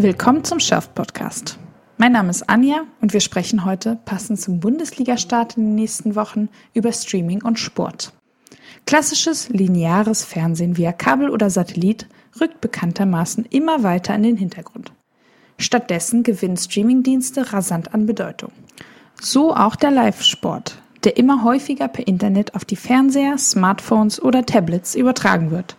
Willkommen 0.00 0.44
zum 0.44 0.60
Shelf 0.60 0.94
Podcast. 0.94 1.58
Mein 1.96 2.12
Name 2.12 2.30
ist 2.30 2.48
Anja 2.48 2.84
und 3.00 3.12
wir 3.12 3.18
sprechen 3.18 3.64
heute, 3.64 3.98
passend 4.04 4.40
zum 4.40 4.60
Bundesliga-Start 4.60 5.56
in 5.56 5.64
den 5.64 5.74
nächsten 5.74 6.14
Wochen, 6.14 6.48
über 6.72 6.92
Streaming 6.92 7.42
und 7.42 7.58
Sport. 7.58 8.12
Klassisches 8.86 9.48
lineares 9.48 10.22
Fernsehen 10.22 10.76
via 10.76 10.92
Kabel 10.92 11.30
oder 11.30 11.50
Satellit 11.50 12.06
rückt 12.40 12.60
bekanntermaßen 12.60 13.44
immer 13.50 13.82
weiter 13.82 14.14
in 14.14 14.22
den 14.22 14.36
Hintergrund. 14.36 14.92
Stattdessen 15.58 16.22
gewinnen 16.22 16.56
Streamingdienste 16.56 17.52
rasant 17.52 17.92
an 17.92 18.06
Bedeutung. 18.06 18.52
So 19.20 19.52
auch 19.52 19.74
der 19.74 19.90
Live-Sport, 19.90 20.80
der 21.02 21.16
immer 21.16 21.42
häufiger 21.42 21.88
per 21.88 22.06
Internet 22.06 22.54
auf 22.54 22.64
die 22.64 22.76
Fernseher, 22.76 23.36
Smartphones 23.36 24.22
oder 24.22 24.46
Tablets 24.46 24.94
übertragen 24.94 25.50
wird. 25.50 25.76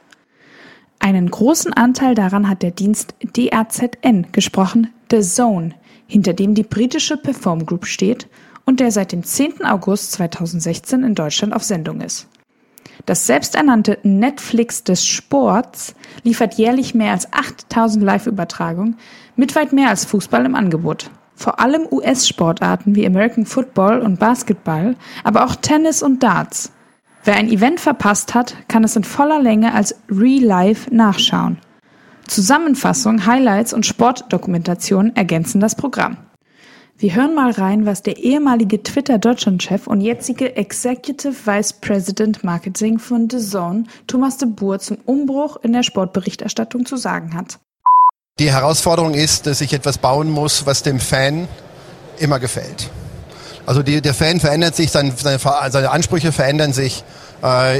Einen 0.99 1.31
großen 1.31 1.73
Anteil 1.73 2.13
daran 2.13 2.49
hat 2.49 2.61
der 2.61 2.71
Dienst 2.71 3.15
DRZN, 3.23 4.27
gesprochen 4.33 4.93
The 5.09 5.21
Zone, 5.21 5.73
hinter 6.07 6.33
dem 6.33 6.53
die 6.53 6.63
britische 6.63 7.15
Perform 7.15 7.65
Group 7.65 7.85
steht 7.85 8.27
und 8.65 8.81
der 8.81 8.91
seit 8.91 9.13
dem 9.13 9.23
10. 9.23 9.65
August 9.65 10.11
2016 10.11 11.03
in 11.03 11.15
Deutschland 11.15 11.53
auf 11.53 11.63
Sendung 11.63 12.01
ist. 12.01 12.27
Das 13.05 13.25
selbsternannte 13.25 13.97
Netflix 14.03 14.83
des 14.83 15.05
Sports 15.05 15.95
liefert 16.23 16.55
jährlich 16.55 16.93
mehr 16.93 17.13
als 17.13 17.31
8000 17.31 18.03
Live-Übertragungen 18.03 18.97
mit 19.37 19.55
weit 19.55 19.71
mehr 19.71 19.89
als 19.89 20.03
Fußball 20.03 20.45
im 20.45 20.53
Angebot. 20.53 21.09
Vor 21.33 21.61
allem 21.61 21.87
US-Sportarten 21.89 22.95
wie 22.95 23.07
American 23.07 23.45
Football 23.45 24.01
und 24.01 24.19
Basketball, 24.19 24.97
aber 25.23 25.45
auch 25.45 25.55
Tennis 25.55 26.03
und 26.03 26.21
Darts. 26.21 26.73
Wer 27.23 27.35
ein 27.35 27.49
Event 27.49 27.79
verpasst 27.79 28.33
hat, 28.33 28.55
kann 28.67 28.83
es 28.83 28.95
in 28.95 29.03
voller 29.03 29.41
Länge 29.41 29.73
als 29.73 29.95
Re-Live 30.09 30.89
nachschauen. 30.91 31.57
Zusammenfassung, 32.27 33.25
Highlights 33.25 33.73
und 33.73 33.85
Sportdokumentation 33.85 35.15
ergänzen 35.15 35.59
das 35.59 35.75
Programm. 35.75 36.17
Wir 36.97 37.15
hören 37.15 37.33
mal 37.33 37.51
rein, 37.51 37.85
was 37.85 38.03
der 38.03 38.17
ehemalige 38.17 38.83
Twitter-Deutschland-Chef 38.83 39.87
und 39.87 40.01
jetzige 40.01 40.57
Executive 40.57 41.33
Vice 41.45 41.73
President 41.73 42.43
Marketing 42.43 42.99
von 42.99 43.29
The 43.29 43.39
Zone, 43.39 43.85
Thomas 44.05 44.37
de 44.37 44.49
Boer, 44.49 44.79
zum 44.79 44.97
Umbruch 45.05 45.57
in 45.63 45.71
der 45.73 45.83
Sportberichterstattung 45.83 46.85
zu 46.85 46.97
sagen 46.97 47.35
hat. 47.35 47.59
Die 48.37 48.51
Herausforderung 48.51 49.13
ist, 49.13 49.47
dass 49.47 49.61
ich 49.61 49.73
etwas 49.73 49.97
bauen 49.97 50.29
muss, 50.29 50.65
was 50.65 50.83
dem 50.83 50.99
Fan 50.99 51.47
immer 52.19 52.39
gefällt. 52.39 52.89
Also 53.69 53.83
die, 53.83 54.01
der 54.01 54.15
Fan 54.15 54.39
verändert 54.39 54.75
sich, 54.75 54.89
seine, 54.89 55.13
seine, 55.15 55.37
seine 55.37 55.91
Ansprüche 55.91 56.31
verändern 56.31 56.73
sich 56.73 57.03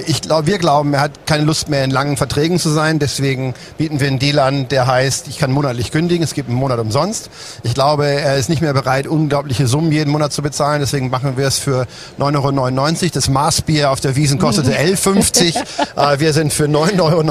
ich 0.06 0.22
glaub, 0.22 0.46
wir 0.46 0.58
glauben, 0.58 0.94
er 0.94 1.02
hat 1.02 1.26
keine 1.26 1.44
Lust 1.44 1.70
mehr 1.70 1.84
in 1.84 1.92
langen 1.92 2.18
Verträgen 2.18 2.60
zu 2.60 2.70
sein. 2.70 3.00
Deswegen 3.00 3.54
bieten 3.78 4.00
wir 4.00 4.08
einen 4.08 4.20
Deal 4.20 4.40
an, 4.40 4.68
der 4.70 4.88
heißt, 4.88 5.28
ich 5.28 5.38
kann 5.38 5.52
monatlich 5.52 5.92
kündigen, 5.92 6.24
es 6.24 6.34
gibt 6.34 6.50
einen 6.50 6.58
Monat 6.58 6.80
umsonst. 6.80 7.30
Ich 7.64 7.74
glaube, 7.74 8.06
er 8.06 8.38
ist 8.38 8.50
nicht 8.50 8.62
mehr 8.62 8.74
bereit, 8.74 9.08
unglaubliche 9.08 9.68
Summen 9.68 9.92
jeden 9.92 10.12
Monat 10.12 10.32
zu 10.32 10.42
bezahlen. 10.42 10.80
Deswegen 10.80 11.10
machen 11.10 11.38
wir 11.38 11.48
es 11.48 11.60
für 11.60 11.88
9,99 12.20 13.04
Euro. 13.04 13.12
Das 13.14 13.30
Maßbier 13.30 13.92
auf 13.92 14.00
der 14.00 14.16
Wiesen 14.16 14.40
kostete 14.40 14.72
11,50 14.80 15.56
äh, 15.96 16.20
Wir 16.20 16.34
sind 16.34 16.54
für 16.54 16.66
9,99 16.66 17.02
Euro. 17.02 17.24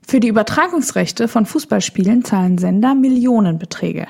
Für 0.09 0.21
die 0.21 0.29
Übertragungsrechte 0.29 1.29
von 1.29 1.45
Fußballspielen 1.45 2.25
zahlen 2.25 2.57
Sender 2.57 2.95
Millionenbeträge. 2.95 4.07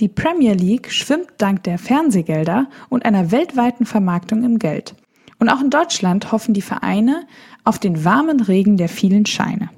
Die 0.00 0.08
Premier 0.08 0.54
League 0.54 0.90
schwimmt 0.90 1.28
dank 1.36 1.62
der 1.64 1.78
Fernsehgelder 1.78 2.70
und 2.88 3.04
einer 3.04 3.30
weltweiten 3.32 3.84
Vermarktung 3.84 4.44
im 4.44 4.58
Geld. 4.58 4.94
Und 5.38 5.50
auch 5.50 5.60
in 5.60 5.68
Deutschland 5.68 6.32
hoffen 6.32 6.54
die 6.54 6.62
Vereine 6.62 7.26
auf 7.64 7.78
den 7.78 8.02
warmen 8.02 8.40
Regen 8.40 8.78
der 8.78 8.88
vielen 8.88 9.26
Scheine. 9.26 9.68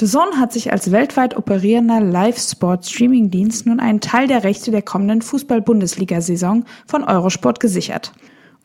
The 0.00 0.06
Zone 0.06 0.40
hat 0.40 0.52
sich 0.52 0.72
als 0.72 0.90
weltweit 0.90 1.36
operierender 1.36 2.00
Live-Sport-Streaming-Dienst 2.00 3.64
nun 3.66 3.78
einen 3.78 4.00
Teil 4.00 4.26
der 4.26 4.42
Rechte 4.42 4.72
der 4.72 4.82
kommenden 4.82 5.22
Fußball-Bundesliga-Saison 5.22 6.64
von 6.88 7.04
Eurosport 7.04 7.60
gesichert 7.60 8.12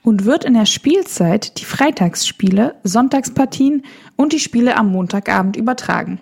und 0.01 0.25
wird 0.25 0.43
in 0.43 0.55
der 0.55 0.65
Spielzeit 0.65 1.59
die 1.59 1.65
Freitagsspiele, 1.65 2.77
Sonntagspartien 2.83 3.83
und 4.15 4.33
die 4.33 4.39
Spiele 4.39 4.75
am 4.75 4.91
Montagabend 4.91 5.55
übertragen. 5.55 6.19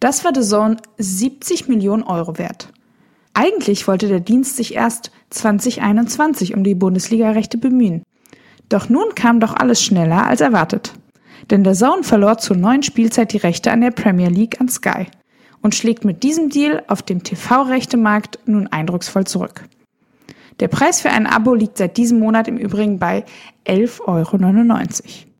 Das 0.00 0.24
war 0.24 0.32
The 0.34 0.40
Zone 0.40 0.78
70 0.96 1.68
Millionen 1.68 2.02
Euro 2.02 2.38
wert. 2.38 2.72
Eigentlich 3.34 3.88
wollte 3.88 4.06
der 4.06 4.20
Dienst 4.20 4.56
sich 4.56 4.74
erst 4.74 5.10
2021 5.30 6.54
um 6.54 6.62
die 6.62 6.76
Bundesliga-Rechte 6.76 7.58
bemühen. 7.58 8.04
Doch 8.68 8.88
nun 8.88 9.14
kam 9.16 9.40
doch 9.40 9.54
alles 9.54 9.82
schneller 9.82 10.26
als 10.26 10.40
erwartet. 10.40 10.94
Denn 11.50 11.64
der 11.64 11.74
Zone 11.74 12.04
verlor 12.04 12.38
zur 12.38 12.56
neuen 12.56 12.82
Spielzeit 12.84 13.32
die 13.32 13.38
Rechte 13.38 13.72
an 13.72 13.80
der 13.80 13.90
Premier 13.90 14.30
League 14.30 14.60
an 14.60 14.68
Sky 14.68 15.06
und 15.60 15.74
schlägt 15.74 16.04
mit 16.04 16.22
diesem 16.22 16.48
Deal 16.48 16.84
auf 16.86 17.02
dem 17.02 17.22
TV-Rechtemarkt 17.24 18.38
nun 18.46 18.68
eindrucksvoll 18.68 19.26
zurück. 19.26 19.64
Der 20.60 20.68
Preis 20.68 21.00
für 21.00 21.10
ein 21.10 21.26
Abo 21.26 21.54
liegt 21.54 21.78
seit 21.78 21.96
diesem 21.96 22.20
Monat 22.20 22.46
im 22.46 22.56
Übrigen 22.56 22.98
bei 22.98 23.24
11,99 23.66 24.00
Euro. 24.06 25.33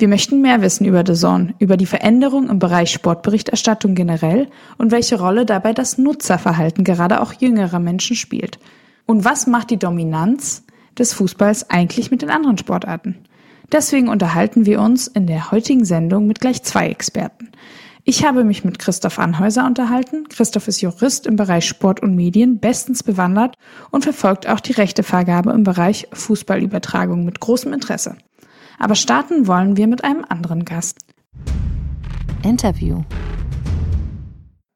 Wir 0.00 0.06
möchten 0.06 0.40
mehr 0.40 0.62
wissen 0.62 0.84
über 0.84 1.04
Zone, 1.04 1.54
über 1.58 1.76
die 1.76 1.84
Veränderung 1.84 2.48
im 2.48 2.60
Bereich 2.60 2.92
Sportberichterstattung 2.92 3.96
generell 3.96 4.46
und 4.76 4.92
welche 4.92 5.18
Rolle 5.18 5.44
dabei 5.44 5.72
das 5.72 5.98
Nutzerverhalten 5.98 6.84
gerade 6.84 7.20
auch 7.20 7.32
jüngerer 7.32 7.80
Menschen 7.80 8.14
spielt. 8.14 8.60
Und 9.06 9.24
was 9.24 9.48
macht 9.48 9.70
die 9.70 9.76
Dominanz 9.76 10.62
des 10.96 11.14
Fußballs 11.14 11.68
eigentlich 11.70 12.12
mit 12.12 12.22
den 12.22 12.30
anderen 12.30 12.56
Sportarten? 12.58 13.16
Deswegen 13.72 14.08
unterhalten 14.08 14.66
wir 14.66 14.80
uns 14.80 15.08
in 15.08 15.26
der 15.26 15.50
heutigen 15.50 15.84
Sendung 15.84 16.28
mit 16.28 16.40
gleich 16.40 16.62
zwei 16.62 16.88
Experten. 16.90 17.50
Ich 18.04 18.24
habe 18.24 18.44
mich 18.44 18.64
mit 18.64 18.78
Christoph 18.78 19.18
Anhäuser 19.18 19.66
unterhalten. 19.66 20.28
Christoph 20.28 20.68
ist 20.68 20.80
Jurist 20.80 21.26
im 21.26 21.34
Bereich 21.34 21.66
Sport 21.66 22.00
und 22.00 22.14
Medien, 22.14 22.60
bestens 22.60 23.02
bewandert 23.02 23.56
und 23.90 24.04
verfolgt 24.04 24.48
auch 24.48 24.60
die 24.60 24.72
Rechtevergabe 24.72 25.50
im 25.50 25.64
Bereich 25.64 26.06
Fußballübertragung 26.12 27.24
mit 27.24 27.40
großem 27.40 27.72
Interesse. 27.72 28.16
Aber 28.78 28.94
starten 28.94 29.46
wollen 29.46 29.76
wir 29.76 29.86
mit 29.86 30.04
einem 30.04 30.24
anderen 30.28 30.64
Gast. 30.64 30.98
Interview. 32.42 33.02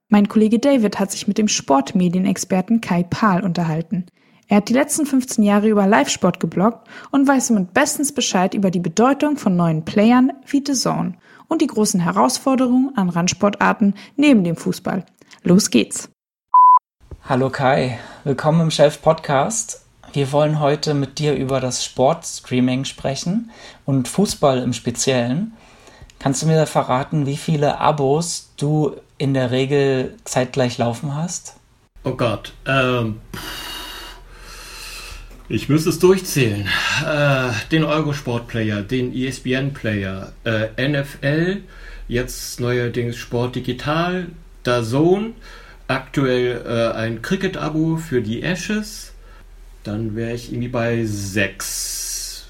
Mein 0.09 0.29
Kollege 0.29 0.59
David 0.59 0.99
hat 0.99 1.11
sich 1.11 1.29
mit 1.29 1.39
dem 1.39 1.49
Sportmedienexperten 1.49 2.81
Kai 2.81 3.05
Pahl 3.05 3.43
unterhalten. 3.43 4.07
Er 4.49 4.59
hat 4.59 4.69
die 4.69 4.75
letzten 4.75 5.07
15 5.07 5.43
Jahre 5.43 5.69
über 5.69 5.87
Live-Sport 5.87 6.39
gebloggt 6.41 6.87
und 7.11 7.27
weiß 7.27 7.47
somit 7.47 7.73
bestens 7.73 8.13
Bescheid 8.13 8.53
über 8.53 8.71
die 8.71 8.81
Bedeutung 8.81 9.39
von 9.39 9.57
neuen 9.57 9.85
Playern 9.85 10.33
wie 10.47 10.63
The 10.67 10.75
Zone 10.75 11.15
und 11.49 11.63
die 11.63 11.67
großen 11.67 12.01
Herausforderungen 12.01 12.93
an 12.97 13.09
Randsportarten 13.09 13.95
neben 14.17 14.45
dem 14.45 14.57
Fußball. 14.57 15.07
Los 15.45 15.71
geht's! 15.71 16.11
Hallo 17.25 17.49
Kai, 17.51 17.99
willkommen 18.25 18.61
im 18.63 18.71
Chef 18.71 19.01
Podcast. 19.01 19.82
Wir 20.13 20.31
wollen 20.31 20.61
heute 20.61 20.93
mit 20.93 21.19
dir 21.19 21.35
über 21.35 21.59
das 21.59 21.83
Sportstreaming 21.83 22.85
sprechen 22.85 23.51
und 23.87 24.09
Fußball 24.09 24.59
im 24.59 24.75
Speziellen. 24.75 25.53
Kannst 26.19 26.43
du 26.43 26.47
mir 26.47 26.67
verraten, 26.67 27.25
wie 27.25 27.39
viele 27.39 27.79
Abos 27.79 28.51
du 28.59 28.97
in 29.17 29.33
der 29.33 29.51
Regel 29.51 30.15
zeitgleich 30.25 30.77
laufen 30.77 31.15
hast? 31.15 31.57
Oh 32.05 32.13
Gott, 32.13 32.53
ähm, 32.67 33.21
ich 35.49 35.71
müsste 35.71 35.89
es 35.89 35.99
durchzählen. 35.99 36.69
Äh, 37.07 37.51
den 37.71 37.85
Eurosport-Player, 37.85 38.83
den 38.83 39.15
ESPN-Player, 39.15 40.33
äh, 40.45 40.89
NFL, 40.89 41.63
jetzt 42.09 42.61
neuerdings 42.61 43.17
Sport 43.17 43.57
Digital, 43.57 44.27
Zone, 44.65 45.31
aktuell 45.89 46.63
äh, 46.67 46.97
ein 46.97 47.23
Cricket-Abo 47.23 47.97
für 47.97 48.21
die 48.21 48.43
Ashes, 48.43 49.12
dann 49.85 50.17
wäre 50.17 50.33
ich 50.33 50.53
irgendwie 50.53 50.69
bei 50.69 51.05
sechs. 51.05 52.47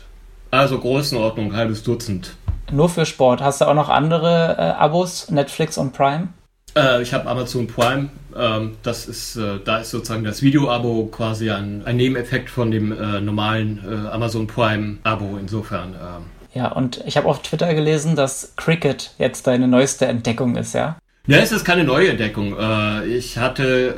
Also 0.51 0.79
Größenordnung, 0.79 1.55
halbes 1.55 1.83
Dutzend. 1.83 2.37
Nur 2.71 2.89
für 2.89 3.07
Sport. 3.07 3.41
Hast 3.41 3.61
du 3.61 3.67
auch 3.67 3.75
noch 3.75 3.89
andere 3.89 4.57
äh, 4.59 4.63
Abos, 4.63 5.31
Netflix 5.31 5.79
und 5.79 5.93
Prime? 5.93 6.29
Äh, 6.77 7.03
ich 7.03 7.13
habe 7.13 7.29
Amazon 7.29 7.67
Prime. 7.67 8.11
Ähm, 8.37 8.77
das 8.83 9.07
ist, 9.07 9.37
äh, 9.37 9.59
da 9.65 9.79
ist 9.79 9.91
sozusagen 9.91 10.25
das 10.25 10.43
Video-Abo 10.43 11.07
quasi 11.07 11.51
ein, 11.51 11.83
ein, 11.85 11.97
Nebeneffekt 11.97 12.49
von 12.49 12.71
dem 12.71 12.93
äh, 12.93 13.21
normalen 13.21 13.81
äh, 13.87 14.09
Amazon 14.09 14.47
Prime-Abo. 14.47 15.37
Insofern. 15.39 15.95
Ähm. 15.95 16.25
Ja, 16.55 16.73
und 16.73 17.03
ich 17.07 17.17
habe 17.17 17.29
auf 17.29 17.43
Twitter 17.43 17.75
gelesen, 17.75 18.17
dass 18.17 18.55
Cricket 18.57 19.15
jetzt 19.19 19.47
deine 19.47 19.69
neueste 19.69 20.07
Entdeckung 20.07 20.57
ist, 20.57 20.75
ja? 20.75 20.97
Ja, 21.29 21.39
es 21.39 21.53
ist 21.53 21.65
keine 21.65 21.85
neue 21.85 22.09
Entdeckung. 22.09 22.57
Äh, 22.59 23.07
ich 23.07 23.39
hatte 23.39 23.95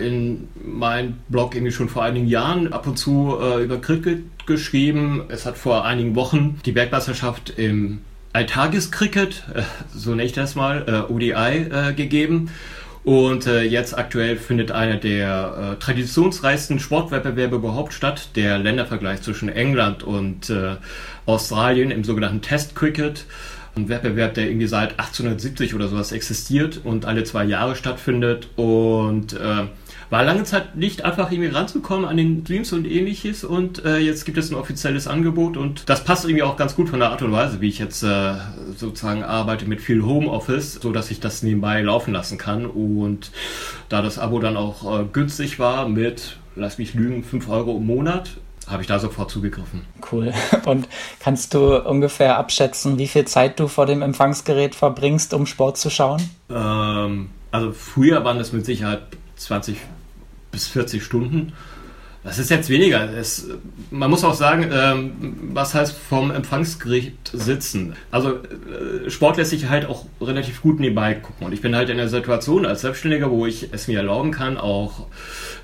äh, 0.00 0.06
in 0.06 0.46
meinem 0.64 1.14
Blog 1.28 1.56
irgendwie 1.56 1.72
schon 1.72 1.88
vor 1.88 2.04
einigen 2.04 2.28
Jahren 2.28 2.72
ab 2.72 2.86
und 2.86 2.96
zu 2.96 3.36
äh, 3.40 3.64
über 3.64 3.80
Cricket 3.80 4.22
geschrieben. 4.46 5.24
Es 5.28 5.44
hat 5.44 5.58
vor 5.58 5.84
einigen 5.84 6.14
Wochen 6.14 6.60
die 6.64 6.76
Weltmeisterschaft 6.76 7.54
im 7.56 8.02
Alltagescricket, 8.32 9.42
so 9.92 10.10
nenne 10.10 10.22
ich 10.22 10.32
das 10.32 10.54
mal, 10.54 11.06
ODI 11.08 11.94
gegeben. 11.96 12.50
Und 13.02 13.46
jetzt 13.46 13.96
aktuell 13.96 14.36
findet 14.36 14.70
einer 14.70 14.96
der 14.96 15.76
traditionsreichsten 15.80 16.78
Sportwettbewerbe 16.78 17.56
überhaupt 17.56 17.94
statt, 17.94 18.28
der 18.36 18.58
Ländervergleich 18.58 19.22
zwischen 19.22 19.48
England 19.48 20.02
und 20.02 20.52
Australien 21.24 21.90
im 21.90 22.04
sogenannten 22.04 22.42
Test 22.42 22.76
Cricket. 22.76 23.24
Ein 23.78 23.88
Wettbewerb, 23.88 24.34
der 24.34 24.48
irgendwie 24.48 24.66
seit 24.66 24.98
1870 24.98 25.74
oder 25.74 25.88
sowas 25.88 26.12
existiert 26.12 26.80
und 26.84 27.06
alle 27.06 27.24
zwei 27.24 27.44
Jahre 27.44 27.76
stattfindet. 27.76 28.48
Und 28.56 29.34
äh, 29.34 29.66
war 30.10 30.24
lange 30.24 30.44
Zeit 30.44 30.76
nicht 30.76 31.04
einfach 31.04 31.30
irgendwie 31.30 31.50
ranzukommen 31.50 32.06
an 32.06 32.16
den 32.16 32.42
Streams 32.42 32.72
und 32.72 32.86
ähnliches. 32.86 33.44
Und 33.44 33.84
äh, 33.84 33.98
jetzt 33.98 34.24
gibt 34.24 34.38
es 34.38 34.50
ein 34.50 34.56
offizielles 34.56 35.06
Angebot 35.06 35.56
und 35.56 35.88
das 35.88 36.04
passt 36.04 36.24
irgendwie 36.24 36.42
auch 36.42 36.56
ganz 36.56 36.74
gut 36.74 36.88
von 36.88 37.00
der 37.00 37.10
Art 37.10 37.22
und 37.22 37.32
Weise, 37.32 37.60
wie 37.60 37.68
ich 37.68 37.78
jetzt 37.78 38.02
äh, 38.02 38.34
sozusagen 38.76 39.22
arbeite 39.22 39.66
mit 39.66 39.80
viel 39.80 40.02
Homeoffice, 40.02 40.74
so 40.74 40.92
dass 40.92 41.10
ich 41.10 41.20
das 41.20 41.42
nebenbei 41.42 41.82
laufen 41.82 42.12
lassen 42.12 42.38
kann. 42.38 42.66
Und 42.66 43.30
da 43.88 44.02
das 44.02 44.18
Abo 44.18 44.38
dann 44.38 44.56
auch 44.56 45.00
äh, 45.00 45.04
günstig 45.12 45.58
war 45.58 45.88
mit, 45.88 46.38
lass 46.56 46.78
mich 46.78 46.94
lügen, 46.94 47.22
5 47.22 47.48
Euro 47.48 47.76
im 47.76 47.86
Monat, 47.86 48.38
habe 48.68 48.82
ich 48.82 48.88
da 48.88 48.98
sofort 48.98 49.30
zugegriffen. 49.30 49.84
Cool. 50.10 50.32
Und 50.66 50.88
kannst 51.20 51.54
du 51.54 51.82
ungefähr 51.82 52.38
abschätzen, 52.38 52.98
wie 52.98 53.08
viel 53.08 53.24
Zeit 53.26 53.58
du 53.58 53.68
vor 53.68 53.86
dem 53.86 54.02
Empfangsgerät 54.02 54.74
verbringst, 54.74 55.34
um 55.34 55.46
Sport 55.46 55.78
zu 55.78 55.90
schauen? 55.90 56.22
Ähm, 56.50 57.30
also 57.50 57.72
früher 57.72 58.24
waren 58.24 58.38
es 58.38 58.52
mit 58.52 58.66
Sicherheit 58.66 59.02
20 59.36 59.78
bis 60.50 60.66
40 60.66 61.02
Stunden. 61.02 61.52
Das 62.24 62.38
ist 62.38 62.50
jetzt 62.50 62.68
weniger. 62.68 63.08
Es, 63.16 63.46
man 63.90 64.10
muss 64.10 64.24
auch 64.24 64.34
sagen, 64.34 64.68
ähm, 64.72 65.36
was 65.52 65.74
heißt 65.74 65.96
vom 65.96 66.30
Empfangsgericht 66.30 67.30
sitzen? 67.32 67.94
Also 68.10 68.34
äh, 68.34 69.08
Sport 69.08 69.36
lässt 69.36 69.50
sich 69.50 69.68
halt 69.68 69.86
auch 69.86 70.06
relativ 70.20 70.60
gut 70.60 70.80
nebenbei 70.80 71.14
gucken. 71.14 71.46
Und 71.46 71.52
ich 71.52 71.62
bin 71.62 71.76
halt 71.76 71.90
in 71.90 71.96
der 71.96 72.08
Situation 72.08 72.66
als 72.66 72.80
Selbstständiger, 72.80 73.30
wo 73.30 73.46
ich 73.46 73.72
es 73.72 73.86
mir 73.86 73.98
erlauben 73.98 74.32
kann, 74.32 74.58
auch 74.58 75.06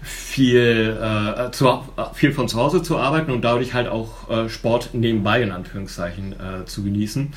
viel, 0.02 0.96
äh, 1.00 1.50
zu, 1.50 1.82
viel 2.14 2.32
von 2.32 2.48
zu 2.48 2.58
Hause 2.58 2.82
zu 2.82 2.98
arbeiten 2.98 3.32
und 3.32 3.42
dadurch 3.42 3.74
halt 3.74 3.88
auch 3.88 4.30
äh, 4.30 4.48
Sport 4.48 4.90
nebenbei 4.92 5.42
in 5.42 5.50
Anführungszeichen 5.50 6.32
äh, 6.32 6.64
zu 6.66 6.84
genießen. 6.84 7.32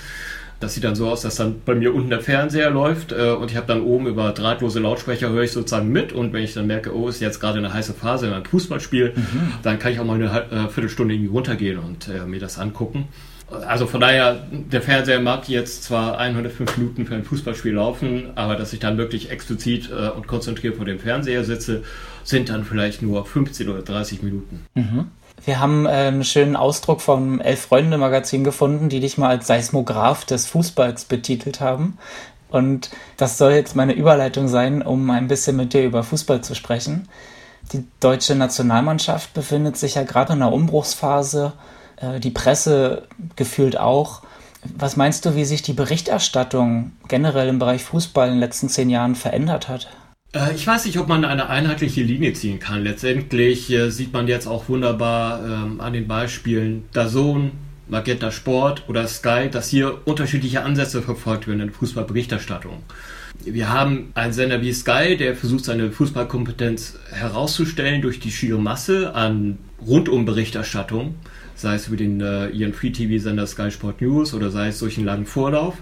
Das 0.59 0.73
sieht 0.73 0.83
dann 0.83 0.95
so 0.95 1.07
aus, 1.07 1.21
dass 1.21 1.35
dann 1.35 1.61
bei 1.65 1.75
mir 1.75 1.93
unten 1.93 2.09
der 2.09 2.21
Fernseher 2.21 2.71
läuft 2.71 3.11
äh, 3.11 3.31
und 3.31 3.51
ich 3.51 3.57
habe 3.57 3.67
dann 3.67 3.81
oben 3.81 4.07
über 4.07 4.31
drahtlose 4.31 4.79
Lautsprecher 4.79 5.29
höre 5.29 5.43
ich 5.43 5.51
sozusagen 5.51 5.91
mit 5.91 6.13
und 6.13 6.33
wenn 6.33 6.43
ich 6.43 6.55
dann 6.55 6.65
merke, 6.65 6.95
oh, 6.95 7.07
ist 7.07 7.21
jetzt 7.21 7.39
gerade 7.39 7.59
eine 7.59 7.71
heiße 7.71 7.93
Phase 7.93 8.27
in 8.27 8.33
einem 8.33 8.45
Fußballspiel, 8.45 9.13
mhm. 9.15 9.51
dann 9.61 9.77
kann 9.77 9.91
ich 9.91 9.99
auch 9.99 10.05
mal 10.05 10.15
eine 10.15 10.25
äh, 10.25 10.69
Viertelstunde 10.69 11.13
irgendwie 11.13 11.31
runtergehen 11.31 11.77
und 11.77 12.07
äh, 12.07 12.25
mir 12.25 12.39
das 12.39 12.57
angucken. 12.57 13.07
Also 13.49 13.87
von 13.87 14.01
daher, 14.01 14.45
der 14.51 14.81
Fernseher 14.81 15.21
mag 15.21 15.47
jetzt 15.47 15.83
zwar 15.83 16.17
105 16.17 16.77
Minuten 16.77 17.05
für 17.05 17.15
ein 17.15 17.23
Fußballspiel 17.23 17.73
laufen, 17.73 18.31
aber 18.35 18.55
dass 18.57 18.73
ich 18.73 18.79
dann 18.79 18.97
wirklich 18.97 19.31
explizit 19.31 19.89
äh, 19.89 20.09
und 20.09 20.27
konzentriert 20.27 20.75
vor 20.75 20.85
dem 20.85 20.99
Fernseher 20.99 21.45
sitze, 21.45 21.83
sind 22.25 22.49
dann 22.49 22.65
vielleicht 22.65 23.01
nur 23.01 23.25
15 23.25 23.69
oder 23.69 23.83
30 23.83 24.21
Minuten. 24.21 24.65
Mhm. 24.75 25.05
Wir 25.45 25.59
haben 25.59 25.85
äh, 25.85 25.89
einen 25.89 26.23
schönen 26.23 26.55
Ausdruck 26.55 27.01
vom 27.01 27.39
Elf-Freunde-Magazin 27.39 28.43
gefunden, 28.43 28.89
die 28.89 28.99
dich 28.99 29.17
mal 29.17 29.29
als 29.29 29.47
Seismograph 29.47 30.25
des 30.25 30.45
Fußballs 30.47 31.05
betitelt 31.05 31.61
haben. 31.61 31.97
Und 32.49 32.89
das 33.17 33.37
soll 33.37 33.53
jetzt 33.53 33.75
meine 33.75 33.93
Überleitung 33.93 34.47
sein, 34.47 34.81
um 34.81 35.09
ein 35.09 35.27
bisschen 35.27 35.55
mit 35.55 35.73
dir 35.73 35.83
über 35.83 36.03
Fußball 36.03 36.41
zu 36.41 36.55
sprechen. 36.55 37.07
Die 37.73 37.85
deutsche 37.99 38.35
Nationalmannschaft 38.35 39.33
befindet 39.33 39.77
sich 39.77 39.95
ja 39.95 40.03
gerade 40.03 40.33
in 40.33 40.41
einer 40.41 40.53
Umbruchsphase, 40.53 41.53
äh, 41.97 42.19
die 42.19 42.31
Presse 42.31 43.07
gefühlt 43.35 43.77
auch. 43.77 44.21
Was 44.75 44.95
meinst 44.95 45.25
du, 45.25 45.35
wie 45.35 45.45
sich 45.45 45.61
die 45.61 45.73
Berichterstattung 45.73 46.93
generell 47.07 47.49
im 47.49 47.59
Bereich 47.59 47.83
Fußball 47.83 48.27
in 48.27 48.35
den 48.35 48.39
letzten 48.39 48.69
zehn 48.69 48.89
Jahren 48.89 49.15
verändert 49.15 49.67
hat? 49.67 49.87
Äh, 50.33 50.53
ich 50.55 50.65
weiß 50.65 50.85
nicht, 50.85 50.97
ob 50.97 51.07
man 51.07 51.25
eine 51.25 51.49
einheitliche 51.49 52.01
Linie 52.01 52.33
ziehen 52.33 52.59
kann. 52.59 52.83
Letztendlich 52.83 53.69
äh, 53.71 53.89
sieht 53.89 54.13
man 54.13 54.27
jetzt 54.27 54.47
auch 54.47 54.69
wunderbar 54.69 55.43
ähm, 55.45 55.81
an 55.81 55.93
den 55.93 56.07
Beispielen 56.07 56.85
Dazon, 56.93 57.51
Magenta 57.89 58.31
Sport 58.31 58.83
oder 58.87 59.07
Sky, 59.07 59.49
dass 59.49 59.69
hier 59.69 59.99
unterschiedliche 60.05 60.63
Ansätze 60.63 61.01
verfolgt 61.01 61.47
werden 61.47 61.61
in 61.61 61.71
Fußballberichterstattung. 61.71 62.83
Wir 63.45 63.69
haben 63.69 64.11
einen 64.13 64.33
Sender 64.33 64.61
wie 64.61 64.73
Sky, 64.73 65.15
der 65.15 65.35
versucht, 65.35 65.65
seine 65.65 65.91
Fußballkompetenz 65.91 66.97
herauszustellen 67.11 68.01
durch 68.01 68.19
die 68.19 68.31
schiere 68.31 68.59
Masse 68.59 69.13
an 69.15 69.57
Rundumberichterstattung 69.85 71.15
sei 71.57 71.75
es 71.75 71.87
über 71.87 71.97
den 71.97 72.21
äh, 72.21 72.47
ihren 72.49 72.73
Free-TV-Sender 72.73 73.47
Sky 73.47 73.71
Sport 73.71 74.01
News 74.01 74.33
oder 74.33 74.51
sei 74.51 74.67
es 74.67 74.79
durch 74.79 74.97
einen 74.97 75.07
langen 75.07 75.25
Vorlauf. 75.25 75.75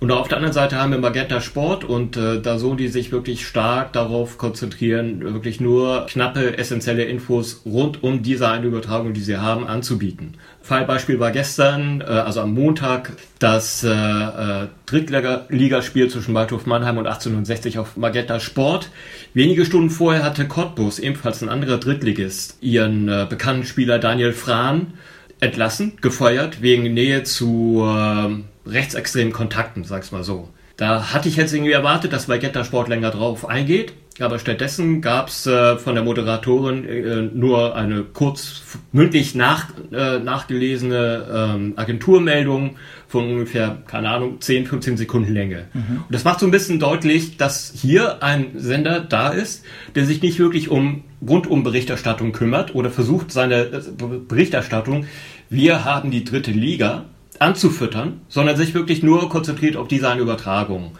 Und 0.00 0.10
auf 0.10 0.28
der 0.28 0.38
anderen 0.38 0.54
Seite 0.54 0.76
haben 0.76 0.92
wir 0.92 0.98
Magenta 0.98 1.40
Sport 1.42 1.84
und 1.84 2.16
äh, 2.16 2.40
da 2.40 2.58
so, 2.58 2.74
die 2.74 2.88
sich 2.88 3.12
wirklich 3.12 3.46
stark 3.46 3.92
darauf 3.92 4.38
konzentrieren, 4.38 5.20
wirklich 5.20 5.60
nur 5.60 6.06
knappe, 6.06 6.56
essentielle 6.56 7.04
Infos 7.04 7.62
rund 7.66 8.02
um 8.02 8.22
diese 8.22 8.48
eine 8.48 8.66
Übertragung, 8.66 9.12
die 9.12 9.20
sie 9.20 9.36
haben, 9.36 9.66
anzubieten. 9.66 10.38
Fallbeispiel 10.70 11.18
war 11.18 11.32
gestern, 11.32 12.00
äh, 12.00 12.04
also 12.04 12.42
am 12.42 12.54
Montag, 12.54 13.14
das 13.40 13.82
äh, 13.82 13.88
äh, 13.88 14.68
Drittligaspiel 14.86 16.08
zwischen 16.08 16.32
Waldhof 16.32 16.64
Mannheim 16.64 16.96
und 16.96 17.08
1860 17.08 17.80
auf 17.80 17.96
Magenta 17.96 18.38
Sport. 18.38 18.88
Wenige 19.34 19.66
Stunden 19.66 19.90
vorher 19.90 20.22
hatte 20.22 20.46
Cottbus, 20.46 21.00
ebenfalls 21.00 21.42
ein 21.42 21.48
anderer 21.48 21.78
Drittligist, 21.78 22.58
ihren 22.60 23.08
äh, 23.08 23.26
bekannten 23.28 23.64
Spieler 23.64 23.98
Daniel 23.98 24.32
Frahn 24.32 24.94
entlassen, 25.40 25.94
gefeuert, 26.02 26.62
wegen 26.62 26.94
Nähe 26.94 27.24
zu 27.24 27.82
äh, 27.84 28.68
rechtsextremen 28.70 29.32
Kontakten, 29.32 29.82
sag's 29.82 30.12
mal 30.12 30.22
so. 30.22 30.50
Da 30.76 31.12
hatte 31.12 31.28
ich 31.28 31.34
jetzt 31.34 31.52
irgendwie 31.52 31.72
erwartet, 31.72 32.12
dass 32.12 32.28
Vegetta 32.28 32.62
Sport 32.62 32.86
länger 32.86 33.10
drauf 33.10 33.44
eingeht, 33.48 33.92
aber 34.22 34.38
stattdessen 34.38 35.00
gab's 35.00 35.46
äh, 35.46 35.76
von 35.76 35.94
der 35.94 36.04
Moderatorin 36.04 36.84
äh, 36.84 37.22
nur 37.22 37.74
eine 37.74 38.02
kurz 38.02 38.62
mündlich 38.92 39.34
nach, 39.34 39.68
äh, 39.92 40.18
nachgelesene 40.18 41.54
ähm, 41.54 41.72
Agenturmeldung 41.76 42.76
von 43.08 43.24
ungefähr, 43.24 43.78
keine 43.86 44.10
Ahnung, 44.10 44.40
10, 44.40 44.66
15 44.66 44.96
Sekunden 44.96 45.32
Länge. 45.32 45.66
Mhm. 45.72 46.04
Und 46.06 46.14
das 46.14 46.24
macht 46.24 46.40
so 46.40 46.46
ein 46.46 46.52
bisschen 46.52 46.78
deutlich, 46.78 47.36
dass 47.36 47.72
hier 47.74 48.22
ein 48.22 48.52
Sender 48.56 49.00
da 49.00 49.30
ist, 49.30 49.64
der 49.94 50.06
sich 50.06 50.22
nicht 50.22 50.38
wirklich 50.38 50.68
um 50.68 51.04
Rundumberichterstattung 51.26 52.32
kümmert 52.32 52.74
oder 52.74 52.90
versucht, 52.90 53.32
seine 53.32 53.62
äh, 53.64 53.82
Berichterstattung, 54.28 55.06
wir 55.48 55.84
haben 55.84 56.10
die 56.10 56.24
dritte 56.24 56.52
Liga, 56.52 57.06
anzufüttern, 57.40 58.20
sondern 58.28 58.56
sich 58.56 58.74
wirklich 58.74 59.02
nur 59.02 59.28
konzentriert 59.28 59.76
auf 59.76 59.88
diese 59.88 60.08
eine 60.08 60.20
Übertragung. 60.20 60.92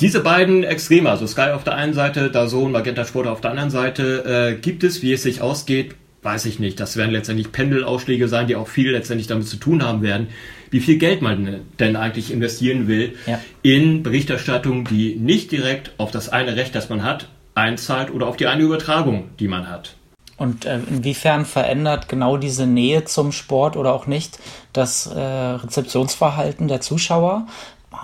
Diese 0.00 0.20
beiden 0.20 0.62
Extreme, 0.62 1.08
also 1.08 1.26
Sky 1.26 1.52
auf 1.54 1.64
der 1.64 1.74
einen 1.74 1.94
Seite, 1.94 2.30
Dazon, 2.30 2.70
Magenta 2.70 3.04
Sport 3.06 3.26
auf 3.26 3.40
der 3.40 3.52
anderen 3.52 3.70
Seite, 3.70 4.56
äh, 4.56 4.60
gibt 4.60 4.84
es, 4.84 5.02
wie 5.02 5.12
es 5.12 5.22
sich 5.22 5.40
ausgeht, 5.40 5.94
weiß 6.22 6.44
ich 6.44 6.58
nicht. 6.58 6.78
Das 6.80 6.96
werden 6.98 7.12
letztendlich 7.12 7.50
Pendelausschläge 7.50 8.28
sein, 8.28 8.46
die 8.46 8.56
auch 8.56 8.68
viel 8.68 8.90
letztendlich 8.90 9.26
damit 9.26 9.48
zu 9.48 9.56
tun 9.56 9.82
haben 9.82 10.02
werden, 10.02 10.28
wie 10.70 10.80
viel 10.80 10.98
Geld 10.98 11.22
man 11.22 11.62
denn 11.78 11.96
eigentlich 11.96 12.30
investieren 12.30 12.88
will 12.88 13.14
ja. 13.26 13.40
in 13.62 14.02
Berichterstattung, 14.02 14.84
die 14.84 15.14
nicht 15.14 15.50
direkt 15.50 15.92
auf 15.96 16.10
das 16.10 16.28
eine 16.28 16.56
Recht, 16.56 16.74
das 16.74 16.90
man 16.90 17.02
hat, 17.02 17.28
einzahlt 17.54 18.12
oder 18.12 18.26
auf 18.26 18.36
die 18.36 18.48
eine 18.48 18.64
Übertragung, 18.64 19.30
die 19.38 19.48
man 19.48 19.70
hat. 19.70 19.94
Und 20.36 20.66
äh, 20.66 20.78
inwiefern 20.90 21.46
verändert 21.46 22.08
genau 22.08 22.36
diese 22.36 22.66
Nähe 22.66 23.04
zum 23.04 23.32
Sport 23.32 23.76
oder 23.76 23.94
auch 23.94 24.06
nicht 24.06 24.38
das 24.74 25.06
äh, 25.06 25.18
Rezeptionsverhalten 25.18 26.68
der 26.68 26.82
Zuschauer? 26.82 27.46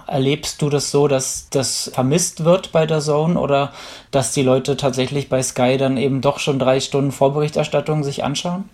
Erlebst 0.07 0.63
du 0.63 0.69
das 0.69 0.91
so, 0.91 1.09
dass 1.09 1.49
das 1.51 1.91
vermisst 1.95 2.45
wird 2.45 2.73
bei 2.73 2.87
der 2.87 3.01
Zone 3.01 3.39
oder 3.39 3.73
dass 4.11 4.33
die 4.33 4.43
Leute 4.43 4.77
tatsächlich 4.77 5.29
bei 5.29 5.43
Sky 5.43 5.77
dann 5.77 5.97
eben 5.97 6.21
doch 6.21 6.39
schon 6.39 6.59
drei 6.59 6.81
Stunden 6.81 7.13
Vorberichterstattung 7.13 8.05
sich 8.05 8.25
anschauen? 8.25 8.69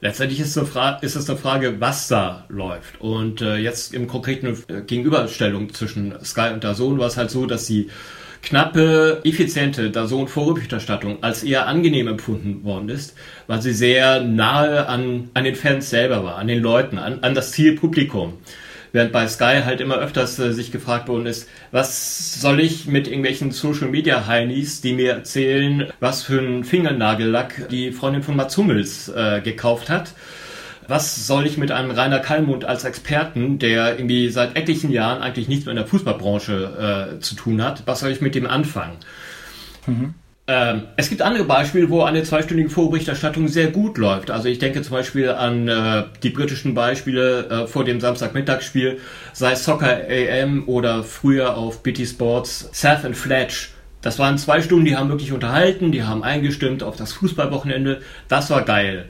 Letztendlich 0.00 0.40
ist, 0.40 0.58
eine 0.58 0.66
Frage, 0.66 1.06
ist 1.06 1.16
es 1.16 1.30
eine 1.30 1.38
Frage, 1.38 1.80
was 1.80 2.08
da 2.08 2.44
läuft. 2.48 3.00
Und 3.00 3.40
äh, 3.40 3.56
jetzt 3.56 3.94
im 3.94 4.06
konkreten 4.06 4.46
äh, 4.68 4.82
Gegenüberstellung 4.82 5.72
zwischen 5.72 6.14
Sky 6.22 6.50
und 6.52 6.62
Zone 6.62 6.98
war 6.98 7.06
es 7.06 7.16
halt 7.16 7.30
so, 7.30 7.46
dass 7.46 7.66
sie 7.66 7.90
knappe, 8.44 9.22
effiziente 9.24 9.90
Dazon-Vorberichterstattung 9.90 11.22
als 11.22 11.42
eher 11.42 11.66
angenehm 11.66 12.08
empfunden 12.08 12.64
worden 12.64 12.90
ist, 12.90 13.14
weil 13.46 13.62
sie 13.62 13.72
sehr 13.72 14.22
nahe 14.22 14.86
an, 14.86 15.30
an 15.34 15.44
den 15.44 15.54
Fans 15.54 15.90
selber 15.90 16.22
war, 16.22 16.36
an 16.36 16.48
den 16.48 16.62
Leuten, 16.62 16.98
an, 16.98 17.20
an 17.22 17.34
das 17.34 17.52
Zielpublikum. 17.52 18.34
Während 18.94 19.10
bei 19.10 19.26
Sky 19.26 19.62
halt 19.64 19.80
immer 19.80 19.96
öfters 19.96 20.38
äh, 20.38 20.52
sich 20.52 20.70
gefragt 20.70 21.08
worden 21.08 21.26
ist, 21.26 21.48
was 21.72 22.40
soll 22.40 22.60
ich 22.60 22.86
mit 22.86 23.08
irgendwelchen 23.08 23.50
Social 23.50 23.88
Media 23.88 24.28
Heinis, 24.28 24.82
die 24.82 24.92
mir 24.92 25.14
erzählen, 25.14 25.88
was 25.98 26.22
für 26.22 26.38
einen 26.38 26.62
Fingernagellack 26.62 27.68
die 27.70 27.90
Freundin 27.90 28.22
von 28.22 28.36
Mats 28.36 28.56
Hummels 28.56 29.08
äh, 29.08 29.40
gekauft 29.40 29.90
hat 29.90 30.14
Was 30.86 31.26
soll 31.26 31.44
ich 31.44 31.58
mit 31.58 31.72
einem 31.72 31.90
Rainer 31.90 32.20
Kallmund 32.20 32.66
als 32.66 32.84
Experten, 32.84 33.58
der 33.58 33.98
irgendwie 33.98 34.28
seit 34.28 34.56
etlichen 34.56 34.92
Jahren 34.92 35.22
eigentlich 35.22 35.48
nichts 35.48 35.64
mehr 35.64 35.72
in 35.72 35.78
der 35.78 35.88
Fußballbranche 35.88 37.16
äh, 37.16 37.20
zu 37.20 37.34
tun 37.34 37.64
hat, 37.64 37.82
was 37.86 37.98
soll 37.98 38.12
ich 38.12 38.20
mit 38.20 38.36
dem 38.36 38.46
anfangen? 38.46 38.98
Mhm. 39.88 40.14
Ähm, 40.46 40.82
es 40.98 41.08
gibt 41.08 41.22
andere 41.22 41.44
Beispiele, 41.44 41.88
wo 41.88 42.02
eine 42.02 42.22
zweistündige 42.22 42.68
Vorberichterstattung 42.68 43.48
sehr 43.48 43.68
gut 43.68 43.96
läuft. 43.96 44.30
Also 44.30 44.48
ich 44.48 44.58
denke 44.58 44.82
zum 44.82 44.92
Beispiel 44.92 45.30
an 45.30 45.68
äh, 45.68 46.04
die 46.22 46.28
britischen 46.28 46.74
Beispiele 46.74 47.48
äh, 47.48 47.66
vor 47.66 47.84
dem 47.84 47.98
Samstagmittagsspiel, 47.98 49.00
sei 49.32 49.54
Soccer 49.54 50.02
AM 50.06 50.68
oder 50.68 51.02
früher 51.02 51.56
auf 51.56 51.82
BT 51.82 52.06
Sports 52.06 52.68
Surf 52.72 53.06
and 53.06 53.16
Fletch. 53.16 53.70
Das 54.02 54.18
waren 54.18 54.36
zwei 54.36 54.60
Stunden, 54.60 54.84
die 54.84 54.96
haben 54.96 55.08
wirklich 55.08 55.32
unterhalten, 55.32 55.92
die 55.92 56.02
haben 56.02 56.22
eingestimmt 56.22 56.82
auf 56.82 56.96
das 56.96 57.14
Fußballwochenende. 57.14 58.02
Das 58.28 58.50
war 58.50 58.66
geil. 58.66 59.06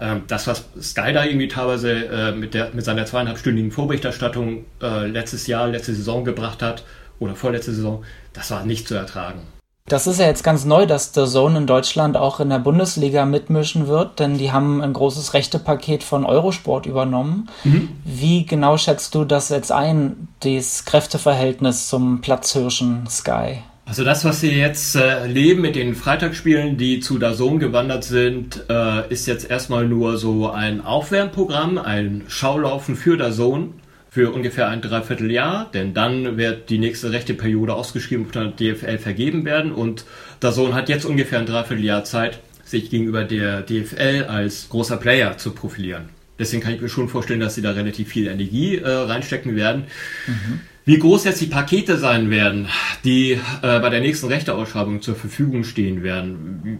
Ähm, 0.00 0.22
das, 0.28 0.46
was 0.46 0.66
Sky 0.80 1.12
da 1.12 1.24
irgendwie 1.24 1.48
teilweise 1.48 1.90
äh, 1.90 2.32
mit, 2.32 2.54
der, 2.54 2.70
mit 2.74 2.84
seiner 2.84 3.06
zweieinhalbstündigen 3.06 3.72
Vorberichterstattung 3.72 4.66
äh, 4.80 5.06
letztes 5.08 5.48
Jahr, 5.48 5.66
letzte 5.66 5.94
Saison 5.94 6.24
gebracht 6.24 6.62
hat, 6.62 6.84
oder 7.18 7.34
vorletzte 7.34 7.72
Saison, 7.72 8.04
das 8.34 8.52
war 8.52 8.64
nicht 8.64 8.86
zu 8.86 8.94
ertragen. 8.94 9.55
Das 9.88 10.08
ist 10.08 10.18
ja 10.18 10.26
jetzt 10.26 10.42
ganz 10.42 10.64
neu, 10.64 10.84
dass 10.86 11.12
The 11.14 11.26
Zone 11.26 11.58
in 11.58 11.66
Deutschland 11.66 12.16
auch 12.16 12.40
in 12.40 12.48
der 12.48 12.58
Bundesliga 12.58 13.24
mitmischen 13.24 13.86
wird, 13.86 14.18
denn 14.18 14.36
die 14.36 14.50
haben 14.50 14.82
ein 14.82 14.92
großes 14.92 15.32
Rechtepaket 15.32 16.02
von 16.02 16.24
Eurosport 16.24 16.86
übernommen. 16.86 17.48
Mhm. 17.62 17.90
Wie 18.04 18.44
genau 18.46 18.78
schätzt 18.78 19.14
du 19.14 19.24
das 19.24 19.48
jetzt 19.48 19.70
ein, 19.70 20.28
das 20.40 20.84
Kräfteverhältnis 20.86 21.88
zum 21.88 22.20
Platzhirschen 22.20 23.06
Sky? 23.08 23.58
Also 23.88 24.02
das, 24.02 24.24
was 24.24 24.40
Sie 24.40 24.50
jetzt 24.50 24.96
äh, 24.96 25.06
erleben 25.06 25.62
mit 25.62 25.76
den 25.76 25.94
Freitagsspielen, 25.94 26.76
die 26.76 26.98
zu 26.98 27.18
Dazon 27.18 27.60
gewandert 27.60 28.02
sind, 28.02 28.64
äh, 28.68 29.08
ist 29.12 29.26
jetzt 29.28 29.48
erstmal 29.48 29.86
nur 29.86 30.18
so 30.18 30.50
ein 30.50 30.84
Aufwärmprogramm, 30.84 31.78
ein 31.78 32.24
Schaulaufen 32.26 32.96
für 32.96 33.16
Dazon 33.16 33.74
für 34.16 34.30
ungefähr 34.30 34.68
ein 34.68 34.80
Dreivierteljahr, 34.80 35.70
denn 35.74 35.92
dann 35.92 36.38
wird 36.38 36.70
die 36.70 36.78
nächste 36.78 37.12
rechte 37.12 37.34
Periode 37.34 37.74
ausgeschrieben 37.74 38.24
und 38.24 38.32
von 38.32 38.54
der 38.56 38.74
DFL 38.74 38.96
vergeben 38.96 39.44
werden 39.44 39.72
und 39.72 40.06
Dazon 40.40 40.72
hat 40.72 40.88
jetzt 40.88 41.04
ungefähr 41.04 41.38
ein 41.38 41.44
Dreivierteljahr 41.44 42.02
Zeit, 42.04 42.38
sich 42.64 42.88
gegenüber 42.88 43.24
der 43.24 43.60
DFL 43.60 44.24
als 44.26 44.70
großer 44.70 44.96
Player 44.96 45.36
zu 45.36 45.50
profilieren. 45.50 46.08
Deswegen 46.38 46.62
kann 46.62 46.72
ich 46.72 46.80
mir 46.80 46.88
schon 46.88 47.10
vorstellen, 47.10 47.40
dass 47.40 47.56
sie 47.56 47.60
da 47.60 47.72
relativ 47.72 48.08
viel 48.08 48.28
Energie 48.28 48.76
äh, 48.76 48.88
reinstecken 48.88 49.54
werden. 49.54 49.84
Mhm. 50.26 50.60
Wie 50.86 50.98
groß 50.98 51.24
jetzt 51.24 51.42
die 51.42 51.46
Pakete 51.48 51.98
sein 51.98 52.30
werden, 52.30 52.68
die 53.04 53.32
äh, 53.32 53.38
bei 53.60 53.90
der 53.90 54.00
nächsten 54.00 54.28
Rechteausschreibung 54.28 55.02
zur 55.02 55.16
Verfügung 55.16 55.62
stehen 55.62 56.02
werden, 56.02 56.78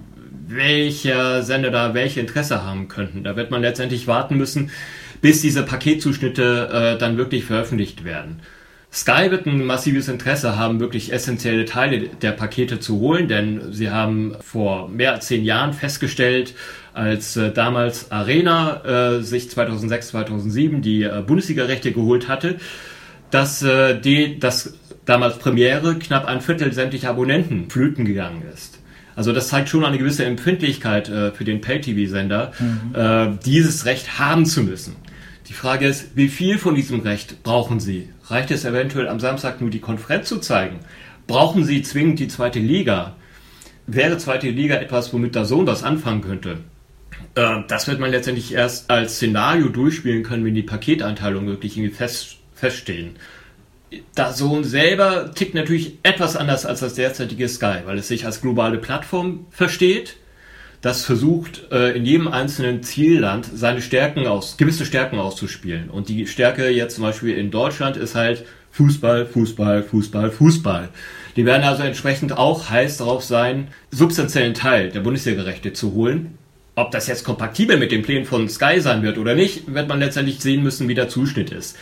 welcher 0.48 1.42
Sender 1.42 1.70
da 1.70 1.92
welche 1.92 2.20
Interesse 2.20 2.64
haben 2.64 2.88
könnten, 2.88 3.24
da 3.24 3.36
wird 3.36 3.50
man 3.50 3.60
letztendlich 3.60 4.06
warten 4.06 4.38
müssen, 4.38 4.70
bis 5.26 5.42
diese 5.42 5.64
Paketzuschnitte 5.64 6.94
äh, 6.94 6.98
dann 7.00 7.16
wirklich 7.18 7.46
veröffentlicht 7.46 8.04
werden. 8.04 8.42
Sky 8.92 9.32
wird 9.32 9.44
ein 9.44 9.64
massives 9.64 10.06
Interesse 10.06 10.56
haben, 10.56 10.78
wirklich 10.78 11.12
essentielle 11.12 11.64
Teile 11.64 12.10
der 12.22 12.30
Pakete 12.30 12.78
zu 12.78 13.00
holen, 13.00 13.26
denn 13.26 13.72
sie 13.72 13.90
haben 13.90 14.36
vor 14.38 14.88
mehr 14.88 15.14
als 15.14 15.26
zehn 15.26 15.42
Jahren 15.42 15.72
festgestellt, 15.72 16.54
als 16.94 17.36
äh, 17.36 17.50
damals 17.50 18.12
Arena 18.12 19.16
äh, 19.16 19.20
sich 19.20 19.50
2006, 19.50 20.10
2007 20.10 20.80
die 20.80 21.02
äh, 21.02 21.24
Bundesliga-Rechte 21.26 21.90
geholt 21.90 22.28
hatte, 22.28 22.58
dass 23.32 23.64
äh, 23.64 24.00
die, 24.00 24.38
das 24.38 24.74
damals 25.06 25.38
Premiere 25.38 25.98
knapp 25.98 26.26
ein 26.26 26.40
Viertel 26.40 26.72
sämtlicher 26.72 27.10
Abonnenten 27.10 27.68
flöten 27.68 28.04
gegangen 28.04 28.44
ist. 28.54 28.78
Also 29.16 29.32
das 29.32 29.48
zeigt 29.48 29.70
schon 29.70 29.84
eine 29.84 29.98
gewisse 29.98 30.24
Empfindlichkeit 30.24 31.08
äh, 31.08 31.32
für 31.32 31.42
den 31.42 31.60
Pay-TV-Sender, 31.60 32.52
mhm. 32.60 32.94
äh, 32.94 33.38
dieses 33.44 33.86
Recht 33.86 34.20
haben 34.20 34.46
zu 34.46 34.62
müssen. 34.62 34.94
Die 35.48 35.52
Frage 35.52 35.86
ist, 35.86 36.16
wie 36.16 36.28
viel 36.28 36.58
von 36.58 36.74
diesem 36.74 37.00
Recht 37.00 37.44
brauchen 37.44 37.78
Sie? 37.78 38.08
Reicht 38.24 38.50
es 38.50 38.64
eventuell 38.64 39.08
am 39.08 39.20
Samstag 39.20 39.60
nur 39.60 39.70
die 39.70 39.78
Konferenz 39.78 40.28
zu 40.28 40.38
zeigen? 40.38 40.80
Brauchen 41.28 41.64
Sie 41.64 41.82
zwingend 41.82 42.18
die 42.18 42.26
zweite 42.26 42.58
Liga? 42.58 43.14
Wäre 43.86 44.18
zweite 44.18 44.50
Liga 44.50 44.74
etwas, 44.76 45.12
womit 45.12 45.36
der 45.36 45.44
Sohn 45.44 45.66
was 45.68 45.84
anfangen 45.84 46.22
könnte? 46.22 46.58
Äh, 47.36 47.62
das 47.68 47.86
wird 47.86 48.00
man 48.00 48.10
letztendlich 48.10 48.54
erst 48.54 48.90
als 48.90 49.16
Szenario 49.16 49.68
durchspielen 49.68 50.24
können, 50.24 50.44
wenn 50.44 50.54
die 50.56 50.64
Paketeinteilungen 50.64 51.48
wirklich 51.48 51.76
irgendwie 51.76 51.94
fest, 51.94 52.38
feststehen. 52.52 53.14
Der 54.16 54.32
Sohn 54.32 54.64
selber 54.64 55.32
tickt 55.32 55.54
natürlich 55.54 55.98
etwas 56.02 56.36
anders 56.36 56.66
als 56.66 56.80
das 56.80 56.94
derzeitige 56.94 57.48
Sky, 57.48 57.82
weil 57.84 57.98
es 57.98 58.08
sich 58.08 58.26
als 58.26 58.40
globale 58.40 58.78
Plattform 58.78 59.46
versteht 59.50 60.16
das 60.80 61.04
versucht, 61.04 61.70
äh, 61.72 61.96
in 61.96 62.04
jedem 62.04 62.28
einzelnen 62.28 62.82
Zielland 62.82 63.46
seine 63.52 63.82
Stärken 63.82 64.26
aus, 64.26 64.56
gewisse 64.56 64.84
Stärken 64.84 65.18
auszuspielen. 65.18 65.90
Und 65.90 66.08
die 66.08 66.26
Stärke 66.26 66.68
jetzt 66.68 66.96
zum 66.96 67.04
Beispiel 67.04 67.36
in 67.36 67.50
Deutschland 67.50 67.96
ist 67.96 68.14
halt 68.14 68.44
Fußball, 68.72 69.26
Fußball, 69.26 69.82
Fußball, 69.82 70.30
Fußball. 70.30 70.90
Die 71.36 71.46
werden 71.46 71.64
also 71.64 71.82
entsprechend 71.82 72.36
auch 72.36 72.68
heiß 72.70 72.98
darauf 72.98 73.24
sein, 73.24 73.68
substanziellen 73.90 74.54
Teil 74.54 74.90
der 74.90 75.00
Bundesliga-Rechte 75.00 75.72
zu 75.72 75.94
holen. 75.94 76.38
Ob 76.74 76.90
das 76.90 77.06
jetzt 77.06 77.24
kompatibel 77.24 77.78
mit 77.78 77.90
den 77.90 78.02
Plänen 78.02 78.26
von 78.26 78.48
Sky 78.50 78.80
sein 78.80 79.02
wird 79.02 79.16
oder 79.16 79.34
nicht, 79.34 79.72
wird 79.72 79.88
man 79.88 79.98
letztendlich 79.98 80.40
sehen 80.40 80.62
müssen, 80.62 80.88
wie 80.88 80.94
der 80.94 81.08
Zuschnitt 81.08 81.50
ist. 81.50 81.76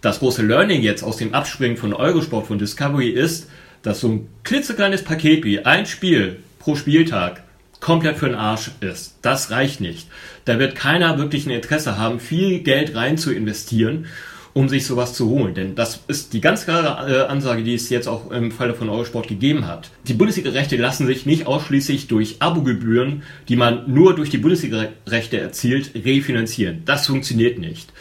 Das 0.00 0.20
große 0.20 0.42
Learning 0.42 0.82
jetzt 0.82 1.02
aus 1.02 1.16
dem 1.16 1.34
Abspringen 1.34 1.76
von 1.76 1.92
Eurosport 1.92 2.46
von 2.46 2.58
Discovery 2.58 3.08
ist, 3.08 3.50
dass 3.82 4.00
so 4.00 4.08
ein 4.08 4.28
klitzekleines 4.44 5.02
Paket 5.02 5.44
wie 5.44 5.64
ein 5.64 5.86
Spiel 5.86 6.36
pro 6.60 6.76
Spieltag 6.76 7.42
komplett 7.80 8.16
für 8.16 8.26
den 8.26 8.34
Arsch 8.34 8.70
ist. 8.80 9.18
Das 9.22 9.50
reicht 9.50 9.80
nicht. 9.80 10.08
Da 10.44 10.58
wird 10.58 10.74
keiner 10.74 11.18
wirklich 11.18 11.46
ein 11.46 11.52
Interesse 11.52 11.98
haben, 11.98 12.20
viel 12.20 12.60
Geld 12.60 12.94
rein 12.94 13.18
zu 13.18 13.32
investieren, 13.32 14.06
um 14.54 14.68
sich 14.68 14.86
sowas 14.86 15.14
zu 15.14 15.28
holen. 15.28 15.54
Denn 15.54 15.74
das 15.74 16.00
ist 16.08 16.32
die 16.32 16.40
ganz 16.40 16.64
klare 16.64 17.10
äh, 17.10 17.26
Ansage, 17.28 17.62
die 17.62 17.74
es 17.74 17.90
jetzt 17.90 18.08
auch 18.08 18.30
im 18.30 18.50
Falle 18.50 18.74
von 18.74 18.88
Eurosport 18.88 19.28
gegeben 19.28 19.66
hat. 19.66 19.90
Die 20.08 20.14
Bundesliga-Rechte 20.14 20.76
lassen 20.76 21.06
sich 21.06 21.26
nicht 21.26 21.46
ausschließlich 21.46 22.08
durch 22.08 22.42
Abogebühren, 22.42 23.22
die 23.48 23.56
man 23.56 23.92
nur 23.92 24.16
durch 24.16 24.30
die 24.30 24.38
Bundesliga-Rechte 24.38 25.38
erzielt, 25.38 25.92
refinanzieren. 25.94 26.82
Das 26.84 27.06
funktioniert 27.06 27.58
nicht. 27.58 27.92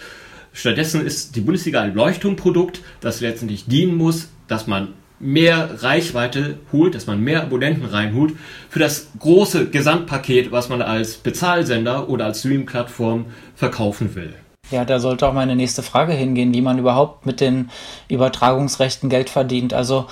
Stattdessen 0.54 1.06
ist 1.06 1.36
die 1.36 1.42
Bundesliga 1.42 1.82
ein 1.82 1.94
Leuchtturmprodukt, 1.94 2.82
das 3.02 3.22
letztendlich 3.22 3.66
dienen 3.68 3.96
muss, 3.96 4.30
dass 4.48 4.66
man 4.66 4.94
mehr 5.20 5.84
Reichweite 5.84 6.58
holt, 6.72 6.96
dass 6.96 7.08
man 7.08 7.22
mehr 7.22 7.42
Abonnenten 7.44 7.86
reinholt 7.86 8.34
für 8.70 8.80
das 8.80 9.08
große 9.20 9.70
Gesamtpaket, 9.70 10.52
was 10.52 10.70
man 10.70 10.82
als 10.82 11.16
Bezahlsender 11.18 12.10
oder 12.10 12.26
als 12.26 12.40
Stream-Plattform 12.40 13.26
verkaufen 13.56 14.16
will. 14.16 14.34
Ja, 14.70 14.84
da 14.84 15.00
sollte 15.00 15.28
auch 15.28 15.34
meine 15.34 15.56
nächste 15.56 15.82
Frage 15.82 16.14
hingehen, 16.14 16.54
wie 16.54 16.62
man 16.62 16.78
überhaupt 16.78 17.26
mit 17.26 17.40
den 17.40 17.70
Übertragungsrechten 18.10 19.10
Geld 19.10 19.30
verdient. 19.30 19.74
Also 19.74 20.08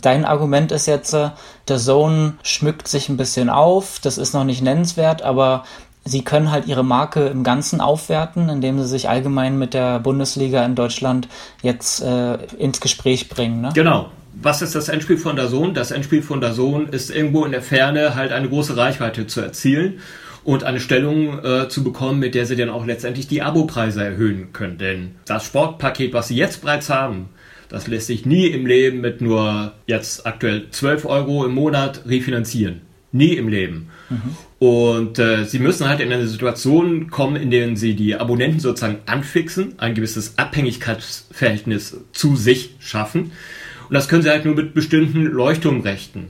dein 0.00 0.24
Argument 0.24 0.70
ist 0.70 0.86
jetzt, 0.86 1.12
äh, 1.12 1.30
der 1.68 1.78
Zone 1.78 2.34
schmückt 2.42 2.86
sich 2.86 3.08
ein 3.08 3.16
bisschen 3.16 3.50
auf, 3.50 3.98
das 4.00 4.16
ist 4.16 4.32
noch 4.32 4.44
nicht 4.44 4.62
nennenswert, 4.62 5.22
aber 5.22 5.64
sie 6.04 6.22
können 6.22 6.52
halt 6.52 6.68
ihre 6.68 6.84
Marke 6.84 7.26
im 7.26 7.42
Ganzen 7.42 7.80
aufwerten, 7.80 8.48
indem 8.48 8.78
sie 8.78 8.86
sich 8.86 9.08
allgemein 9.08 9.58
mit 9.58 9.74
der 9.74 9.98
Bundesliga 9.98 10.64
in 10.64 10.76
Deutschland 10.76 11.26
jetzt 11.62 12.00
äh, 12.00 12.34
ins 12.58 12.80
Gespräch 12.80 13.28
bringen. 13.28 13.60
Ne? 13.60 13.70
Genau 13.74 14.06
was 14.40 14.62
ist 14.62 14.74
das 14.74 14.88
Endspiel 14.88 15.16
von 15.16 15.36
der 15.36 15.48
Sohn? 15.48 15.74
Das 15.74 15.90
Endspiel 15.90 16.22
von 16.22 16.40
der 16.40 16.52
Sohn 16.52 16.88
ist 16.88 17.10
irgendwo 17.10 17.44
in 17.44 17.52
der 17.52 17.62
Ferne 17.62 18.14
halt 18.14 18.32
eine 18.32 18.48
große 18.48 18.76
Reichweite 18.76 19.26
zu 19.26 19.40
erzielen 19.40 20.00
und 20.44 20.62
eine 20.62 20.78
Stellung 20.78 21.42
äh, 21.42 21.68
zu 21.68 21.82
bekommen, 21.82 22.20
mit 22.20 22.34
der 22.34 22.46
sie 22.46 22.56
dann 22.56 22.68
auch 22.68 22.86
letztendlich 22.86 23.26
die 23.26 23.42
Abopreise 23.42 24.04
erhöhen 24.04 24.52
können. 24.52 24.78
Denn 24.78 25.14
das 25.26 25.44
Sportpaket, 25.46 26.12
was 26.12 26.28
sie 26.28 26.36
jetzt 26.36 26.62
bereits 26.62 26.90
haben, 26.90 27.30
das 27.68 27.88
lässt 27.88 28.06
sich 28.06 28.26
nie 28.26 28.46
im 28.46 28.66
Leben 28.66 29.00
mit 29.00 29.20
nur 29.20 29.72
jetzt 29.86 30.26
aktuell 30.26 30.70
12 30.70 31.06
Euro 31.06 31.44
im 31.44 31.52
Monat 31.52 32.02
refinanzieren. 32.06 32.82
Nie 33.12 33.34
im 33.34 33.48
Leben. 33.48 33.88
Mhm. 34.10 34.36
Und 34.58 35.18
äh, 35.18 35.44
sie 35.44 35.58
müssen 35.58 35.88
halt 35.88 36.00
in 36.00 36.12
eine 36.12 36.28
Situation 36.28 37.10
kommen, 37.10 37.36
in 37.36 37.50
der 37.50 37.74
sie 37.76 37.94
die 37.94 38.14
Abonnenten 38.14 38.60
sozusagen 38.60 38.98
anfixen, 39.06 39.78
ein 39.78 39.94
gewisses 39.94 40.36
Abhängigkeitsverhältnis 40.36 41.98
zu 42.12 42.36
sich 42.36 42.76
schaffen 42.78 43.32
und 43.88 43.94
das 43.94 44.08
können 44.08 44.22
sie 44.22 44.30
halt 44.30 44.44
nur 44.44 44.54
mit 44.54 44.74
bestimmten 44.74 45.24
Leuchtturmrechten. 45.24 46.28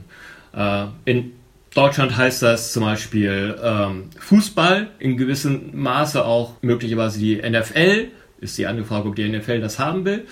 Äh, 0.53 0.85
in 1.05 1.33
Deutschland 1.73 2.17
heißt 2.17 2.41
das 2.41 2.73
zum 2.73 2.83
Beispiel 2.83 3.55
ähm, 3.61 4.05
Fußball, 4.19 4.87
in 4.99 5.17
gewissem 5.17 5.69
Maße 5.73 6.25
auch 6.25 6.55
möglicherweise 6.61 7.19
die 7.19 7.37
NFL. 7.37 8.07
Ist 8.39 8.57
die 8.57 8.67
andere 8.67 8.85
Frage, 8.85 9.09
ob 9.09 9.15
die 9.15 9.27
NFL 9.27 9.61
das 9.61 9.79
haben 9.79 10.05
will. 10.05 10.25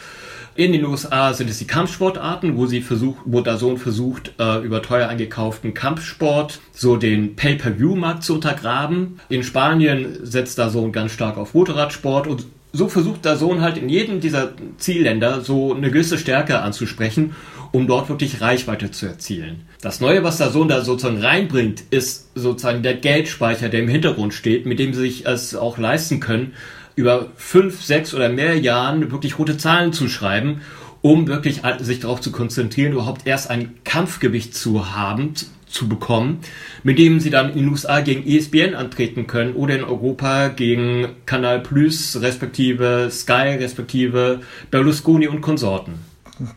In 0.58 0.72
den 0.72 0.86
USA 0.86 1.34
sind 1.34 1.50
es 1.50 1.58
die 1.58 1.68
Kampfsportarten, 1.68 2.56
wo 2.56 2.66
sie 2.66 2.82
versucht, 2.82 3.20
wo 3.26 3.44
Sohn 3.58 3.78
versucht, 3.78 4.34
äh, 4.40 4.64
über 4.64 4.82
teuer 4.82 5.10
eingekauften 5.10 5.74
Kampfsport 5.74 6.62
so 6.72 6.96
den 6.96 7.36
Pay-per-View-Markt 7.36 8.24
zu 8.24 8.36
untergraben. 8.36 9.20
In 9.28 9.44
Spanien 9.44 10.26
setzt 10.26 10.58
Sohn 10.70 10.94
ganz 10.94 11.12
stark 11.12 11.38
auf 11.38 11.54
Motorradsport 11.54 12.26
und 12.26 12.46
so 12.76 12.90
versucht 12.90 13.24
der 13.26 13.38
Sohn 13.38 13.62
halt 13.62 13.78
in 13.78 13.90
jedem 13.90 14.20
dieser 14.20 14.54
Zielländer 14.78 15.42
so 15.42 15.74
eine 15.74 15.90
gewisse 15.90 16.18
Stärke 16.18 16.60
anzusprechen, 16.60 17.36
um 17.72 17.88
dort 17.88 18.10
wirklich 18.10 18.42
Reichweite 18.42 18.92
zu 18.92 19.06
erzielen. 19.06 19.62
Das 19.82 20.02
Neue, 20.02 20.24
was 20.24 20.38
der 20.38 20.50
Sohn 20.50 20.68
da 20.68 20.82
sozusagen 20.82 21.22
reinbringt, 21.22 21.84
ist 21.92 22.32
sozusagen 22.36 22.84
der 22.84 22.96
Geldspeicher, 22.96 23.70
der 23.70 23.82
im 23.82 23.88
Hintergrund 23.88 24.34
steht, 24.34 24.66
mit 24.66 24.80
dem 24.80 24.94
sie 24.94 25.02
sich 25.02 25.26
es 25.26 25.56
auch 25.56 25.78
leisten 25.78 26.20
können, 26.20 26.54
über 26.96 27.32
fünf, 27.36 27.82
sechs 27.82 28.14
oder 28.14 28.30
mehr 28.30 28.58
Jahren 28.58 29.12
wirklich 29.12 29.38
rote 29.40 29.58
Zahlen 29.58 29.94
zu 29.94 30.08
schreiben, 30.08 30.62
um 31.06 31.28
wirklich 31.28 31.62
sich 31.82 32.00
darauf 32.00 32.20
zu 32.20 32.32
konzentrieren, 32.32 32.94
überhaupt 32.94 33.28
erst 33.28 33.52
ein 33.52 33.76
Kampfgewicht 33.84 34.56
zu 34.56 34.96
haben, 34.96 35.36
zu 35.68 35.88
bekommen, 35.88 36.40
mit 36.82 36.98
dem 36.98 37.20
sie 37.20 37.30
dann 37.30 37.52
in 37.52 37.60
den 37.60 37.70
USA 37.70 38.02
gegen 38.02 38.28
ESPN 38.28 38.74
antreten 38.74 39.28
können 39.28 39.54
oder 39.54 39.76
in 39.76 39.84
Europa 39.84 40.48
gegen 40.48 41.10
Kanal 41.28 41.60
Plus, 41.60 42.20
respektive 42.22 43.10
Sky, 43.12 43.56
respektive 43.60 44.40
Berlusconi 44.72 45.28
und 45.28 45.42
Konsorten. 45.42 46.00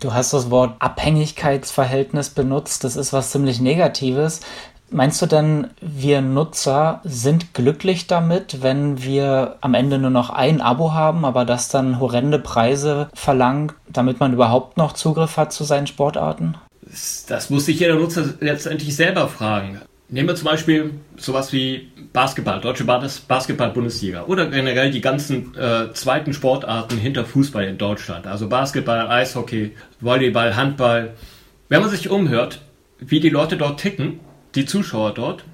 Du 0.01 0.15
hast 0.15 0.33
das 0.33 0.51
Wort 0.51 0.77
Abhängigkeitsverhältnis 0.81 2.31
benutzt. 2.31 2.85
Das 2.85 2.97
ist 2.97 3.13
was 3.13 3.31
ziemlich 3.31 3.61
Negatives. 3.61 4.41
Meinst 4.91 5.21
du 5.21 5.27
denn, 5.27 5.69
wir 5.83 6.23
Nutzer 6.23 7.01
sind 7.05 7.53
glücklich 7.53 8.07
damit, 8.07 8.63
wenn 8.63 9.03
wir 9.03 9.57
am 9.61 9.75
Ende 9.75 9.99
nur 9.99 10.11
noch 10.11 10.31
ein 10.31 10.63
Abo 10.63 10.93
haben, 10.93 11.27
aber 11.27 11.45
das 11.45 11.69
dann 11.69 12.01
horrende 12.01 12.39
Preise 12.39 13.09
verlangt, 13.13 13.75
damit 13.89 14.19
man 14.19 14.33
überhaupt 14.33 14.79
noch 14.79 14.95
Zugriff 14.95 15.37
hat 15.37 15.53
zu 15.53 15.65
seinen 15.65 15.87
Sportarten? 15.87 16.55
Das 17.29 17.51
muss 17.51 17.67
sich 17.67 17.81
jeder 17.81 17.97
Nutzer 17.97 18.35
letztendlich 18.41 18.97
selber 18.97 19.29
fragen. 19.29 19.81
Nehmen 20.09 20.29
wir 20.29 20.37
zum 20.37 20.47
Beispiel 20.47 20.95
sowas 21.19 21.53
wie 21.53 21.89
Basketball, 22.15 22.63
Deutsche 22.63 22.85
Basketball-Bundesliga 22.85 24.25
oder 24.25 24.47
generell 24.47 24.91
die 24.91 25.03
ganzen 25.03 25.55
äh, 25.55 25.93
zweiten 25.93 26.33
Sportarten 26.33 26.97
hinter 26.97 27.27
Fußball 27.27 27.65
in 27.65 27.77
Deutschland. 27.77 28.27
Also 28.27 28.49
Basketball, 28.49 29.07
Eishockey, 29.07 29.75
Volleyball, 30.01 30.57
Handball. 30.57 31.11
Wenn 31.69 31.83
man 31.83 31.91
sich 31.91 32.09
umhört, 32.09 32.63
wie 32.99 33.21
die 33.21 33.29
Leute 33.29 33.59
dort 33.59 33.81
ticken, 33.81 34.21
die 34.55 34.67
Zuschauer 34.67 35.15
dort, 35.15 35.45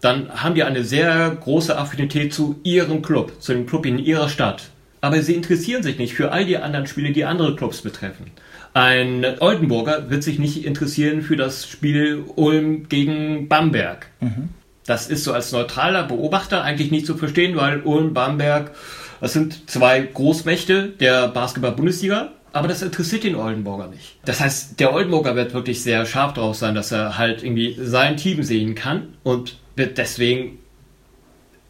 dann 0.00 0.42
haben 0.42 0.54
die 0.54 0.64
eine 0.64 0.84
sehr 0.84 1.30
große 1.30 1.76
Affinität 1.76 2.34
zu 2.34 2.60
ihrem 2.64 3.02
Club, 3.02 3.40
zu 3.40 3.52
dem 3.52 3.66
Club 3.66 3.86
in 3.86 3.98
ihrer 3.98 4.28
Stadt. 4.28 4.64
Aber 5.00 5.22
sie 5.22 5.34
interessieren 5.34 5.82
sich 5.82 5.98
nicht 5.98 6.14
für 6.14 6.32
all 6.32 6.44
die 6.44 6.58
anderen 6.58 6.86
Spiele, 6.86 7.12
die 7.12 7.24
andere 7.24 7.56
Clubs 7.56 7.82
betreffen. 7.82 8.30
Ein 8.74 9.24
Oldenburger 9.40 10.10
wird 10.10 10.22
sich 10.22 10.38
nicht 10.38 10.64
interessieren 10.64 11.22
für 11.22 11.36
das 11.36 11.66
Spiel 11.66 12.24
Ulm 12.36 12.88
gegen 12.88 13.48
Bamberg. 13.48 14.06
Mhm. 14.20 14.50
Das 14.86 15.08
ist 15.08 15.24
so 15.24 15.32
als 15.32 15.52
neutraler 15.52 16.04
Beobachter 16.04 16.62
eigentlich 16.62 16.90
nicht 16.90 17.06
zu 17.06 17.16
verstehen, 17.16 17.56
weil 17.56 17.80
Ulm, 17.82 18.14
Bamberg, 18.14 18.72
das 19.20 19.32
sind 19.32 19.70
zwei 19.70 20.00
Großmächte 20.00 20.88
der 20.88 21.28
Basketball-Bundesliga 21.28 22.32
aber 22.52 22.68
das 22.68 22.82
interessiert 22.82 23.24
den 23.24 23.34
Oldenburger 23.34 23.88
nicht. 23.88 24.18
Das 24.24 24.40
heißt, 24.40 24.78
der 24.78 24.92
Oldenburger 24.92 25.36
wird 25.36 25.54
wirklich 25.54 25.82
sehr 25.82 26.04
scharf 26.06 26.34
drauf 26.34 26.56
sein, 26.56 26.74
dass 26.74 26.92
er 26.92 27.18
halt 27.18 27.42
irgendwie 27.42 27.76
sein 27.78 28.16
Team 28.16 28.42
sehen 28.42 28.74
kann 28.74 29.14
und 29.22 29.58
wird 29.76 29.98
deswegen 29.98 30.58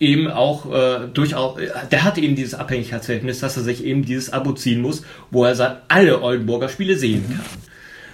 eben 0.00 0.28
auch 0.28 0.72
äh, 0.72 1.06
durchaus, 1.14 1.60
der 1.90 2.02
hat 2.02 2.18
eben 2.18 2.34
dieses 2.34 2.54
Abhängigkeitsverhältnis, 2.54 3.38
dass 3.38 3.56
er 3.56 3.62
sich 3.62 3.84
eben 3.84 4.04
dieses 4.04 4.32
Abo 4.32 4.52
ziehen 4.52 4.82
muss, 4.82 5.04
wo 5.30 5.44
er 5.44 5.82
alle 5.86 6.22
Oldenburger 6.22 6.68
Spiele 6.68 6.96
sehen 6.96 7.24
kann. 7.28 7.62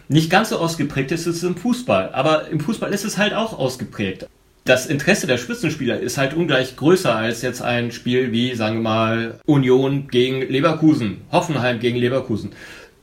Nicht 0.08 0.30
ganz 0.30 0.50
so 0.50 0.58
ausgeprägt 0.58 1.12
ist 1.12 1.26
es 1.26 1.42
im 1.42 1.56
Fußball, 1.56 2.10
aber 2.12 2.48
im 2.48 2.60
Fußball 2.60 2.92
ist 2.92 3.04
es 3.04 3.16
halt 3.16 3.32
auch 3.32 3.58
ausgeprägt. 3.58 4.26
Das 4.68 4.84
Interesse 4.84 5.26
der 5.26 5.38
Spitzenspieler 5.38 5.98
ist 5.98 6.18
halt 6.18 6.34
ungleich 6.34 6.76
größer 6.76 7.16
als 7.16 7.40
jetzt 7.40 7.62
ein 7.62 7.90
Spiel 7.90 8.32
wie, 8.32 8.54
sagen 8.54 8.76
wir 8.76 8.82
mal, 8.82 9.40
Union 9.46 10.08
gegen 10.08 10.42
Leverkusen, 10.42 11.22
Hoffenheim 11.32 11.80
gegen 11.80 11.96
Leverkusen. 11.96 12.50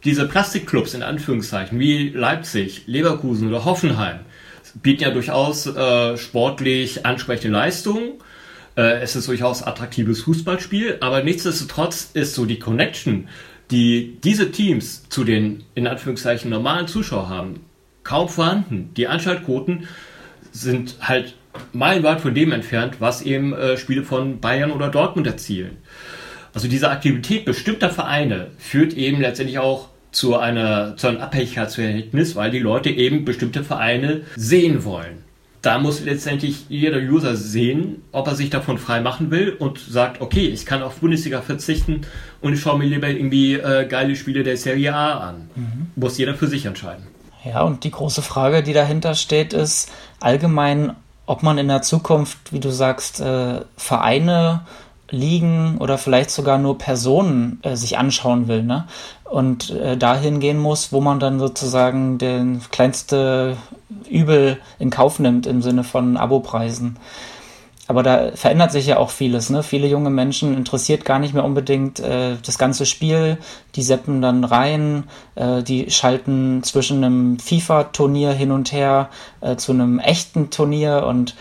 Diese 0.03 0.27
Plastikclubs 0.27 0.93
in 0.93 1.01
Anführungszeichen 1.01 1.79
wie 1.79 2.09
Leipzig, 2.09 2.83
Leverkusen 2.85 3.47
oder 3.47 3.65
Hoffenheim 3.65 4.19
bieten 4.75 5.01
ja 5.01 5.09
durchaus 5.09 5.65
äh, 5.65 6.15
sportlich 6.17 7.03
ansprechende 7.03 7.57
Leistungen 7.57 8.11
äh, 8.77 9.01
es 9.01 9.15
ist 9.15 9.27
durchaus 9.27 9.63
attraktives 9.63 10.21
Fußballspiel, 10.21 10.97
aber 10.99 11.23
nichtsdestotrotz 11.23 12.11
ist 12.13 12.35
so 12.35 12.45
die 12.45 12.59
Connection, 12.59 13.27
die 13.71 14.19
diese 14.23 14.51
Teams 14.51 15.09
zu 15.09 15.23
den 15.23 15.63
in 15.73 15.87
Anführungszeichen 15.87 16.51
normalen 16.51 16.87
Zuschauern 16.87 17.29
haben, 17.29 17.59
kaum 18.03 18.29
vorhanden. 18.29 18.91
Die 18.95 19.07
Einschaltquoten 19.07 19.87
sind 20.51 20.97
halt 21.01 21.33
meilenweit 21.73 22.21
von 22.21 22.33
dem 22.33 22.51
entfernt, 22.51 22.95
was 22.99 23.21
eben 23.21 23.53
äh, 23.53 23.77
Spiele 23.77 24.03
von 24.03 24.39
Bayern 24.39 24.71
oder 24.71 24.89
Dortmund 24.89 25.27
erzielen. 25.27 25.77
Also 26.53 26.67
diese 26.67 26.89
Aktivität 26.89 27.45
bestimmter 27.45 27.89
Vereine 27.89 28.47
führt 28.57 28.93
eben 28.93 29.19
letztendlich 29.21 29.59
auch 29.59 29.89
zu 30.11 30.37
einer 30.37 30.95
zu 30.95 31.07
einem 31.07 31.19
Abhängigkeitsverhältnis, 31.19 32.35
weil 32.35 32.51
die 32.51 32.59
Leute 32.59 32.89
eben 32.89 33.25
bestimmte 33.25 33.63
Vereine 33.63 34.21
sehen 34.35 34.85
wollen 34.85 35.25
da 35.65 35.79
muss 35.79 36.01
letztendlich 36.01 36.65
jeder 36.69 36.99
User 36.99 37.35
sehen, 37.35 38.03
ob 38.11 38.27
er 38.27 38.35
sich 38.35 38.51
davon 38.51 38.77
frei 38.77 39.01
machen 39.01 39.31
will 39.31 39.49
und 39.57 39.79
sagt, 39.79 40.21
okay, 40.21 40.47
ich 40.47 40.65
kann 40.65 40.83
auf 40.83 40.97
Bundesliga 40.97 41.41
verzichten 41.41 42.01
und 42.41 42.53
ich 42.53 42.61
schaue 42.61 42.77
mir 42.77 42.85
lieber 42.85 43.07
irgendwie 43.07 43.55
äh, 43.55 43.87
geile 43.87 44.15
Spiele 44.15 44.43
der 44.43 44.57
Serie 44.57 44.93
A 44.93 45.29
an. 45.29 45.49
Mhm. 45.55 45.87
Muss 45.95 46.19
jeder 46.19 46.35
für 46.35 46.47
sich 46.47 46.65
entscheiden. 46.65 47.07
Ja, 47.43 47.63
und 47.63 47.83
die 47.83 47.91
große 47.91 48.21
Frage, 48.21 48.61
die 48.61 48.73
dahinter 48.73 49.15
steht, 49.15 49.53
ist 49.53 49.91
allgemein, 50.19 50.93
ob 51.25 51.43
man 51.43 51.57
in 51.57 51.67
der 51.67 51.81
Zukunft, 51.81 52.51
wie 52.51 52.59
du 52.59 52.71
sagst, 52.71 53.19
äh, 53.19 53.61
Vereine 53.77 54.61
Ligen 55.11 55.77
oder 55.77 55.97
vielleicht 55.97 56.31
sogar 56.31 56.57
nur 56.57 56.77
Personen 56.77 57.59
äh, 57.61 57.75
sich 57.75 57.97
anschauen 57.97 58.47
will, 58.47 58.63
ne? 58.63 58.87
Und 59.23 59.69
äh, 59.71 59.97
dahin 59.97 60.39
gehen 60.39 60.59
muss, 60.59 60.91
wo 60.91 61.01
man 61.01 61.19
dann 61.19 61.39
sozusagen 61.39 62.17
den 62.17 62.61
kleinste 62.71 63.57
Übel 64.09 64.59
in 64.79 64.89
Kauf 64.89 65.19
nimmt 65.19 65.45
im 65.45 65.61
Sinne 65.61 65.83
von 65.83 66.17
Abopreisen. 66.17 66.97
Aber 67.87 68.01
da 68.01 68.31
verändert 68.33 68.71
sich 68.71 68.87
ja 68.87 68.97
auch 68.97 69.11
vieles. 69.11 69.49
Ne? 69.49 69.61
Viele 69.61 69.87
junge 69.87 70.09
Menschen 70.09 70.55
interessiert 70.55 71.05
gar 71.05 71.19
nicht 71.19 71.33
mehr 71.33 71.43
unbedingt 71.43 71.99
äh, 71.99 72.35
das 72.43 72.57
ganze 72.57 72.85
Spiel. 72.85 73.37
Die 73.75 73.83
seppen 73.83 74.21
dann 74.21 74.43
rein, 74.43 75.03
äh, 75.35 75.61
die 75.61 75.91
schalten 75.91 76.63
zwischen 76.63 77.03
einem 77.03 77.37
FIFA-Turnier 77.37 78.31
hin 78.31 78.51
und 78.51 78.71
her 78.71 79.09
äh, 79.41 79.55
zu 79.55 79.71
einem 79.71 79.99
echten 79.99 80.49
Turnier 80.49 81.05
und 81.05 81.35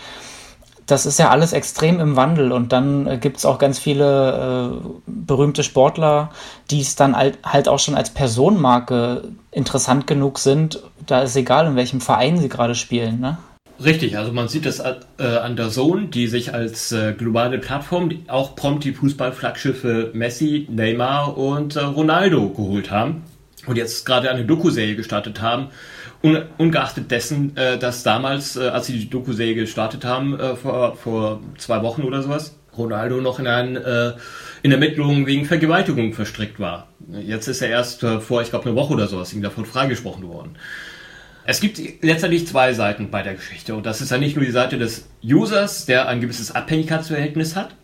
das 0.85 1.07
ist 1.07 1.17
ja 1.17 1.29
alles 1.29 1.53
extrem 1.53 1.99
im 1.99 2.15
Wandel 2.15 2.51
und 2.51 2.71
dann 2.71 3.07
äh, 3.07 3.17
gibt 3.17 3.37
es 3.37 3.45
auch 3.45 3.57
ganz 3.57 3.79
viele 3.79 4.81
äh, 4.83 4.87
berühmte 5.07 5.63
Sportler, 5.63 6.29
die 6.69 6.81
es 6.81 6.95
dann 6.95 7.15
halt, 7.15 7.39
halt 7.43 7.67
auch 7.67 7.79
schon 7.79 7.95
als 7.95 8.11
Personenmarke 8.11 9.29
interessant 9.51 10.05
genug 10.05 10.37
sind. 10.37 10.83
Da 11.07 11.21
ist 11.21 11.35
egal, 11.35 11.65
in 11.65 11.75
welchem 11.75 12.01
Verein 12.01 12.37
sie 12.37 12.49
gerade 12.49 12.75
spielen. 12.75 13.19
Ne? 13.19 13.37
Richtig, 13.83 14.17
also 14.17 14.31
man 14.31 14.47
sieht 14.47 14.65
das 14.65 14.79
äh, 14.79 15.23
an 15.23 15.55
der 15.57 15.69
Zone, 15.69 16.07
die 16.07 16.27
sich 16.27 16.53
als 16.53 16.91
äh, 16.91 17.13
globale 17.13 17.57
Plattform 17.57 18.09
auch 18.27 18.55
prompt 18.55 18.85
die 18.85 18.93
Fußballflaggschiffe 18.93 20.11
Messi, 20.13 20.67
Neymar 20.69 21.37
und 21.37 21.75
äh, 21.75 21.81
Ronaldo 21.81 22.49
geholt 22.49 22.89
haben 22.89 23.23
und 23.67 23.75
jetzt 23.77 24.05
gerade 24.05 24.29
eine 24.29 24.45
Doku-Serie 24.45 24.95
gestartet 24.95 25.41
haben, 25.41 25.69
ungeachtet 26.57 27.11
dessen, 27.11 27.55
dass 27.55 28.03
damals, 28.03 28.57
als 28.57 28.87
sie 28.87 28.93
die 28.93 29.09
Doku-Serie 29.09 29.55
gestartet 29.55 30.05
haben, 30.05 30.37
vor, 30.55 30.95
vor 30.95 31.39
zwei 31.57 31.81
Wochen 31.81 32.03
oder 32.03 32.21
sowas, 32.21 32.55
Ronaldo 32.77 33.21
noch 33.21 33.39
in, 33.39 33.47
einen, 33.47 33.75
äh, 33.75 34.13
in 34.63 34.71
Ermittlungen 34.71 35.25
wegen 35.25 35.45
Vergewaltigung 35.45 36.13
verstrickt 36.13 36.59
war. 36.59 36.87
Jetzt 37.07 37.47
ist 37.47 37.61
er 37.61 37.69
erst 37.69 38.03
äh, 38.03 38.19
vor, 38.19 38.41
ich 38.41 38.49
glaube, 38.49 38.65
eine 38.65 38.75
Woche 38.75 38.93
oder 38.93 39.07
sowas 39.07 39.33
ihm 39.33 39.41
davon 39.41 39.65
freigesprochen 39.65 40.27
worden. 40.27 40.57
Es 41.47 41.59
gibt 41.59 41.79
letztendlich 42.01 42.47
zwei 42.47 42.73
Seiten 42.73 43.11
bei 43.11 43.21
der 43.21 43.35
Geschichte 43.35 43.75
und 43.75 43.85
das 43.85 44.01
ist 44.01 44.09
ja 44.09 44.17
nicht 44.17 44.35
nur 44.35 44.43
die 44.43 44.51
Seite 44.51 44.79
des 44.79 45.07
Users, 45.23 45.85
der 45.85 46.07
ein 46.07 46.19
gewisses 46.19 46.51
Abhängigkeitsverhältnis 46.55 47.55
hat, 47.55 47.75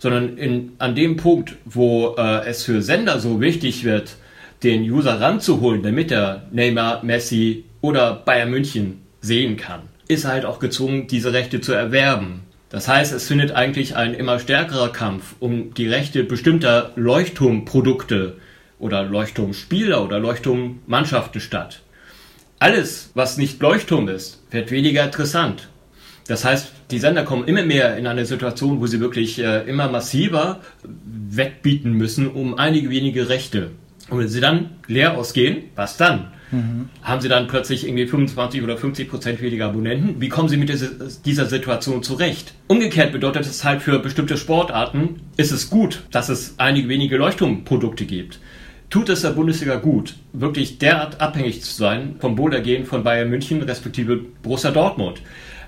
sondern 0.00 0.36
in, 0.36 0.72
an 0.78 0.96
dem 0.96 1.16
Punkt, 1.16 1.54
wo 1.64 2.16
äh, 2.18 2.44
es 2.46 2.64
für 2.64 2.82
Sender 2.82 3.20
so 3.20 3.40
wichtig 3.40 3.84
wird, 3.84 4.16
den 4.64 4.82
User 4.82 5.20
ranzuholen, 5.20 5.84
damit 5.84 6.10
er 6.10 6.48
Neymar, 6.50 7.04
Messi 7.04 7.64
oder 7.80 8.14
Bayern 8.14 8.50
München 8.50 9.02
sehen 9.20 9.56
kann, 9.56 9.82
ist 10.08 10.24
er 10.24 10.32
halt 10.32 10.44
auch 10.44 10.58
gezwungen, 10.58 11.06
diese 11.06 11.32
Rechte 11.32 11.60
zu 11.60 11.72
erwerben. 11.72 12.40
Das 12.68 12.88
heißt, 12.88 13.12
es 13.12 13.28
findet 13.28 13.52
eigentlich 13.52 13.94
ein 13.94 14.14
immer 14.14 14.40
stärkerer 14.40 14.88
Kampf 14.88 15.36
um 15.38 15.72
die 15.74 15.86
Rechte 15.86 16.24
bestimmter 16.24 16.90
Leuchtturmprodukte 16.96 18.38
oder 18.80 19.04
Leuchtturmspieler 19.04 20.04
oder 20.04 20.18
Leuchtturmmannschaften 20.18 21.40
statt. 21.40 21.83
Alles, 22.64 23.10
was 23.12 23.36
nicht 23.36 23.60
Leuchtturm 23.60 24.08
ist, 24.08 24.42
wird 24.50 24.70
weniger 24.70 25.04
interessant. 25.04 25.68
Das 26.26 26.46
heißt, 26.46 26.72
die 26.90 26.98
Sender 26.98 27.22
kommen 27.22 27.46
immer 27.46 27.62
mehr 27.62 27.98
in 27.98 28.06
eine 28.06 28.24
Situation, 28.24 28.80
wo 28.80 28.86
sie 28.86 29.00
wirklich 29.00 29.38
äh, 29.38 29.68
immer 29.68 29.90
massiver 29.90 30.62
wegbieten 30.82 31.92
müssen 31.92 32.26
um 32.26 32.54
einige 32.56 32.88
wenige 32.88 33.28
Rechte. 33.28 33.72
Und 34.08 34.18
wenn 34.18 34.28
sie 34.28 34.40
dann 34.40 34.70
leer 34.86 35.18
ausgehen, 35.18 35.64
was 35.76 35.98
dann? 35.98 36.32
Mhm. 36.52 36.88
Haben 37.02 37.20
sie 37.20 37.28
dann 37.28 37.48
plötzlich 37.48 37.86
irgendwie 37.86 38.06
25 38.06 38.62
oder 38.62 38.78
50 38.78 39.10
Prozent 39.10 39.42
weniger 39.42 39.66
Abonnenten? 39.66 40.22
Wie 40.22 40.30
kommen 40.30 40.48
sie 40.48 40.56
mit 40.56 40.70
dieser 40.70 41.46
Situation 41.46 42.02
zurecht? 42.02 42.54
Umgekehrt 42.66 43.12
bedeutet 43.12 43.44
es 43.44 43.62
halt 43.62 43.82
für 43.82 43.98
bestimmte 43.98 44.38
Sportarten, 44.38 45.20
ist 45.36 45.52
es 45.52 45.68
gut, 45.68 46.04
dass 46.12 46.30
es 46.30 46.54
einige 46.56 46.88
wenige 46.88 47.18
Leuchtturmprodukte 47.18 48.06
gibt. 48.06 48.40
Tut 48.94 49.08
es 49.08 49.22
der 49.22 49.30
Bundesliga 49.30 49.74
gut, 49.74 50.14
wirklich 50.32 50.78
derart 50.78 51.20
abhängig 51.20 51.64
zu 51.64 51.72
sein 51.72 52.14
vom 52.20 52.38
Wohlergehen 52.38 52.86
von 52.86 53.02
Bayern 53.02 53.28
München 53.28 53.60
respektive 53.60 54.20
Borussia 54.40 54.70
Dortmund? 54.70 55.20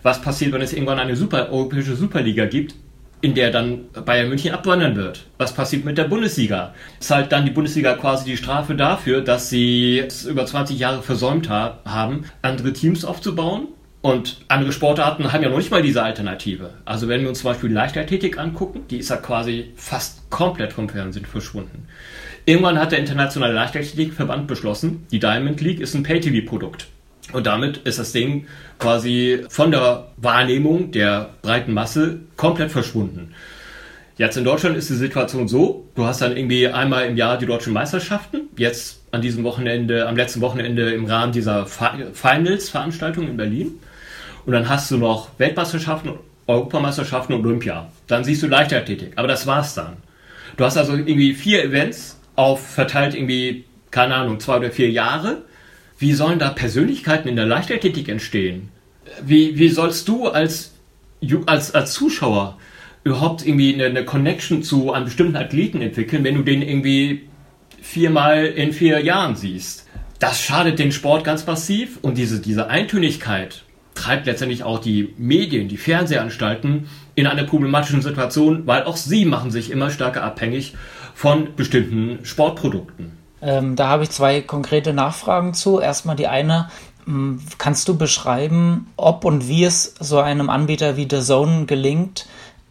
Was 0.05 0.23
passiert, 0.23 0.53
wenn 0.53 0.63
es 0.63 0.73
irgendwann 0.73 1.01
eine 1.01 1.17
super, 1.17 1.51
europäische 1.51 1.97
Superliga 1.97 2.47
gibt, 2.47 2.77
in 3.23 3.35
der 3.35 3.51
dann 3.51 3.87
Bayern 4.05 4.29
München 4.29 4.53
abwandern 4.53 4.95
wird. 4.95 5.27
Was 5.39 5.53
passiert 5.53 5.85
mit 5.85 5.99
der 5.99 6.05
Bundesliga? 6.05 6.73
Zahlt 7.01 7.33
dann 7.33 7.45
die 7.45 7.51
Bundesliga 7.51 7.95
quasi 7.95 8.27
die 8.27 8.37
Strafe 8.37 8.77
dafür, 8.77 9.23
dass 9.23 9.51
sie 9.51 9.99
es 9.99 10.25
über 10.25 10.47
20 10.47 10.79
Jahre 10.79 11.03
versäumt 11.03 11.49
ha 11.49 11.81
haben, 11.85 12.27
andere 12.43 12.75
Teams 12.75 13.05
aufzubauen? 13.05 13.67
Und 14.03 14.37
andere 14.47 14.71
Sportarten 14.71 15.33
haben 15.33 15.43
ja 15.43 15.49
noch 15.49 15.59
nicht 15.59 15.73
mal 15.73 15.83
diese 15.83 16.05
Alternative. 16.05 16.75
Also 16.85 17.09
wenn 17.09 17.23
wir 17.23 17.29
uns 17.29 17.41
zum 17.41 17.51
Beispiel 17.51 17.73
Leichtathletik 17.73 18.39
angucken, 18.39 18.83
die 18.89 18.99
ist 18.99 19.11
ja 19.11 19.17
quasi 19.17 19.73
fast 19.75 20.31
komplett 20.31 20.73
vom 20.73 20.89
Fernsehen 20.89 21.27
verschwunden. 21.27 21.89
Irgendwann 22.49 22.79
hat 22.79 22.93
der 22.93 23.01
Internationale 23.01 23.53
Leichtathletikverband 23.55 24.47
beschlossen, 24.47 25.05
die 25.11 25.19
Diamond 25.19 25.61
League 25.61 25.81
ist 25.81 25.95
ein 25.95 26.05
Pay-TV-Produkt. 26.05 26.87
Und 27.33 27.45
damit 27.45 27.79
ist 27.79 27.99
das 27.99 28.13
Ding 28.13 28.47
quasi 28.79 29.45
von 29.49 29.73
der 29.73 30.07
Wahrnehmung 30.17 30.93
der 30.93 31.31
breiten 31.43 31.75
Masse 31.75 32.21
komplett 32.37 32.71
verschwunden. 32.71 33.35
Jetzt 34.17 34.37
in 34.37 34.45
Deutschland 34.45 34.77
ist 34.77 34.89
die 34.89 34.95
Situation 34.95 35.49
so, 35.49 35.89
du 35.97 36.05
hast 36.05 36.23
dann 36.23 36.37
irgendwie 36.37 36.69
einmal 36.69 37.07
im 37.07 37.17
Jahr 37.17 37.37
die 37.37 37.47
deutschen 37.47 37.73
Meisterschaften, 37.73 38.43
jetzt 38.57 39.03
an 39.11 39.23
diesem 39.23 39.43
Wochenende, 39.43 40.07
am 40.07 40.15
letzten 40.15 40.41
Wochenende 40.41 40.93
im 40.93 41.07
Rahmen 41.07 41.33
dieser 41.33 41.67
Finals-Veranstaltung 41.67 43.27
in 43.27 43.37
Berlin. 43.37 43.81
Und 44.47 44.53
dann 44.53 44.69
hast 44.69 44.89
du 44.93 44.99
noch 44.99 45.31
Weltmeisterschaften, 45.39 46.13
Europameisterschaften 46.47 47.35
und 47.35 47.45
Olympia. 47.45 47.91
Dann 48.07 48.23
siehst 48.23 48.45
du 48.45 48.47
Leichtathletik, 48.47 49.15
aber 49.17 49.27
das 49.27 49.49
war's 49.49 49.75
dann. 49.75 49.97
Du 50.57 50.65
hast 50.65 50.77
also 50.77 50.95
irgendwie 50.95 51.35
vier 51.35 51.65
Events 51.65 52.16
auf 52.37 52.67
verteilt 52.67 53.15
irgendwie, 53.15 53.65
keine 53.91 54.15
Ahnung, 54.15 54.41
zwei 54.41 54.59
oder 54.59 54.71
vier 54.71 54.91
Jahre 54.91 55.43
wie 55.99 56.13
sollen 56.13 56.39
da 56.39 56.51
Persönlichkeiten 56.51 57.29
in 57.29 57.37
der 57.37 57.47
Leichtathletik 57.47 58.09
entstehen? 58.09 58.69
Wie, 59.25 59.59
wie 59.59 59.69
sollst 59.69 60.09
du 60.09 60.29
als, 60.29 60.75
als, 61.47 61.75
als 61.75 61.93
Zuschauer 61.93 62.59
überhaupt 63.05 63.47
irgendwie 63.47 63.73
eine, 63.75 63.85
eine 63.85 64.05
Connection 64.05 64.63
zu 64.63 64.93
einem 64.93 65.07
bestimmten 65.07 65.37
Athleten 65.37 65.81
entwickeln, 65.81 66.25
wenn 66.25 66.35
du 66.35 66.43
den 66.43 66.63
irgendwie 66.63 67.23
viermal 67.81 68.45
in 68.47 68.73
vier 68.73 69.01
Jahren 69.01 69.37
siehst? 69.37 69.87
Das 70.19 70.41
schadet 70.41 70.79
den 70.79 70.93
Sport 70.93 71.25
ganz 71.25 71.47
massiv 71.47 71.99
und 72.03 72.19
diese, 72.19 72.41
diese 72.41 72.69
Eintönigkeit 72.69 73.63
treibt 73.95 74.27
letztendlich 74.27 74.63
auch 74.63 74.79
die 74.79 75.15
Medien, 75.17 75.69
die 75.69 75.77
Fernsehanstalten 75.79 76.89
in 77.15 77.27
eine 77.27 77.45
problematische 77.45 78.03
Situation, 78.03 78.67
weil 78.67 78.83
auch 78.85 78.97
sie 78.97 79.25
machen 79.25 79.51
sich 79.51 79.71
immer 79.71 79.91
stärker 79.91 80.23
abhängig 80.23 80.75
von 81.17 81.57
bestimmten 81.57 82.27
Sportprodukten. 82.27 83.17
Ähm, 83.41 83.75
da 83.75 83.89
habe 83.89 84.03
ich 84.03 84.11
zwei 84.11 84.43
konkrete 84.43 84.93
Nachfragen 84.93 85.55
zu. 85.55 85.81
Erstmal 85.81 86.15
die 86.15 86.27
eine, 86.27 86.69
hm, 87.07 87.41
kannst 87.57 87.89
du 87.89 87.97
beschreiben, 87.97 88.93
ob 88.99 89.25
und 89.25 89.49
wie 89.49 89.65
es 89.65 89.95
so 89.99 90.19
einem 90.19 90.51
Anbieter 90.51 90.99
wie 90.99 91.09
The 91.11 91.23
Zone 91.23 91.65
gelingt, 91.65 92.27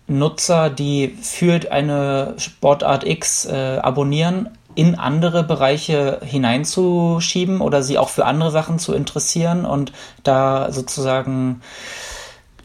Nutzer, 0.07 0.69
die 0.69 1.17
für 1.19 1.71
eine 1.71 2.35
Sportart 2.37 3.03
X 3.03 3.45
äh, 3.45 3.79
abonnieren, 3.81 4.49
in 4.75 4.93
andere 4.93 5.43
Bereiche 5.43 6.19
hineinzuschieben 6.23 7.61
oder 7.61 7.81
sie 7.81 7.97
auch 7.97 8.09
für 8.09 8.25
andere 8.25 8.51
Sachen 8.51 8.77
zu 8.77 8.93
interessieren 8.93 9.65
und 9.65 9.91
da 10.21 10.71
sozusagen 10.71 11.61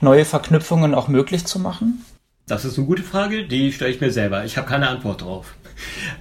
neue 0.03 0.27
Verknüpfungen 0.27 0.95
auch 0.95 1.09
möglich 1.09 1.47
zu 1.47 1.59
machen? 1.59 2.05
Das 2.47 2.67
ist 2.67 2.77
eine 2.77 2.87
gute 2.87 3.03
Frage, 3.03 3.47
die 3.47 3.73
stelle 3.73 3.93
ich 3.93 4.01
mir 4.01 4.11
selber. 4.11 4.45
Ich 4.45 4.59
habe 4.59 4.69
keine 4.69 4.89
Antwort 4.89 5.23
drauf. 5.23 5.55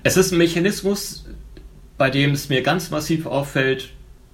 Es 0.04 0.18
ist 0.18 0.32
ein 0.32 0.38
Mechanismus, 0.38 1.26
bei 1.98 2.10
dem 2.10 2.32
es 2.32 2.50
mir 2.50 2.62
ganz 2.62 2.92
massiv 2.92 3.26
auffällt, 3.26 3.90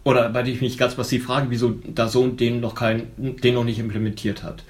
oder 0.05 0.29
bei 0.29 0.43
dem 0.43 0.53
ich 0.53 0.61
mich 0.61 0.77
ganz 0.77 0.95
massiv 0.95 1.25
frage, 1.25 1.47
wieso 1.49 1.75
da 1.87 2.07
so 2.07 2.27
den 2.27 2.61
noch 2.61 2.75
kein, 2.75 3.07
den 3.17 3.55
noch 3.55 3.63
nicht 3.65 3.79
implementiert 3.79 4.43
hat. 4.43 4.63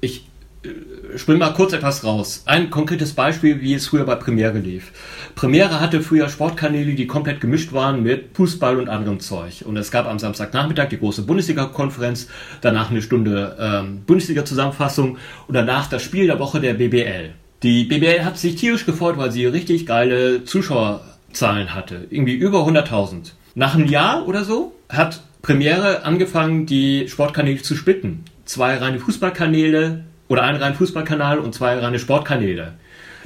Ich 0.00 0.26
äh, 0.64 1.16
spring 1.16 1.38
mal 1.38 1.54
kurz 1.54 1.72
etwas 1.72 2.02
raus. 2.02 2.42
Ein 2.44 2.68
konkretes 2.68 3.12
Beispiel, 3.12 3.60
wie 3.60 3.74
es 3.74 3.86
früher 3.86 4.04
bei 4.04 4.16
Premiere 4.16 4.58
lief. 4.58 4.90
Premiere 5.36 5.80
hatte 5.80 6.02
früher 6.02 6.28
Sportkanäle, 6.28 6.94
die 6.94 7.06
komplett 7.06 7.40
gemischt 7.40 7.72
waren 7.72 8.02
mit 8.02 8.36
Fußball 8.36 8.80
und 8.80 8.88
anderem 8.88 9.20
Zeug. 9.20 9.62
Und 9.64 9.76
es 9.76 9.92
gab 9.92 10.06
am 10.06 10.18
Samstagnachmittag 10.18 10.88
die 10.88 10.98
große 10.98 11.22
Bundesliga-Konferenz, 11.22 12.26
danach 12.60 12.90
eine 12.90 13.00
Stunde 13.00 13.56
ähm, 13.60 14.02
Bundesliga-Zusammenfassung 14.06 15.18
und 15.46 15.54
danach 15.54 15.88
das 15.88 16.02
Spiel 16.02 16.26
der 16.26 16.40
Woche 16.40 16.60
der 16.60 16.74
BBL. 16.74 17.30
Die 17.64 17.84
BBL 17.84 18.24
hat 18.24 18.38
sich 18.38 18.54
tierisch 18.54 18.86
gefreut, 18.86 19.18
weil 19.18 19.32
sie 19.32 19.44
richtig 19.46 19.84
geile 19.84 20.44
Zuschauer 20.44 21.00
Zahlen 21.32 21.74
hatte. 21.74 22.06
Irgendwie 22.08 22.34
über 22.34 22.60
100.000. 22.60 23.32
Nach 23.56 23.74
einem 23.74 23.86
Jahr 23.86 24.28
oder 24.28 24.44
so 24.44 24.76
hat 24.88 25.22
Premiere 25.42 26.04
angefangen, 26.04 26.66
die 26.66 27.08
Sportkanäle 27.08 27.60
zu 27.60 27.74
splitten. 27.74 28.24
Zwei 28.44 28.76
reine 28.76 29.00
Fußballkanäle 29.00 30.04
oder 30.28 30.42
ein 30.44 30.54
rein 30.54 30.74
Fußballkanal 30.74 31.40
und 31.40 31.52
zwei 31.52 31.76
reine 31.78 31.98
Sportkanäle. 31.98 32.74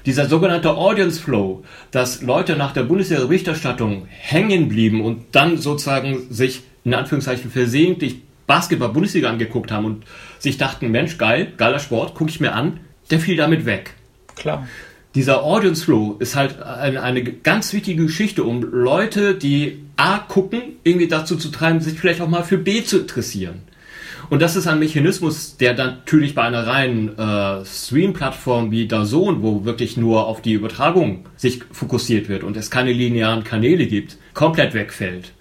Dieser 0.07 0.27
sogenannte 0.27 0.77
Audience 0.77 1.21
Flow, 1.21 1.63
dass 1.91 2.23
Leute 2.23 2.57
nach 2.57 2.73
der 2.73 2.85
Bundesliga-Berichterstattung 2.85 4.07
hängen 4.09 4.69
blieben 4.69 5.05
und 5.05 5.27
dann 5.33 5.59
sozusagen 5.59 6.27
sich 6.31 6.63
in 6.85 6.95
Anführungszeichen 6.95 7.51
versehentlich 7.51 8.23
Basketball-Bundesliga 8.47 9.29
angeguckt 9.29 9.71
haben 9.71 9.85
und 9.85 10.05
sich 10.39 10.57
dachten, 10.57 10.91
Mensch, 10.91 11.19
geil, 11.19 11.53
geiler 11.59 11.79
Sport, 11.79 12.15
gucke 12.15 12.31
ich 12.31 12.41
mir 12.41 12.55
an, 12.55 12.81
der 13.11 13.21
fiel 13.21 13.37
damit 13.37 13.67
weg. 13.67 13.95
Klar 14.37 14.67
dieser 15.15 15.43
Audience 15.43 15.85
Flow 15.85 16.17
ist 16.19 16.37
halt 16.37 16.63
eine, 16.63 17.03
eine, 17.03 17.23
ganz 17.23 17.73
wichtige 17.73 18.05
Geschichte, 18.07 18.45
um 18.45 18.63
Leute, 18.63 19.35
die 19.35 19.85
A 19.97 20.19
gucken, 20.19 20.63
irgendwie 20.85 21.09
dazu 21.09 21.37
zu 21.37 21.51
treiben, 21.51 21.81
sich 21.81 21.99
vielleicht 21.99 22.21
auch 22.21 22.29
mal 22.29 22.45
für 22.45 22.59
B 22.59 22.83
zu 22.83 23.01
interessieren. 23.01 23.63
Und 24.31 24.41
das 24.41 24.57
ist 24.57 24.67
ein 24.67 24.79
Mechanismus, 24.79 25.59
der 25.59 25.75
natürlich 25.75 26.35
bei 26.35 26.43
einer 26.43 26.67
reinen 26.67 27.19
äh, 27.19 27.65
Stream-Plattform 27.67 28.71
wie 28.71 28.89
DAZN, 28.89 29.43
wo 29.43 29.67
wirklich 29.67 29.99
nur 29.99 30.27
auf 30.27 30.41
die 30.41 30.55
Übertragung 30.55 31.27
sich 31.37 31.61
fokussiert 31.71 32.31
wird 32.31 32.43
und 32.43 32.57
es 32.57 32.71
keine 32.71 32.93
linearen 32.93 33.45
Kanäle 33.45 33.87
gibt, 33.87 34.17
komplett 34.33 34.73
wegfällt. 34.73 35.33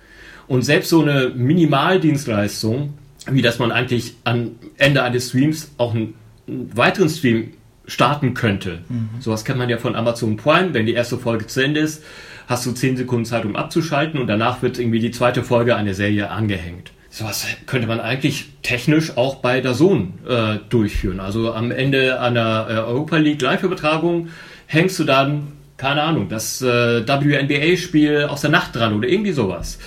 Und 0.48 0.64
selbst 0.64 0.90
so 0.90 1.02
eine 1.02 1.30
Minimaldienstleistung, 1.34 2.96
wie 3.30 3.42
dass 3.42 3.60
man 3.60 3.72
eigentlich 3.72 4.16
am 4.26 4.56
Ende 4.76 5.04
eines 5.04 5.30
Streams 5.30 5.72
auch 5.78 5.96
einen, 5.96 6.16
einen 6.48 6.76
weiteren 6.76 7.08
Stream 7.08 7.52
starten 7.86 8.34
könnte. 8.34 8.80
Mhm. 8.90 9.10
Sowas 9.20 9.46
kennt 9.46 9.58
man 9.58 9.70
ja 9.70 9.78
von 9.78 9.96
Amazon 9.96 10.38
Prime. 10.38 10.74
Wenn 10.74 10.86
die 10.86 10.94
erste 10.94 11.18
Folge 11.18 11.48
zu 11.48 11.62
Ende 11.62 11.82
ist, 11.82 12.04
hast 12.48 12.66
du 12.66 12.72
10 12.72 12.98
Sekunden 12.98 13.26
Zeit, 13.26 13.46
um 13.46 13.56
abzuschalten 13.56 14.20
und 14.20 14.28
danach 14.28 14.62
wird 14.62 14.80
irgendwie 14.80 15.00
die 15.00 15.12
zweite 15.12 15.44
Folge 15.44 15.76
einer 15.76 15.94
Serie 15.94 16.30
angehängt. 16.30 16.92
Sowas 17.10 17.46
könnte 17.66 17.88
man 17.88 18.00
eigentlich 18.00 18.50
technisch 18.62 19.18
auch 19.18 19.36
bei 19.36 19.60
der 19.60 19.74
Sohn 19.74 20.14
äh, 20.28 20.60
durchführen. 20.70 21.20
Also 21.20 21.54
am 21.54 21.70
Ende 21.72 22.22
einer 22.22 22.68
äh, 22.70 22.74
Europa 22.74 23.18
League 23.18 23.42
Live-Übertragung 23.42 24.30
hängst 24.66 24.98
du 24.98 25.04
dann, 25.04 25.52
keine 25.76 26.04
Ahnung, 26.04 26.30
das 26.30 26.62
äh, 26.62 27.06
WNBA-Spiel 27.06 28.28
aus 28.30 28.42
der 28.42 28.50
Nacht 28.50 28.76
dran 28.76 28.94
oder 28.94 29.10
irgendwie 29.10 29.34
sowas 29.34 29.78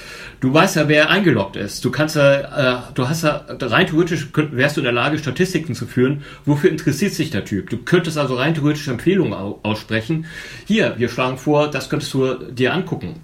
du 0.45 0.53
weißt 0.53 0.77
ja, 0.77 0.89
wer 0.89 1.09
eingeloggt 1.09 1.57
ist. 1.57 1.83
Du 1.87 1.91
kannst 1.91 2.17
ja, 2.17 2.81
äh, 2.81 2.93
du 2.93 3.09
hast 3.09 3.25
ja, 3.25 3.47
rein 3.49 3.87
theoretisch 3.87 4.29
wärst 4.35 4.77
du 4.77 4.83
in 4.83 4.85
der 4.85 4.93
Lage, 4.93 5.17
Statistiken 5.17 5.75
zu 5.75 5.87
führen. 5.87 6.23
Wofür 6.45 6.71
interessiert 6.71 7.15
sich 7.15 7.31
der 7.31 7.47
Typ? 7.47 7.71
Du 7.71 7.79
könntest 7.79 8.19
also 8.19 8.35
rein 8.35 8.53
theoretisch 8.53 8.87
Empfehlungen 8.89 9.33
aussprechen. 9.33 10.27
Hier, 10.67 10.97
wir 10.99 11.09
schlagen 11.09 11.39
vor, 11.39 11.71
das 11.71 11.89
könntest 11.89 12.13
du 12.13 12.35
dir 12.35 12.75
angucken. 12.75 13.23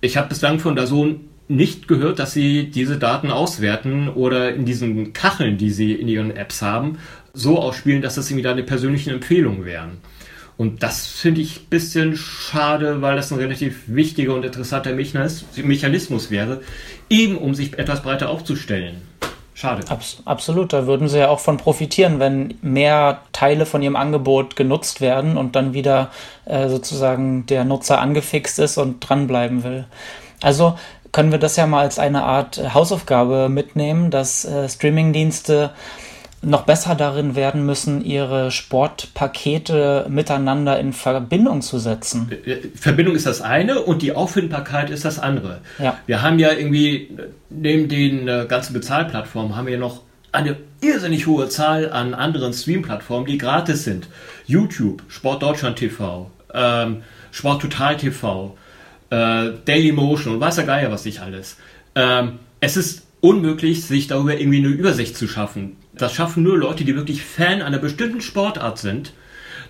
Ich 0.00 0.16
habe 0.16 0.30
bislang 0.30 0.58
von 0.58 0.74
der 0.74 0.86
Sohn 0.86 1.28
nicht 1.48 1.86
gehört, 1.86 2.18
dass 2.18 2.32
sie 2.32 2.70
diese 2.70 2.96
Daten 2.96 3.30
auswerten 3.30 4.08
oder 4.08 4.54
in 4.54 4.64
diesen 4.64 5.12
Kacheln, 5.12 5.58
die 5.58 5.70
sie 5.70 5.92
in 5.92 6.08
ihren 6.08 6.34
Apps 6.34 6.62
haben, 6.62 6.96
so 7.34 7.58
ausspielen, 7.58 8.00
dass 8.00 8.14
das 8.14 8.30
irgendwie 8.30 8.44
deine 8.44 8.62
persönlichen 8.62 9.10
Empfehlungen 9.10 9.66
wären. 9.66 9.98
Und 10.56 10.82
das 10.82 11.06
finde 11.06 11.40
ich 11.40 11.62
ein 11.62 11.68
bisschen 11.68 12.16
schade, 12.16 13.02
weil 13.02 13.16
das 13.16 13.32
ein 13.32 13.38
relativ 13.38 13.82
wichtiger 13.86 14.34
und 14.34 14.44
interessanter 14.44 14.92
Mechanismus 14.92 16.30
wäre, 16.30 16.60
eben 17.10 17.36
um 17.36 17.54
sich 17.54 17.76
etwas 17.78 18.02
breiter 18.02 18.30
aufzustellen. 18.30 19.02
Schade. 19.56 19.88
Abs 19.88 20.18
absolut, 20.24 20.72
da 20.72 20.86
würden 20.86 21.08
sie 21.08 21.20
ja 21.20 21.28
auch 21.28 21.38
von 21.38 21.58
profitieren, 21.58 22.18
wenn 22.18 22.54
mehr 22.60 23.22
Teile 23.32 23.66
von 23.66 23.82
ihrem 23.82 23.94
Angebot 23.94 24.56
genutzt 24.56 25.00
werden 25.00 25.36
und 25.36 25.54
dann 25.54 25.74
wieder 25.74 26.10
äh, 26.44 26.68
sozusagen 26.68 27.46
der 27.46 27.64
Nutzer 27.64 28.00
angefixt 28.00 28.58
ist 28.58 28.78
und 28.78 28.98
dranbleiben 29.00 29.62
will. 29.62 29.86
Also 30.42 30.76
können 31.12 31.30
wir 31.30 31.38
das 31.38 31.54
ja 31.54 31.68
mal 31.68 31.82
als 31.82 32.00
eine 32.00 32.24
Art 32.24 32.74
Hausaufgabe 32.74 33.48
mitnehmen, 33.48 34.10
dass 34.10 34.44
äh, 34.44 34.68
Streamingdienste 34.68 35.70
noch 36.44 36.62
besser 36.62 36.94
darin 36.94 37.34
werden 37.36 37.64
müssen, 37.64 38.04
ihre 38.04 38.50
Sportpakete 38.50 40.06
miteinander 40.08 40.78
in 40.78 40.92
Verbindung 40.92 41.62
zu 41.62 41.78
setzen. 41.78 42.30
Äh, 42.30 42.52
äh, 42.52 42.70
Verbindung 42.74 43.14
ist 43.14 43.26
das 43.26 43.40
eine 43.40 43.80
und 43.80 44.02
die 44.02 44.12
Auffindbarkeit 44.12 44.90
ist 44.90 45.04
das 45.04 45.18
andere. 45.18 45.60
Ja. 45.78 45.98
Wir 46.06 46.22
haben 46.22 46.38
ja 46.38 46.52
irgendwie 46.52 47.16
neben 47.50 47.88
den 47.88 48.28
äh, 48.28 48.46
ganzen 48.48 48.72
Bezahlplattformen 48.72 49.56
haben 49.56 49.66
wir 49.66 49.78
noch 49.78 50.02
eine 50.32 50.56
irrsinnig 50.80 51.26
hohe 51.26 51.48
Zahl 51.48 51.92
an 51.92 52.12
anderen 52.12 52.52
Stream-Plattformen, 52.52 53.26
die 53.26 53.38
gratis 53.38 53.84
sind. 53.84 54.08
YouTube, 54.46 55.02
Sport 55.08 55.42
Deutschland 55.42 55.78
TV, 55.78 56.30
ähm, 56.52 57.02
Sport 57.30 57.62
Total 57.62 57.96
TV, 57.96 58.56
äh, 59.10 59.50
Daily 59.64 59.92
Motion 59.92 60.34
und 60.34 60.40
weiß 60.40 60.56
der 60.56 60.64
Geier 60.64 60.90
was 60.90 61.04
nicht 61.04 61.20
alles. 61.20 61.56
Ähm, 61.94 62.40
es 62.60 62.76
ist 62.76 63.06
unmöglich, 63.20 63.84
sich 63.84 64.06
darüber 64.06 64.38
irgendwie 64.38 64.58
eine 64.58 64.68
Übersicht 64.68 65.16
zu 65.16 65.28
schaffen. 65.28 65.76
Das 65.96 66.14
schaffen 66.14 66.42
nur 66.42 66.58
Leute, 66.58 66.84
die 66.84 66.96
wirklich 66.96 67.22
Fan 67.22 67.62
einer 67.62 67.78
bestimmten 67.78 68.20
Sportart 68.20 68.78
sind 68.78 69.12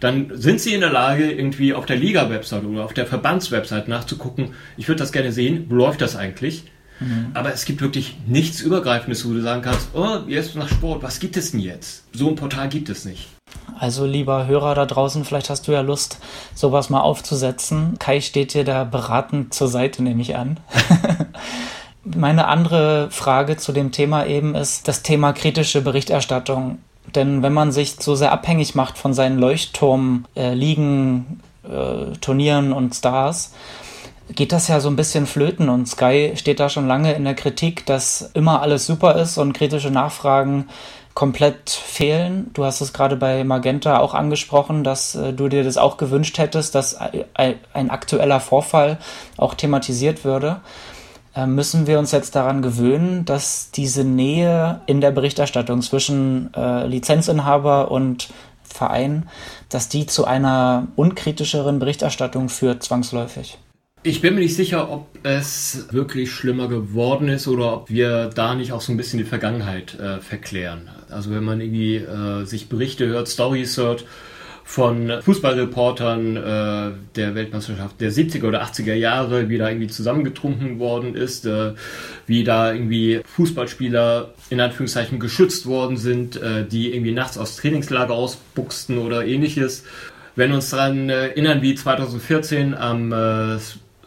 dann 0.00 0.30
sind 0.34 0.60
sie 0.60 0.74
in 0.74 0.80
der 0.80 0.90
Lage, 0.90 1.30
irgendwie 1.30 1.72
auf 1.72 1.86
der 1.86 1.96
Liga-Website 1.96 2.64
oder 2.64 2.84
auf 2.84 2.92
der 2.92 3.06
Verbandswebsite 3.06 3.88
nachzugucken, 3.88 4.50
ich 4.76 4.88
würde 4.88 4.98
das 4.98 5.12
gerne 5.12 5.32
sehen, 5.32 5.66
wo 5.68 5.76
läuft 5.76 6.00
das 6.00 6.16
eigentlich? 6.16 6.64
Mhm. 7.00 7.30
Aber 7.34 7.52
es 7.52 7.64
gibt 7.64 7.80
wirklich 7.80 8.16
nichts 8.26 8.60
Übergreifendes, 8.60 9.26
wo 9.26 9.32
du 9.32 9.40
sagen 9.40 9.62
kannst, 9.62 9.88
oh, 9.94 10.18
jetzt 10.28 10.54
nach 10.56 10.68
Sport, 10.68 11.02
was 11.02 11.18
gibt 11.20 11.36
es 11.36 11.50
denn 11.50 11.60
jetzt? 11.60 12.04
So 12.12 12.28
ein 12.28 12.36
Portal 12.36 12.68
gibt 12.68 12.88
es 12.88 13.04
nicht. 13.04 13.28
Also 13.78 14.06
lieber 14.06 14.46
Hörer 14.46 14.74
da 14.74 14.86
draußen, 14.86 15.24
vielleicht 15.24 15.50
hast 15.50 15.66
du 15.66 15.72
ja 15.72 15.80
Lust, 15.80 16.18
sowas 16.54 16.90
mal 16.90 17.00
aufzusetzen. 17.00 17.98
Kai 17.98 18.20
steht 18.20 18.54
dir 18.54 18.64
da 18.64 18.84
beratend 18.84 19.54
zur 19.54 19.68
Seite, 19.68 20.02
nehme 20.02 20.22
ich 20.22 20.36
an. 20.36 20.60
Meine 22.04 22.48
andere 22.48 23.10
Frage 23.10 23.56
zu 23.56 23.72
dem 23.72 23.90
Thema 23.90 24.26
eben 24.26 24.54
ist 24.54 24.88
das 24.88 25.02
Thema 25.02 25.32
kritische 25.32 25.80
Berichterstattung. 25.80 26.78
Denn 27.14 27.42
wenn 27.42 27.52
man 27.52 27.72
sich 27.72 27.96
so 28.00 28.14
sehr 28.14 28.32
abhängig 28.32 28.74
macht 28.74 28.98
von 28.98 29.14
seinen 29.14 29.38
Leuchtturm-Ligen, 29.38 31.40
äh, 31.64 31.74
äh, 31.74 32.12
Turnieren 32.20 32.72
und 32.72 32.94
Stars, 32.94 33.52
geht 34.34 34.52
das 34.52 34.68
ja 34.68 34.80
so 34.80 34.88
ein 34.88 34.96
bisschen 34.96 35.26
flöten 35.26 35.68
und 35.68 35.86
Sky 35.86 36.32
steht 36.36 36.60
da 36.60 36.68
schon 36.68 36.86
lange 36.86 37.14
in 37.14 37.24
der 37.24 37.34
Kritik, 37.34 37.84
dass 37.86 38.30
immer 38.34 38.62
alles 38.62 38.86
super 38.86 39.16
ist 39.16 39.38
und 39.38 39.52
kritische 39.52 39.90
Nachfragen 39.90 40.66
komplett 41.14 41.70
fehlen. 41.70 42.50
Du 42.54 42.64
hast 42.64 42.80
es 42.80 42.92
gerade 42.92 43.16
bei 43.16 43.44
Magenta 43.44 43.98
auch 43.98 44.14
angesprochen, 44.14 44.82
dass 44.82 45.14
äh, 45.14 45.32
du 45.32 45.48
dir 45.48 45.64
das 45.64 45.78
auch 45.78 45.96
gewünscht 45.96 46.38
hättest, 46.38 46.74
dass 46.74 46.96
ein 46.96 47.90
aktueller 47.90 48.40
Vorfall 48.40 48.98
auch 49.36 49.54
thematisiert 49.54 50.24
würde. 50.24 50.60
Äh, 51.34 51.46
müssen 51.46 51.86
wir 51.86 51.98
uns 51.98 52.12
jetzt 52.12 52.36
daran 52.36 52.62
gewöhnen, 52.62 53.24
dass 53.24 53.70
diese 53.70 54.04
Nähe 54.04 54.80
in 54.86 55.00
der 55.00 55.10
Berichterstattung 55.10 55.82
zwischen 55.82 56.52
äh, 56.54 56.86
Lizenzinhaber 56.86 57.90
und 57.90 58.28
Verein, 58.62 59.28
dass 59.68 59.88
die 59.88 60.06
zu 60.06 60.24
einer 60.24 60.88
unkritischeren 60.96 61.78
Berichterstattung 61.78 62.48
führt, 62.48 62.82
zwangsläufig? 62.82 63.58
Ich 64.06 64.20
bin 64.20 64.34
mir 64.34 64.40
nicht 64.40 64.54
sicher, 64.54 64.90
ob 64.90 65.06
es 65.22 65.86
wirklich 65.90 66.30
schlimmer 66.30 66.68
geworden 66.68 67.28
ist 67.28 67.48
oder 67.48 67.72
ob 67.72 67.90
wir 67.90 68.28
da 68.28 68.54
nicht 68.54 68.72
auch 68.72 68.82
so 68.82 68.92
ein 68.92 68.98
bisschen 68.98 69.18
die 69.18 69.24
Vergangenheit 69.24 69.98
äh, 69.98 70.20
verklären. 70.20 70.90
Also 71.08 71.30
wenn 71.30 71.42
man 71.42 71.60
irgendwie 71.60 71.96
äh, 71.96 72.44
sich 72.44 72.68
Berichte 72.68 73.06
hört, 73.06 73.28
Stories 73.28 73.76
hört 73.78 74.04
von 74.64 75.22
Fußballreportern 75.22 76.36
äh, 76.36 76.90
der 77.14 77.34
Weltmeisterschaft 77.34 78.00
der 78.00 78.10
70er 78.10 78.48
oder 78.48 78.64
80er 78.64 78.94
Jahre, 78.94 79.48
wie 79.50 79.58
da 79.58 79.68
irgendwie 79.68 79.88
zusammengetrunken 79.88 80.78
worden 80.78 81.14
ist, 81.14 81.44
äh, 81.44 81.74
wie 82.26 82.44
da 82.44 82.72
irgendwie 82.72 83.20
Fußballspieler 83.24 84.32
in 84.48 84.60
Anführungszeichen 84.60 85.20
geschützt 85.20 85.66
worden 85.66 85.98
sind, 85.98 86.40
äh, 86.40 86.66
die 86.66 86.94
irgendwie 86.94 87.12
nachts 87.12 87.36
aus 87.36 87.56
Trainingslager 87.56 88.14
ausbuchsten 88.14 88.98
oder 88.98 89.26
ähnliches. 89.26 89.84
Wenn 90.34 90.52
uns 90.52 90.70
daran 90.70 91.10
erinnern, 91.10 91.62
wie 91.62 91.74
2014 91.74 92.74
am 92.74 93.12
äh, 93.12 93.58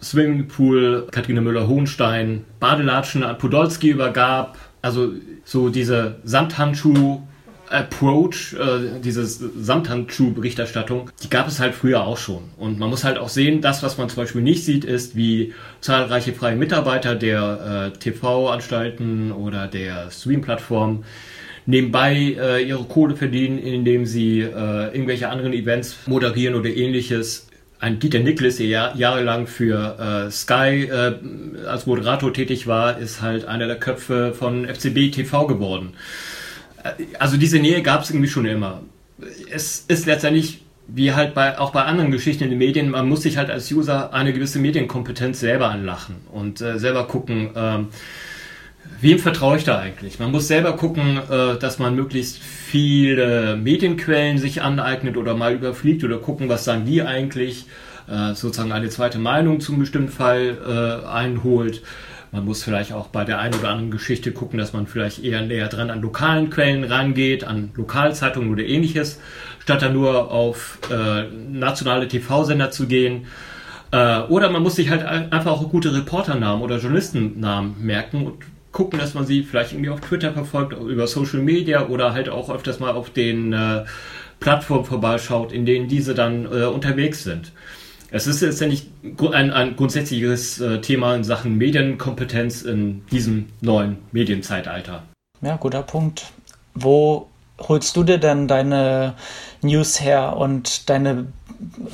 Swimmingpool 0.02 1.08
Katharina 1.12 1.42
Müller-Hohenstein 1.42 2.46
Badelatschen 2.60 3.24
an 3.24 3.38
Podolski 3.38 3.90
übergab. 3.90 4.58
Also 4.82 5.14
so 5.44 5.70
diese 5.70 6.18
Samthandschuh 6.24 7.22
Approach, 7.70 8.54
äh, 8.54 9.00
diese 9.04 9.26
Samthandschuh-Berichterstattung, 9.26 11.12
die 11.24 11.30
gab 11.30 11.48
es 11.48 11.60
halt 11.60 11.76
früher 11.76 12.06
auch 12.06 12.18
schon. 12.18 12.44
Und 12.58 12.80
man 12.80 12.90
muss 12.90 13.04
halt 13.04 13.18
auch 13.18 13.30
sehen, 13.30 13.62
das, 13.62 13.84
was 13.84 13.98
man 13.98 14.10
zum 14.10 14.24
Beispiel 14.24 14.42
nicht 14.42 14.64
sieht, 14.66 14.86
ist, 14.86 15.16
wie 15.16 15.54
zahlreiche 15.82 16.34
freie 16.34 16.56
Mitarbeiter 16.56 17.16
der 17.16 17.92
äh, 17.94 17.98
TV-Anstalten 17.98 19.32
oder 19.32 19.68
der 19.68 20.10
Stream-Plattform 20.12 21.04
nebenbei 21.66 22.36
äh, 22.40 22.64
ihre 22.64 22.86
Kohle 22.86 23.16
verdienen, 23.16 23.60
indem 23.60 24.06
sie 24.06 24.40
äh, 24.40 24.46
irgendwelche 24.94 25.30
anderen 25.30 25.54
Events 25.54 25.98
moderieren 26.08 26.56
oder 26.56 26.70
ähnliches 26.70 27.48
ein 27.80 28.00
Dieter 28.00 28.20
Niklas, 28.20 28.58
der 28.58 28.68
jahr, 28.68 28.96
jahrelang 28.96 29.46
für 29.46 30.26
äh, 30.28 30.32
Sky 30.32 30.90
äh, 30.90 31.14
als 31.68 31.86
Moderator 31.86 32.34
tätig 32.34 32.66
war, 32.66 32.98
ist 32.98 33.22
halt 33.22 33.46
einer 33.46 33.68
der 33.68 33.78
Köpfe 33.78 34.34
von 34.34 34.66
FCB 34.66 35.12
TV 35.12 35.46
geworden. 35.46 35.94
Also 37.20 37.38
diese 37.38 37.60
Nähe 37.60 37.82
gab 37.82 38.04
es 38.04 38.10
irgendwie 38.10 38.30
schon 38.30 38.46
immer. 38.46 38.82
Es 39.52 39.86
ist 39.88 40.06
letztendlich 40.06 40.62
wie 40.88 41.14
halt 41.14 41.34
bei, 41.34 41.60
auch 41.60 41.72
bei 41.72 41.84
anderen 41.84 42.12
Geschichten 42.12 42.46
in 42.46 42.50
den 42.50 42.60
Medien, 42.60 42.90
man 42.90 43.08
muss 43.08 43.22
sich 43.24 43.38
halt 43.38 43.50
als 43.50 43.72
User 43.72 44.14
eine 44.14 44.32
gewisse 44.32 44.60
Medienkompetenz 44.60 45.40
selber 45.40 45.70
anlachen 45.70 46.16
und 46.32 46.62
äh, 46.62 46.80
selber 46.80 47.08
gucken, 47.08 47.50
äh, 47.56 47.80
wem 49.02 49.20
vertraue 49.20 49.58
ich 49.58 49.66
da 49.66 49.80
eigentlich? 49.80 50.20
Man 50.20 50.32
muss 50.32 50.48
selber 50.48 50.78
gucken, 50.78 51.20
äh, 51.30 51.60
dass 51.60 51.78
man 51.80 51.96
möglichst 51.96 52.40
viele 52.40 53.58
Medienquellen 53.58 54.38
sich 54.38 54.62
aneignet 54.62 55.18
oder 55.18 55.36
mal 55.36 55.54
überfliegt 55.54 56.04
oder 56.06 56.20
gucken, 56.20 56.48
was 56.48 56.64
sagen 56.64 56.86
die 56.86 57.02
eigentlich, 57.02 57.66
äh, 58.10 58.34
sozusagen 58.34 58.72
eine 58.72 58.90
zweite 58.90 59.20
Meinung 59.20 59.60
zum 59.60 59.80
bestimmten 59.80 60.12
Fall 60.12 60.58
äh, 61.04 61.08
einholt. 61.08 61.82
Man 62.32 62.46
muss 62.46 62.64
vielleicht 62.64 62.92
auch 62.92 63.08
bei 63.08 63.24
der 63.24 63.40
einen 63.40 63.56
oder 63.56 63.70
anderen 63.70 63.92
Geschichte 63.92 64.32
gucken, 64.32 64.60
dass 64.60 64.74
man 64.74 64.88
vielleicht 64.88 65.24
eher 65.24 65.42
näher 65.42 65.68
dran 65.68 65.90
an 65.90 66.02
lokalen 66.02 66.50
Quellen 66.50 66.84
rangeht, 66.84 67.46
an 67.46 67.72
Lokalzeitungen 67.76 68.52
oder 68.52 68.64
ähnliches, 68.64 69.20
statt 69.60 69.82
dann 69.82 69.94
nur 69.94 70.32
auf 70.32 70.80
äh, 70.92 71.24
nationale 71.50 72.08
TV-Sender 72.08 72.72
zu 72.72 72.88
gehen. 72.88 73.28
Äh, 73.92 74.22
oder 74.24 74.50
man 74.50 74.64
muss 74.64 74.76
sich 74.76 74.90
halt 74.90 75.04
einfach 75.06 75.52
auch 75.52 75.70
gute 75.70 75.96
Reporternamen 75.96 76.62
oder 76.62 76.78
Journalistennamen 76.78 77.76
merken 77.80 78.26
und 78.26 78.36
gucken, 78.72 79.00
dass 79.00 79.14
man 79.14 79.26
sie 79.26 79.44
vielleicht 79.44 79.72
irgendwie 79.72 79.90
auf 79.90 80.02
Twitter 80.02 80.34
verfolgt, 80.34 80.74
über 80.74 81.08
Social 81.08 81.40
Media 81.40 81.88
oder 81.88 82.14
halt 82.14 82.30
auch 82.30 82.50
öfters 82.50 82.80
mal 82.80 82.92
auf 82.92 83.10
den 83.10 83.54
äh, 83.54 83.86
Plattformen 84.40 84.86
vorbeischaut, 84.86 85.52
in 85.52 85.66
denen 85.66 85.88
diese 85.88 86.14
dann 86.14 86.46
äh, 86.46 86.66
unterwegs 86.66 87.24
sind. 87.24 87.54
Es 88.10 88.26
ist 88.28 88.42
letztendlich 88.42 88.88
ein, 89.34 89.52
ein 89.52 89.76
grundsätzliches 89.76 90.62
äh, 90.62 90.80
Thema 90.82 91.16
in 91.16 91.24
Sachen 91.24 91.58
Medienkompetenz 91.58 92.62
in 92.62 93.06
diesem 93.12 93.48
neuen 93.62 93.98
Medienzeitalter. 94.12 95.04
Ja, 95.42 95.58
guter 95.58 95.84
Punkt. 95.84 96.32
Wo 96.74 97.28
holst 97.60 97.96
du 97.98 98.04
dir 98.04 98.18
denn 98.18 98.48
deine 98.48 99.16
News 99.62 100.00
her 100.02 100.38
und 100.38 100.90
deine 100.90 101.28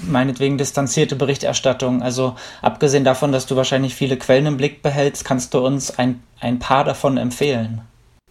meinetwegen 0.02 0.58
distanzierte 0.58 1.16
Berichterstattung. 1.16 2.02
Also 2.02 2.36
abgesehen 2.62 3.04
davon, 3.04 3.32
dass 3.32 3.46
du 3.46 3.56
wahrscheinlich 3.56 3.96
viele 3.96 4.18
Quellen 4.18 4.46
im 4.46 4.58
Blick 4.58 4.82
behältst, 4.82 5.26
kannst 5.26 5.54
du 5.54 5.60
uns 5.60 5.98
ein, 5.98 6.22
ein 6.40 6.60
paar 6.60 6.84
davon 6.84 7.18
empfehlen. 7.18 7.82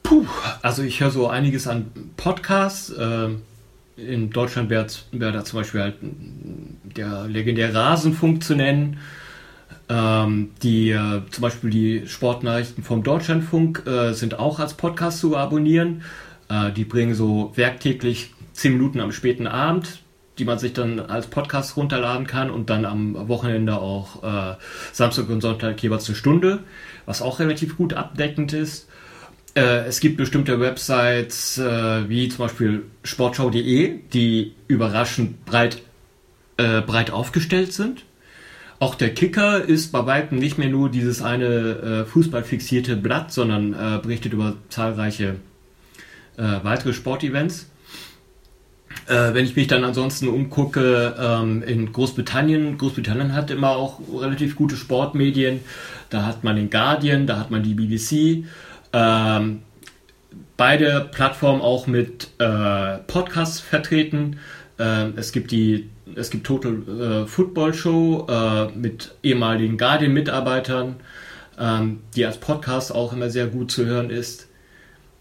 Puh, 0.02 0.26
also 0.60 0.82
ich 0.82 1.00
höre 1.00 1.10
so 1.10 1.28
einiges 1.28 1.66
an 1.66 1.90
Podcasts. 2.16 2.90
Äh, 2.90 3.30
in 3.96 4.30
Deutschland 4.30 4.70
wäre 4.70 4.86
wär 5.12 5.32
da 5.32 5.44
zum 5.44 5.60
Beispiel 5.60 5.80
halt 5.80 5.96
der 6.02 7.26
legendäre 7.26 7.74
Rasenfunk 7.74 8.42
zu 8.42 8.54
nennen. 8.54 8.98
Ähm, 9.88 10.50
die 10.62 10.90
äh, 10.90 11.22
zum 11.30 11.42
Beispiel 11.42 11.70
die 11.70 12.06
Sportnachrichten 12.06 12.84
vom 12.84 13.02
Deutschlandfunk 13.02 13.84
äh, 13.86 14.12
sind 14.12 14.38
auch 14.38 14.60
als 14.60 14.74
Podcast 14.74 15.18
zu 15.18 15.36
abonnieren. 15.36 16.02
Äh, 16.48 16.72
die 16.72 16.84
bringen 16.84 17.14
so 17.14 17.52
werktäglich 17.56 18.32
zehn 18.52 18.72
Minuten 18.72 19.00
am 19.00 19.12
späten 19.12 19.46
Abend 19.46 20.02
die 20.38 20.44
man 20.44 20.58
sich 20.58 20.72
dann 20.72 20.98
als 20.98 21.26
Podcast 21.26 21.76
runterladen 21.76 22.26
kann 22.26 22.50
und 22.50 22.70
dann 22.70 22.84
am 22.84 23.28
Wochenende 23.28 23.78
auch 23.78 24.22
äh, 24.22 24.56
Samstag 24.92 25.28
und 25.28 25.40
Sonntag 25.40 25.82
jeweils 25.82 26.08
eine 26.08 26.16
Stunde, 26.16 26.60
was 27.06 27.22
auch 27.22 27.38
relativ 27.38 27.76
gut 27.76 27.94
abdeckend 27.94 28.52
ist. 28.52 28.88
Äh, 29.54 29.86
es 29.86 30.00
gibt 30.00 30.16
bestimmte 30.16 30.60
Websites 30.60 31.58
äh, 31.58 32.08
wie 32.08 32.28
zum 32.28 32.38
Beispiel 32.38 32.84
sportschau.de, 33.04 33.98
die 34.12 34.54
überraschend 34.68 35.44
breit, 35.44 35.82
äh, 36.56 36.80
breit 36.80 37.10
aufgestellt 37.10 37.72
sind. 37.72 38.04
Auch 38.78 38.94
der 38.94 39.14
Kicker 39.14 39.62
ist 39.62 39.92
bei 39.92 40.06
weitem 40.06 40.38
nicht 40.38 40.58
mehr 40.58 40.68
nur 40.68 40.88
dieses 40.88 41.22
eine 41.22 41.46
äh, 41.46 42.04
fußballfixierte 42.04 42.96
Blatt, 42.96 43.32
sondern 43.32 43.74
äh, 43.74 43.98
berichtet 44.02 44.32
über 44.32 44.56
zahlreiche 44.68 45.36
weitere 46.34 46.94
Sportevents. 46.94 47.66
Äh, 49.06 49.34
wenn 49.34 49.44
ich 49.44 49.56
mich 49.56 49.66
dann 49.66 49.84
ansonsten 49.84 50.28
umgucke, 50.28 51.14
ähm, 51.18 51.62
in 51.62 51.92
Großbritannien, 51.92 52.78
Großbritannien 52.78 53.34
hat 53.34 53.50
immer 53.50 53.70
auch 53.70 54.00
relativ 54.20 54.56
gute 54.56 54.76
Sportmedien. 54.76 55.60
Da 56.10 56.24
hat 56.24 56.44
man 56.44 56.56
den 56.56 56.70
Guardian, 56.70 57.26
da 57.26 57.38
hat 57.38 57.50
man 57.50 57.62
die 57.62 57.74
BBC. 57.74 58.44
Ähm, 58.92 59.62
beide 60.56 61.08
Plattformen 61.12 61.60
auch 61.60 61.86
mit 61.86 62.28
äh, 62.38 62.98
Podcasts 63.06 63.60
vertreten. 63.60 64.38
Ähm, 64.78 65.14
es 65.16 65.32
gibt 65.32 65.50
die 65.50 65.88
es 66.14 66.30
gibt 66.30 66.46
Total 66.46 67.22
äh, 67.22 67.26
Football 67.26 67.74
Show 67.74 68.26
äh, 68.28 68.66
mit 68.76 69.14
ehemaligen 69.22 69.78
Guardian-Mitarbeitern, 69.78 70.96
ähm, 71.58 72.00
die 72.14 72.26
als 72.26 72.38
Podcast 72.38 72.94
auch 72.94 73.12
immer 73.12 73.30
sehr 73.30 73.46
gut 73.46 73.70
zu 73.70 73.86
hören 73.86 74.10
ist. 74.10 74.48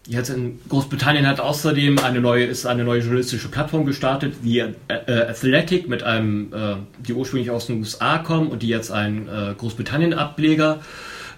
Jetzt 0.06 0.30
in 0.30 0.58
Großbritannien 0.68 1.28
hat 1.28 1.38
außerdem 1.38 2.00
eine 2.00 2.20
neue, 2.20 2.44
ist 2.44 2.66
eine 2.66 2.82
neue 2.82 3.00
journalistische 3.00 3.48
Plattform 3.48 3.86
gestartet, 3.86 4.34
die 4.42 4.58
äh, 4.58 4.72
Athletic 4.88 5.88
mit 5.88 6.02
einem, 6.02 6.52
äh, 6.52 6.74
die 7.06 7.12
ursprünglich 7.12 7.50
aus 7.50 7.68
den 7.68 7.78
USA 7.78 8.18
kommen 8.18 8.48
und 8.48 8.62
die 8.62 8.68
jetzt 8.68 8.90
einen 8.90 9.28
äh, 9.28 9.54
Großbritannien-Ableger 9.56 10.80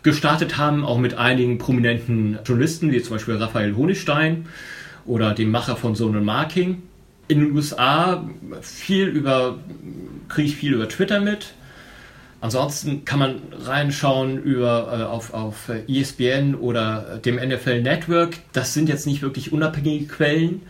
gestartet 0.04 0.58
haben, 0.58 0.84
auch 0.84 0.98
mit 0.98 1.14
einigen 1.14 1.58
prominenten 1.58 2.38
Journalisten, 2.44 2.92
wie 2.92 3.02
zum 3.02 3.16
Beispiel 3.16 3.36
Raphael 3.36 3.74
Honigstein 3.74 4.46
oder 5.06 5.34
dem 5.34 5.50
Macher 5.50 5.76
von 5.76 5.96
Sohn 5.96 6.16
und 6.16 6.24
Marking. 6.24 6.82
in 7.26 7.40
den 7.40 7.52
USA 7.52 8.22
viel 8.60 9.06
über, 9.06 9.58
kriege 10.28 10.48
ich 10.48 10.56
viel 10.56 10.74
über 10.74 10.88
Twitter 10.88 11.20
mit. 11.20 11.54
Ansonsten 12.42 13.06
kann 13.06 13.18
man 13.18 13.36
reinschauen 13.62 14.36
über, 14.42 14.92
äh, 14.92 15.02
auf, 15.04 15.32
auf 15.32 15.70
ESPN 15.88 16.54
oder 16.54 17.18
dem 17.24 17.36
NFL 17.36 17.80
Network. 17.80 18.36
Das 18.52 18.74
sind 18.74 18.90
jetzt 18.90 19.06
nicht 19.06 19.22
wirklich 19.22 19.52
unabhängige 19.52 20.04
Quellen, 20.04 20.60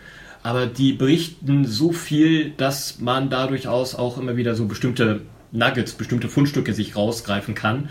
aber 0.43 0.65
die 0.67 0.93
berichten 0.93 1.65
so 1.65 1.91
viel, 1.91 2.51
dass 2.51 3.01
man 3.01 3.29
da 3.29 3.47
durchaus 3.47 3.93
auch 3.93 4.17
immer 4.17 4.37
wieder 4.37 4.55
so 4.55 4.65
bestimmte 4.65 5.21
Nuggets, 5.51 5.93
bestimmte 5.93 6.29
Fundstücke 6.29 6.73
sich 6.73 6.95
rausgreifen 6.95 7.53
kann 7.53 7.89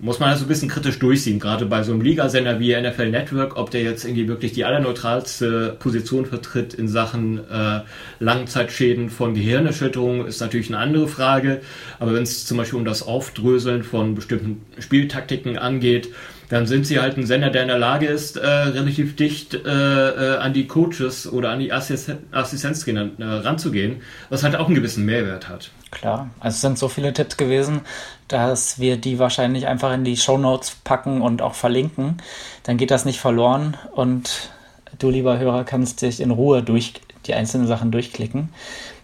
muss 0.00 0.18
man 0.18 0.30
also 0.30 0.44
ein 0.44 0.48
bisschen 0.48 0.68
kritisch 0.68 0.98
durchsehen, 0.98 1.38
gerade 1.38 1.66
bei 1.66 1.82
so 1.82 1.92
einem 1.92 2.00
Ligasender 2.00 2.58
wie 2.58 2.74
NFL 2.74 3.10
Network, 3.10 3.56
ob 3.56 3.70
der 3.70 3.82
jetzt 3.82 4.04
irgendwie 4.04 4.28
wirklich 4.28 4.52
die 4.52 4.64
allerneutralste 4.64 5.76
Position 5.78 6.26
vertritt 6.26 6.74
in 6.74 6.88
Sachen 6.88 7.38
äh, 7.50 7.80
Langzeitschäden 8.18 9.10
von 9.10 9.34
Gehirnerschütterungen, 9.34 10.26
ist 10.26 10.40
natürlich 10.40 10.68
eine 10.68 10.78
andere 10.78 11.06
Frage. 11.06 11.60
Aber 11.98 12.14
wenn 12.14 12.22
es 12.22 12.46
zum 12.46 12.56
Beispiel 12.56 12.78
um 12.78 12.84
das 12.84 13.02
Aufdröseln 13.02 13.82
von 13.82 14.14
bestimmten 14.14 14.62
Spieltaktiken 14.78 15.58
angeht, 15.58 16.08
dann 16.50 16.66
sind 16.66 16.84
sie 16.84 16.98
halt 16.98 17.16
ein 17.16 17.26
Sender, 17.26 17.50
der 17.50 17.62
in 17.62 17.68
der 17.68 17.78
Lage 17.78 18.06
ist, 18.06 18.36
äh, 18.36 18.46
relativ 18.46 19.14
dicht 19.14 19.54
äh, 19.54 19.58
äh, 19.68 20.36
an 20.38 20.52
die 20.52 20.66
Coaches 20.66 21.30
oder 21.32 21.50
an 21.50 21.60
die 21.60 21.72
Assisten 21.72 22.18
äh, 22.32 23.24
ranzugehen, 23.24 24.02
was 24.30 24.42
halt 24.42 24.56
auch 24.56 24.66
einen 24.66 24.74
gewissen 24.74 25.04
Mehrwert 25.04 25.48
hat. 25.48 25.70
Klar, 25.92 26.30
also 26.40 26.54
es 26.54 26.60
sind 26.60 26.78
so 26.78 26.88
viele 26.88 27.12
Tipps 27.12 27.36
gewesen, 27.36 27.82
dass 28.30 28.78
wir 28.78 28.96
die 28.96 29.18
wahrscheinlich 29.18 29.66
einfach 29.66 29.92
in 29.92 30.04
die 30.04 30.16
Show 30.16 30.38
Notes 30.38 30.76
packen 30.84 31.20
und 31.20 31.42
auch 31.42 31.54
verlinken. 31.54 32.18
Dann 32.62 32.76
geht 32.76 32.92
das 32.92 33.04
nicht 33.04 33.20
verloren 33.20 33.76
und 33.92 34.50
du, 34.98 35.10
lieber 35.10 35.38
Hörer, 35.38 35.64
kannst 35.64 36.02
dich 36.02 36.20
in 36.20 36.30
Ruhe 36.30 36.62
durch 36.62 36.94
die 37.26 37.34
einzelnen 37.34 37.66
Sachen 37.66 37.90
durchklicken. 37.90 38.50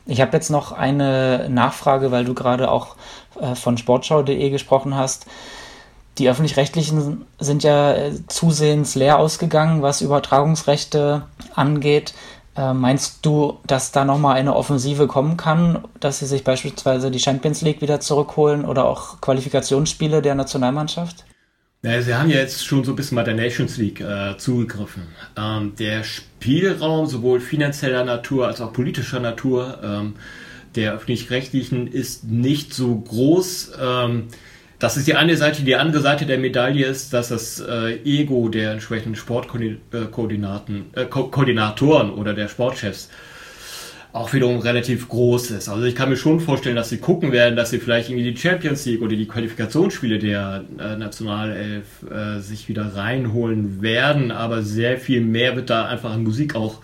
Ich 0.07 0.21
habe 0.21 0.33
jetzt 0.37 0.51
noch 0.51 0.71
eine 0.71 1.49
Nachfrage, 1.51 2.12
weil 2.12 2.25
du 2.25 2.35
gerade 2.35 2.71
auch 2.71 2.95
äh, 3.41 3.57
von 3.57 3.77
sportschau.de 3.77 4.51
gesprochen 4.51 4.95
hast. 4.95 5.27
Die 6.19 6.31
öffentlich-rechtlichen 6.31 7.27
sind 7.41 7.65
ja 7.65 7.95
äh, 7.95 8.12
zusehends 8.29 8.95
leer 8.95 9.19
ausgegangen, 9.19 9.83
was 9.83 10.03
Übertragungsrechte 10.03 11.23
angeht. 11.55 12.15
Äh, 12.57 12.73
meinst 12.73 13.25
du, 13.27 13.59
dass 13.66 13.92
da 13.92 14.05
nochmal 14.05 14.37
eine 14.37 14.57
Offensive 14.57 15.07
kommen 15.07 15.37
kann, 15.37 15.85
dass 16.01 16.21
sie 16.21 16.27
sich 16.27 16.42
beispielsweise 16.42 17.11
die 17.11 17.19
Champions 17.19 17.61
League 17.62 17.83
wieder 17.83 18.01
zurückholen 18.01 18.64
oder 18.64 18.87
auch 18.87 19.21
Qualifikationsspiele 19.21 20.23
der 20.23 20.35
Nationalmannschaft? 20.35 21.25
Ja, 21.83 22.01
sie 22.01 22.14
haben 22.14 22.31
ja 22.31 22.38
jetzt 22.38 22.64
schon 22.64 22.83
so 22.83 22.92
ein 22.92 22.97
bisschen 22.97 23.16
bei 23.16 23.23
der 23.23 23.35
Nations 23.35 23.77
League 23.77 24.01
äh, 24.01 24.37
zugegriffen. 24.38 25.03
Ähm, 25.37 25.75
der 25.79 26.03
Spielraum 26.03 27.07
sowohl 27.07 27.40
finanzieller 27.40 28.05
Natur 28.05 28.47
als 28.47 28.61
auch 28.61 28.73
politischer 28.73 29.21
Natur 29.21 29.79
ähm, 29.85 30.14
der 30.75 30.95
öffentlich-rechtlichen 30.95 31.87
ist 31.87 32.25
nicht 32.25 32.75
so 32.75 32.95
groß. 32.97 33.73
Ähm, 33.81 34.29
das 34.79 34.97
ist 34.97 35.07
die 35.07 35.15
eine 35.15 35.37
Seite. 35.37 35.62
Die 35.62 35.77
andere 35.77 36.03
Seite 36.03 36.27
der 36.27 36.39
Medaille 36.39 36.87
ist, 36.87 37.12
dass 37.12 37.29
das 37.29 37.61
äh, 37.61 37.99
Ego 38.05 38.49
der 38.49 38.73
entsprechenden 38.73 39.17
Sportkoordinatoren 39.17 40.87
äh, 40.93 41.05
Ko 41.07 41.29
Koordinatoren 41.29 42.11
oder 42.11 42.35
der 42.35 42.49
Sportchefs 42.49 43.09
auch 44.17 44.33
wiederum 44.33 44.59
relativ 44.61 45.09
groß 45.09 45.51
ist. 45.51 45.69
Also 45.69 45.85
ich 45.85 45.95
kann 45.95 46.09
mir 46.09 46.17
schon 46.17 46.41
vorstellen, 46.41 46.77
dass 46.77 46.89
sie 46.89 46.97
gucken 46.99 47.33
werden, 47.33 47.55
dass 47.55 47.69
sie 47.69 47.79
vielleicht 47.79 48.09
irgendwie 48.09 48.33
die 48.33 48.37
Champions 48.37 48.87
League 48.87 49.03
oder 49.03 49.15
die 49.15 49.29
Qualifikationsspiele 49.29 50.19
der 50.19 50.65
äh, 50.79 50.97
Nationalelf 50.97 51.85
äh, 52.11 52.41
sich 52.41 52.69
wieder 52.69 52.95
reinholen 52.95 53.83
werden, 53.83 54.31
aber 54.31 54.62
sehr 54.62 54.97
viel 54.97 55.21
mehr 55.21 55.55
wird 55.55 55.69
da 55.69 55.85
einfach 55.85 56.12
an 56.12 56.25
Musik 56.25 56.55
auch 56.55 56.81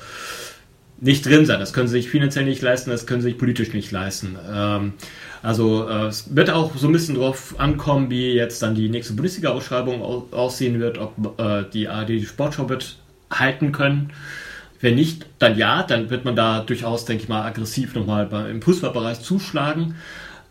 nicht 1.00 1.24
drin 1.24 1.46
sein. 1.46 1.58
Das 1.58 1.72
können 1.72 1.88
sie 1.88 2.00
sich 2.02 2.10
finanziell 2.10 2.44
nicht 2.44 2.60
leisten, 2.60 2.90
das 2.90 3.06
können 3.06 3.22
sie 3.22 3.30
sich 3.30 3.38
politisch 3.38 3.72
nicht 3.72 3.90
leisten. 3.90 4.36
Ähm, 4.54 4.92
also 5.42 5.88
äh, 5.88 6.06
es 6.06 6.34
wird 6.34 6.50
auch 6.50 6.76
so 6.76 6.86
ein 6.86 6.92
bisschen 6.92 7.16
drauf 7.16 7.54
ankommen, 7.58 8.10
wie 8.10 8.32
jetzt 8.32 8.62
dann 8.62 8.74
die 8.74 8.88
nächste 8.88 9.14
Bundesliga-Ausschreibung 9.14 10.00
aussehen 10.32 10.78
wird, 10.78 10.98
ob 10.98 11.38
äh, 11.40 11.64
die 11.72 11.88
ARD 11.88 12.10
die 12.10 12.26
Sportschau 12.26 12.68
wird 12.68 12.98
halten 13.30 13.72
können. 13.72 14.10
Wenn 14.80 14.94
nicht, 14.94 15.26
dann 15.38 15.56
ja, 15.56 15.82
dann 15.82 16.10
wird 16.10 16.24
man 16.24 16.36
da 16.36 16.60
durchaus, 16.60 17.04
denke 17.04 17.24
ich 17.24 17.28
mal, 17.28 17.42
aggressiv 17.42 17.94
nochmal 17.94 18.28
im 18.50 18.62
Fußballbereich 18.62 19.20
zuschlagen. 19.20 19.96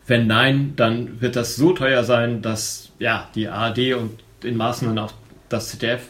Wenn 0.07 0.27
nein, 0.27 0.73
dann 0.75 1.21
wird 1.21 1.35
das 1.35 1.55
so 1.55 1.73
teuer 1.73 2.03
sein, 2.03 2.41
dass 2.41 2.91
ja 2.99 3.29
die 3.35 3.47
ARD 3.47 3.93
und 3.93 4.19
in 4.43 4.57
Maßen 4.57 4.87
dann 4.87 4.99
auch 4.99 5.13
das 5.49 5.69
ZDF 5.69 6.01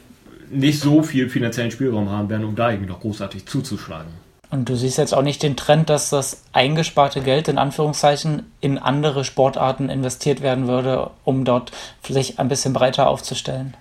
nicht 0.49 0.79
so 0.79 1.03
viel 1.03 1.29
finanziellen 1.29 1.71
Spielraum 1.71 2.09
haben 2.09 2.29
werden, 2.29 2.45
um 2.45 2.55
da 2.55 2.71
irgendwie 2.71 2.89
noch 2.89 2.99
großartig 2.99 3.45
zuzuschlagen. 3.45 4.11
Und 4.51 4.67
du 4.67 4.75
siehst 4.75 4.97
jetzt 4.97 5.13
auch 5.13 5.21
nicht 5.21 5.41
den 5.43 5.55
Trend, 5.55 5.89
dass 5.89 6.09
das 6.09 6.43
eingesparte 6.51 7.21
Geld 7.21 7.47
in 7.47 7.57
Anführungszeichen 7.57 8.51
in 8.59 8.77
andere 8.77 9.23
Sportarten 9.23 9.89
investiert 9.89 10.41
werden 10.41 10.67
würde, 10.67 11.09
um 11.23 11.45
dort 11.45 11.71
sich 12.05 12.37
ein 12.37 12.49
bisschen 12.49 12.73
breiter 12.73 13.07
aufzustellen? 13.07 13.75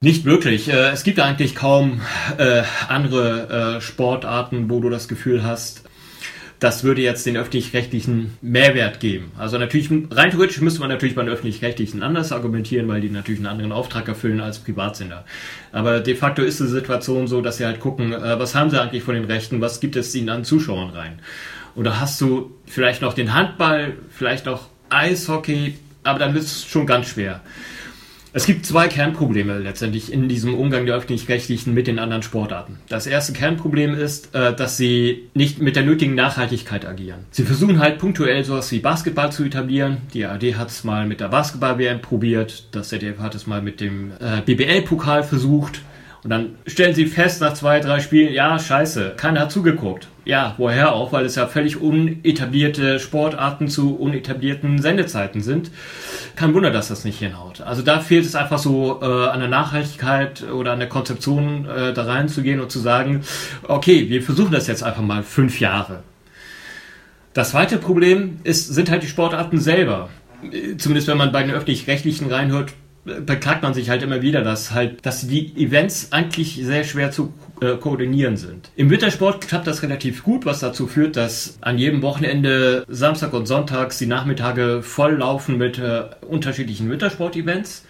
Nicht 0.00 0.24
wirklich. 0.24 0.68
Äh, 0.68 0.90
es 0.90 1.04
gibt 1.04 1.20
eigentlich 1.20 1.54
kaum 1.54 2.00
äh, 2.38 2.64
andere 2.88 3.76
äh, 3.76 3.80
Sportarten, 3.80 4.68
wo 4.68 4.80
du 4.80 4.90
das 4.90 5.06
Gefühl 5.06 5.44
hast, 5.44 5.84
das 6.62 6.84
würde 6.84 7.02
jetzt 7.02 7.26
den 7.26 7.36
öffentlich-rechtlichen 7.36 8.38
Mehrwert 8.40 9.00
geben. 9.00 9.32
Also 9.36 9.58
natürlich, 9.58 9.90
rein 9.90 10.30
theoretisch 10.30 10.60
müsste 10.60 10.78
man 10.78 10.90
natürlich 10.90 11.16
bei 11.16 11.22
den 11.22 11.32
öffentlich-rechtlichen 11.32 12.04
anders 12.04 12.30
argumentieren, 12.30 12.86
weil 12.86 13.00
die 13.00 13.10
natürlich 13.10 13.40
einen 13.40 13.48
anderen 13.48 13.72
Auftrag 13.72 14.06
erfüllen 14.06 14.40
als 14.40 14.60
Privatsender. 14.60 15.24
Aber 15.72 15.98
de 15.98 16.14
facto 16.14 16.42
ist 16.42 16.60
die 16.60 16.66
Situation 16.66 17.26
so, 17.26 17.40
dass 17.40 17.56
sie 17.56 17.66
halt 17.66 17.80
gucken, 17.80 18.12
äh, 18.12 18.38
was 18.38 18.54
haben 18.54 18.70
sie 18.70 18.80
eigentlich 18.80 19.02
von 19.02 19.16
den 19.16 19.24
Rechten, 19.24 19.60
was 19.60 19.80
gibt 19.80 19.96
es 19.96 20.14
ihnen 20.14 20.28
an 20.28 20.44
Zuschauern 20.44 20.90
rein. 20.90 21.18
Oder 21.74 22.00
hast 22.00 22.20
du 22.20 22.54
vielleicht 22.66 23.02
noch 23.02 23.14
den 23.14 23.34
Handball, 23.34 23.94
vielleicht 24.10 24.46
noch 24.46 24.68
Eishockey, 24.88 25.74
aber 26.04 26.20
dann 26.20 26.32
wird 26.32 26.44
es 26.44 26.64
schon 26.64 26.86
ganz 26.86 27.08
schwer. 27.08 27.40
Es 28.34 28.46
gibt 28.46 28.64
zwei 28.64 28.88
Kernprobleme 28.88 29.58
letztendlich 29.58 30.10
in 30.10 30.26
diesem 30.26 30.54
Umgang 30.54 30.86
der 30.86 30.94
öffentlich-rechtlichen 30.94 31.74
mit 31.74 31.86
den 31.86 31.98
anderen 31.98 32.22
Sportarten. 32.22 32.78
Das 32.88 33.06
erste 33.06 33.34
Kernproblem 33.34 33.94
ist, 33.94 34.34
äh, 34.34 34.54
dass 34.54 34.78
sie 34.78 35.28
nicht 35.34 35.60
mit 35.60 35.76
der 35.76 35.82
nötigen 35.82 36.14
Nachhaltigkeit 36.14 36.86
agieren. 36.86 37.20
Sie 37.30 37.42
versuchen 37.42 37.78
halt 37.78 37.98
punktuell 37.98 38.42
sowas 38.42 38.72
wie 38.72 38.78
Basketball 38.78 39.30
zu 39.30 39.44
etablieren. 39.44 39.98
Die 40.14 40.24
ARD 40.24 40.56
hat 40.56 40.70
es 40.70 40.82
mal 40.82 41.06
mit 41.06 41.20
der 41.20 41.28
Basketball-WM 41.28 42.00
probiert. 42.00 42.68
Das 42.72 42.88
ZDF 42.88 43.18
hat 43.18 43.34
es 43.34 43.46
mal 43.46 43.60
mit 43.60 43.82
dem 43.82 44.12
äh, 44.12 44.40
BBL-Pokal 44.40 45.24
versucht. 45.24 45.82
Und 46.24 46.30
dann 46.30 46.54
stellen 46.68 46.94
sie 46.94 47.06
fest 47.06 47.40
nach 47.40 47.54
zwei, 47.54 47.80
drei 47.80 47.98
Spielen, 47.98 48.32
ja, 48.32 48.56
scheiße, 48.56 49.14
keiner 49.16 49.40
hat 49.40 49.52
zugeguckt. 49.52 50.06
Ja, 50.24 50.54
woher 50.56 50.92
auch, 50.92 51.12
weil 51.12 51.24
es 51.24 51.34
ja 51.34 51.48
völlig 51.48 51.80
unetablierte 51.80 53.00
Sportarten 53.00 53.66
zu 53.66 53.96
unetablierten 53.96 54.80
Sendezeiten 54.80 55.40
sind. 55.40 55.72
Kein 56.36 56.54
Wunder, 56.54 56.70
dass 56.70 56.88
das 56.88 57.04
nicht 57.04 57.18
hinhaut. 57.18 57.60
Also 57.60 57.82
da 57.82 57.98
fehlt 57.98 58.24
es 58.24 58.36
einfach 58.36 58.58
so 58.58 59.00
äh, 59.02 59.04
an 59.04 59.40
der 59.40 59.48
Nachhaltigkeit 59.48 60.44
oder 60.44 60.72
an 60.72 60.78
der 60.78 60.88
Konzeption, 60.88 61.66
äh, 61.66 61.92
da 61.92 62.04
reinzugehen 62.04 62.60
und 62.60 62.70
zu 62.70 62.78
sagen, 62.78 63.22
okay, 63.66 64.08
wir 64.08 64.22
versuchen 64.22 64.52
das 64.52 64.68
jetzt 64.68 64.84
einfach 64.84 65.02
mal 65.02 65.24
fünf 65.24 65.58
Jahre. 65.58 66.04
Das 67.34 67.50
zweite 67.50 67.78
Problem 67.78 68.38
ist, 68.44 68.68
sind 68.68 68.90
halt 68.90 69.02
die 69.02 69.08
Sportarten 69.08 69.58
selber. 69.58 70.08
Zumindest 70.78 71.08
wenn 71.08 71.16
man 71.16 71.32
bei 71.32 71.42
den 71.42 71.52
öffentlich-rechtlichen 71.52 72.30
reinhört, 72.30 72.74
beklagt 73.04 73.62
man 73.62 73.74
sich 73.74 73.90
halt 73.90 74.02
immer 74.02 74.22
wieder, 74.22 74.42
dass 74.42 74.72
halt, 74.72 75.04
dass 75.04 75.26
die 75.26 75.52
Events 75.56 76.12
eigentlich 76.12 76.60
sehr 76.62 76.84
schwer 76.84 77.10
zu 77.10 77.32
äh, 77.60 77.76
koordinieren 77.76 78.36
sind. 78.36 78.70
Im 78.76 78.90
Wintersport 78.90 79.48
klappt 79.48 79.66
das 79.66 79.82
relativ 79.82 80.22
gut, 80.22 80.46
was 80.46 80.60
dazu 80.60 80.86
führt, 80.86 81.16
dass 81.16 81.58
an 81.60 81.78
jedem 81.78 82.02
Wochenende 82.02 82.84
Samstag 82.88 83.32
und 83.32 83.46
Sonntags 83.46 83.98
die 83.98 84.06
Nachmittage 84.06 84.82
voll 84.82 85.16
laufen 85.16 85.58
mit 85.58 85.78
äh, 85.78 86.04
unterschiedlichen 86.28 86.88
Wintersport-Events. 86.90 87.84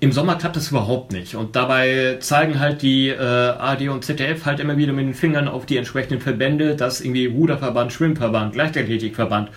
Im 0.00 0.10
Sommer 0.10 0.34
klappt 0.34 0.56
das 0.56 0.70
überhaupt 0.70 1.12
nicht. 1.12 1.36
Und 1.36 1.54
dabei 1.54 2.16
zeigen 2.18 2.58
halt 2.58 2.82
die 2.82 3.10
äh, 3.10 3.16
AD 3.16 3.88
und 3.90 4.04
ZDF 4.04 4.44
halt 4.44 4.58
immer 4.58 4.76
wieder 4.76 4.92
mit 4.92 5.06
den 5.06 5.14
Fingern 5.14 5.46
auf 5.46 5.66
die 5.66 5.76
entsprechenden 5.76 6.20
Verbände, 6.20 6.74
dass 6.74 7.00
irgendwie 7.00 7.26
Ruderverband, 7.26 7.92
Schwimmverband, 7.92 8.56
Leichtathletikverband 8.56 9.50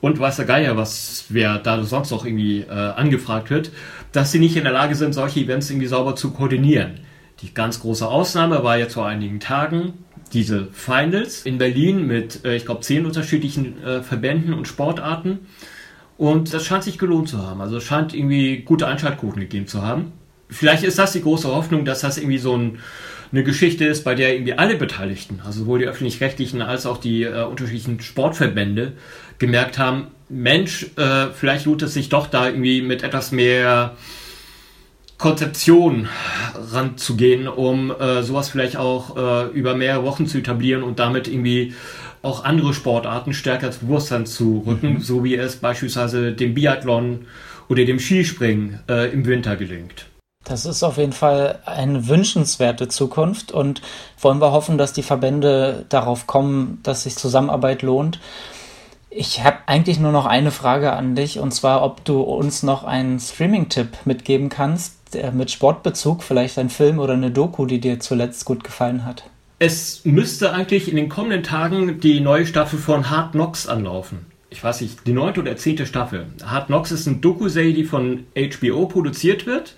und 0.00 0.18
weiß 0.18 0.36
der 0.36 0.44
Geier, 0.46 0.76
was 0.76 1.24
wer 1.28 1.58
da 1.58 1.82
sonst 1.82 2.10
noch 2.10 2.24
irgendwie 2.24 2.60
äh, 2.60 2.70
angefragt 2.70 3.50
wird, 3.50 3.70
dass 4.12 4.32
sie 4.32 4.38
nicht 4.38 4.56
in 4.56 4.64
der 4.64 4.72
Lage 4.72 4.94
sind, 4.94 5.12
solche 5.12 5.40
Events 5.40 5.70
irgendwie 5.70 5.86
sauber 5.86 6.16
zu 6.16 6.30
koordinieren. 6.32 7.00
Die 7.42 7.54
ganz 7.54 7.80
große 7.80 8.06
Ausnahme 8.06 8.62
war 8.64 8.76
jetzt 8.76 8.94
vor 8.94 9.06
einigen 9.06 9.40
Tagen 9.40 9.94
diese 10.32 10.68
Finals 10.72 11.44
in 11.44 11.58
Berlin 11.58 12.06
mit, 12.06 12.44
äh, 12.44 12.56
ich 12.56 12.64
glaube, 12.64 12.82
zehn 12.82 13.06
unterschiedlichen 13.06 13.82
äh, 13.82 14.02
Verbänden 14.02 14.54
und 14.54 14.68
Sportarten. 14.68 15.40
Und 16.16 16.52
das 16.52 16.66
scheint 16.66 16.84
sich 16.84 16.98
gelohnt 16.98 17.28
zu 17.28 17.38
haben. 17.38 17.60
Also 17.60 17.78
es 17.78 17.84
scheint 17.84 18.14
irgendwie 18.14 18.58
gute 18.58 18.86
Einschaltquoten 18.86 19.40
gegeben 19.40 19.66
zu 19.66 19.82
haben. 19.82 20.12
Vielleicht 20.48 20.84
ist 20.84 20.98
das 20.98 21.12
die 21.12 21.22
große 21.22 21.48
Hoffnung, 21.48 21.84
dass 21.84 22.00
das 22.00 22.18
irgendwie 22.18 22.38
so 22.38 22.56
ein, 22.56 22.78
eine 23.32 23.44
Geschichte 23.44 23.86
ist, 23.86 24.04
bei 24.04 24.14
der 24.14 24.34
irgendwie 24.34 24.54
alle 24.54 24.76
Beteiligten, 24.76 25.40
also 25.44 25.60
sowohl 25.60 25.78
die 25.78 25.86
öffentlich-rechtlichen 25.86 26.60
als 26.62 26.86
auch 26.86 26.98
die 26.98 27.22
äh, 27.22 27.44
unterschiedlichen 27.44 28.00
Sportverbände, 28.00 28.92
gemerkt 29.38 29.78
haben, 29.78 30.08
Mensch, 30.30 30.86
äh, 30.96 31.26
vielleicht 31.34 31.66
lohnt 31.66 31.82
es 31.82 31.94
sich 31.94 32.08
doch 32.08 32.28
da 32.28 32.46
irgendwie 32.46 32.82
mit 32.82 33.02
etwas 33.02 33.32
mehr 33.32 33.96
Konzeption 35.18 36.08
ranzugehen, 36.72 37.46
um 37.46 37.90
äh, 37.90 38.22
sowas 38.22 38.48
vielleicht 38.48 38.76
auch 38.76 39.16
äh, 39.16 39.46
über 39.48 39.74
mehrere 39.74 40.04
Wochen 40.04 40.26
zu 40.26 40.38
etablieren 40.38 40.82
und 40.82 40.98
damit 40.98 41.28
irgendwie 41.28 41.74
auch 42.22 42.44
andere 42.44 42.72
Sportarten 42.72 43.34
stärker 43.34 43.66
ins 43.66 43.78
Bewusstsein 43.78 44.24
zu 44.24 44.62
rücken, 44.66 44.94
mhm. 44.94 45.00
so 45.00 45.22
wie 45.24 45.36
es 45.36 45.56
beispielsweise 45.56 46.32
dem 46.32 46.54
Biathlon 46.54 47.26
oder 47.68 47.84
dem 47.84 47.98
Skispringen 47.98 48.80
äh, 48.88 49.12
im 49.12 49.26
Winter 49.26 49.56
gelingt. 49.56 50.06
Das 50.44 50.64
ist 50.64 50.82
auf 50.82 50.96
jeden 50.96 51.12
Fall 51.12 51.58
eine 51.66 52.08
wünschenswerte 52.08 52.88
Zukunft 52.88 53.52
und 53.52 53.82
wollen 54.18 54.40
wir 54.40 54.52
hoffen, 54.52 54.78
dass 54.78 54.94
die 54.94 55.02
Verbände 55.02 55.84
darauf 55.90 56.26
kommen, 56.26 56.80
dass 56.82 57.02
sich 57.02 57.16
Zusammenarbeit 57.16 57.82
lohnt. 57.82 58.18
Ich 59.12 59.42
habe 59.42 59.58
eigentlich 59.66 59.98
nur 59.98 60.12
noch 60.12 60.24
eine 60.24 60.52
Frage 60.52 60.92
an 60.92 61.16
dich 61.16 61.40
und 61.40 61.52
zwar, 61.52 61.82
ob 61.82 62.04
du 62.04 62.20
uns 62.20 62.62
noch 62.62 62.84
einen 62.84 63.18
Streaming-Tipp 63.18 63.88
mitgeben 64.04 64.48
kannst 64.48 64.94
mit 65.32 65.50
Sportbezug, 65.50 66.22
vielleicht 66.22 66.58
ein 66.60 66.70
Film 66.70 67.00
oder 67.00 67.14
eine 67.14 67.32
Doku, 67.32 67.66
die 67.66 67.80
dir 67.80 67.98
zuletzt 67.98 68.44
gut 68.44 68.62
gefallen 68.62 69.04
hat. 69.04 69.24
Es 69.58 70.04
müsste 70.04 70.52
eigentlich 70.52 70.88
in 70.88 70.94
den 70.94 71.08
kommenden 71.08 71.42
Tagen 71.42 71.98
die 71.98 72.20
neue 72.20 72.46
Staffel 72.46 72.78
von 72.78 73.10
Hard 73.10 73.32
Knocks 73.32 73.66
anlaufen. 73.66 74.26
Ich 74.48 74.62
weiß 74.62 74.80
nicht, 74.80 75.04
die 75.06 75.12
neunte 75.12 75.40
oder 75.40 75.56
zehnte 75.56 75.86
Staffel. 75.86 76.26
Hard 76.44 76.66
Knocks 76.66 76.92
ist 76.92 77.08
eine 77.08 77.16
Doku-Serie, 77.16 77.74
die 77.74 77.84
von 77.84 78.26
HBO 78.36 78.86
produziert 78.86 79.44
wird 79.44 79.74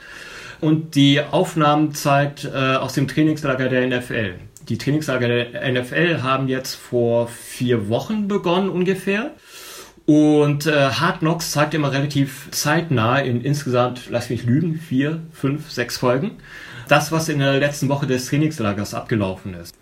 und 0.60 0.94
die 0.94 1.22
Aufnahmen 1.22 1.94
zeigt 1.94 2.44
äh, 2.44 2.76
aus 2.76 2.92
dem 2.92 3.08
Trainingslager 3.08 3.70
der 3.70 3.86
NFL 3.86 4.34
die 4.68 4.78
Trainingslager 4.78 5.28
der 5.28 5.72
NFL 5.72 6.22
haben 6.22 6.48
jetzt 6.48 6.74
vor 6.74 7.28
vier 7.28 7.88
Wochen 7.88 8.28
begonnen 8.28 8.68
ungefähr. 8.68 9.32
Und 10.04 10.66
äh, 10.66 10.90
Hard 10.90 11.20
Knocks 11.20 11.52
zeigt 11.52 11.74
immer 11.74 11.92
relativ 11.92 12.48
zeitnah 12.50 13.18
in 13.20 13.42
insgesamt, 13.42 14.10
lass 14.10 14.30
mich 14.30 14.44
lügen, 14.44 14.80
vier, 14.80 15.20
fünf, 15.32 15.70
sechs 15.70 15.96
Folgen, 15.96 16.32
das, 16.88 17.12
was 17.12 17.28
in 17.28 17.38
der 17.38 17.58
letzten 17.58 17.88
Woche 17.88 18.06
des 18.06 18.26
Trainingslagers 18.26 18.94
abgelaufen 18.94 19.54
ist. 19.54 19.74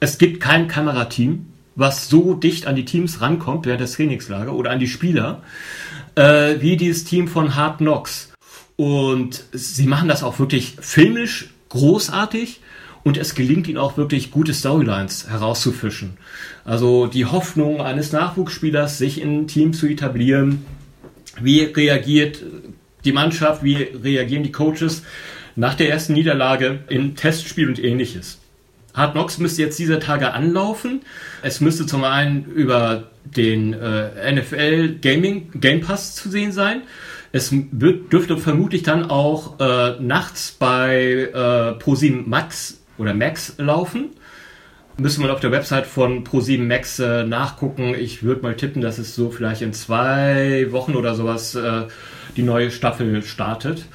Es 0.00 0.18
gibt 0.18 0.40
kein 0.40 0.68
Kamerateam, 0.68 1.46
was 1.76 2.08
so 2.08 2.34
dicht 2.34 2.66
an 2.66 2.74
die 2.74 2.84
Teams 2.84 3.20
rankommt 3.20 3.66
während 3.66 3.80
des 3.80 3.92
Trainingslagers 3.92 4.52
oder 4.52 4.70
an 4.72 4.80
die 4.80 4.88
Spieler, 4.88 5.42
äh, 6.16 6.56
wie 6.60 6.76
dieses 6.76 7.04
Team 7.04 7.28
von 7.28 7.54
Hard 7.54 7.78
Knocks. 7.78 8.32
Und 8.76 9.44
sie 9.52 9.86
machen 9.86 10.08
das 10.08 10.24
auch 10.24 10.38
wirklich 10.40 10.76
filmisch 10.80 11.50
großartig 11.68 12.60
und 13.08 13.16
es 13.16 13.34
gelingt 13.34 13.66
ihnen 13.68 13.78
auch 13.78 13.96
wirklich 13.96 14.30
gute 14.30 14.52
Storylines 14.52 15.30
herauszufischen. 15.30 16.18
Also 16.66 17.06
die 17.06 17.24
Hoffnung 17.24 17.80
eines 17.80 18.12
Nachwuchsspielers, 18.12 18.98
sich 18.98 19.18
in 19.22 19.48
Team 19.48 19.72
zu 19.72 19.86
etablieren, 19.86 20.66
wie 21.40 21.62
reagiert 21.62 22.42
die 23.06 23.12
Mannschaft, 23.12 23.64
wie 23.64 23.76
reagieren 23.76 24.42
die 24.42 24.52
Coaches 24.52 25.04
nach 25.56 25.74
der 25.74 25.88
ersten 25.88 26.12
Niederlage 26.12 26.80
im 26.90 27.16
Testspiel 27.16 27.68
und 27.68 27.82
ähnliches. 27.82 28.40
Hard 28.92 29.12
Knocks 29.12 29.38
müsste 29.38 29.62
jetzt 29.62 29.78
dieser 29.78 30.00
Tage 30.00 30.34
anlaufen. 30.34 31.00
Es 31.40 31.62
müsste 31.62 31.86
zum 31.86 32.04
einen 32.04 32.44
über 32.44 33.04
den 33.24 33.72
äh, 33.72 34.32
NFL 34.34 34.98
Gaming 35.00 35.50
Game 35.58 35.80
Pass 35.80 36.14
zu 36.14 36.28
sehen 36.28 36.52
sein. 36.52 36.82
Es 37.32 37.54
wird, 37.72 38.12
dürfte 38.12 38.36
vermutlich 38.36 38.82
dann 38.82 39.08
auch 39.08 39.58
äh, 39.60 39.98
nachts 39.98 40.54
bei 40.58 41.30
äh, 41.32 41.72
ProSieben 41.78 42.28
Max 42.28 42.78
oder 42.98 43.14
Max 43.14 43.54
laufen. 43.58 44.10
Müssen 45.00 45.22
wir 45.22 45.32
auf 45.32 45.40
der 45.40 45.52
Website 45.52 45.86
von 45.86 46.24
Pro7 46.24 46.60
Max 46.60 46.98
äh, 46.98 47.24
nachgucken. 47.24 47.94
Ich 47.94 48.24
würde 48.24 48.42
mal 48.42 48.56
tippen, 48.56 48.82
dass 48.82 48.98
es 48.98 49.14
so 49.14 49.30
vielleicht 49.30 49.62
in 49.62 49.72
zwei 49.72 50.66
Wochen 50.70 50.96
oder 50.96 51.14
sowas 51.14 51.54
äh, 51.54 51.84
die 52.36 52.42
neue 52.42 52.72
Staffel 52.72 53.22
startet. 53.22 53.86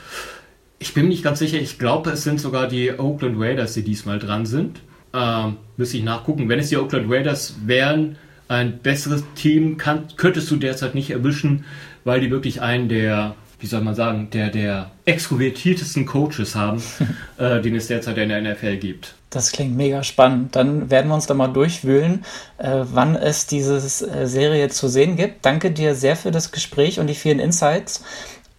Ich 0.79 0.93
bin 0.93 1.09
nicht 1.09 1.23
ganz 1.23 1.39
sicher. 1.39 1.59
Ich 1.59 1.77
glaube, 1.77 2.11
es 2.11 2.23
sind 2.23 2.39
sogar 2.39 2.67
die 2.67 2.97
Oakland 2.97 3.35
Raiders, 3.37 3.73
die 3.73 3.83
diesmal 3.83 4.17
dran 4.17 4.45
sind. 4.45 4.79
Ähm, 5.13 5.57
müsste 5.75 5.97
ich 5.97 6.03
nachgucken. 6.03 6.47
Wenn 6.47 6.59
es 6.59 6.69
die 6.69 6.77
Oakland 6.77 7.11
Raiders 7.11 7.55
wären, 7.65 8.15
ein 8.47 8.79
besseres 8.79 9.23
Team 9.35 9.77
kann, 9.77 10.05
könntest 10.15 10.49
du 10.51 10.55
derzeit 10.55 10.95
nicht 10.95 11.09
erwischen, 11.09 11.65
weil 12.03 12.21
die 12.21 12.31
wirklich 12.31 12.61
einen 12.61 12.87
der 12.87 13.35
wie 13.63 13.67
soll 13.67 13.79
man 13.79 13.95
sagen, 13.95 14.29
der, 14.29 14.49
der 14.49 14.91
extrovertiertesten 15.05 16.05
Coaches 16.05 16.53
haben, 16.53 16.83
äh, 17.37 17.61
den 17.61 17.75
es 17.75 17.87
derzeit 17.87 18.17
in 18.17 18.27
der 18.27 18.41
NFL 18.41 18.75
gibt. 18.75 19.15
Das 19.29 19.53
klingt 19.53 19.75
mega 19.75 20.03
spannend. 20.03 20.55
Dann 20.55 20.91
werden 20.91 21.07
wir 21.07 21.15
uns 21.15 21.27
da 21.27 21.33
mal 21.33 21.47
durchwühlen, 21.47 22.25
äh, 22.57 22.81
wann 22.83 23.15
es 23.15 23.47
diese 23.47 23.77
äh, 23.77 24.27
Serie 24.27 24.67
zu 24.67 24.89
sehen 24.89 25.15
gibt. 25.15 25.45
Danke 25.45 25.71
dir 25.71 25.95
sehr 25.95 26.17
für 26.17 26.31
das 26.31 26.51
Gespräch 26.51 26.99
und 26.99 27.07
die 27.07 27.15
vielen 27.15 27.39
Insights. 27.39 28.03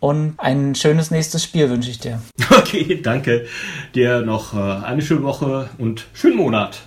Und 0.01 0.35
ein 0.39 0.75
schönes 0.75 1.11
nächstes 1.11 1.45
Spiel 1.45 1.69
wünsche 1.71 1.91
ich 1.91 1.99
dir. 1.99 2.21
Okay, 2.51 3.01
danke. 3.03 3.47
Dir 3.95 4.23
noch 4.23 4.55
äh, 4.55 4.85
eine 4.85 5.03
schöne 5.03 5.23
Woche 5.23 5.69
und 5.77 6.07
schönen 6.15 6.37
Monat. 6.37 6.83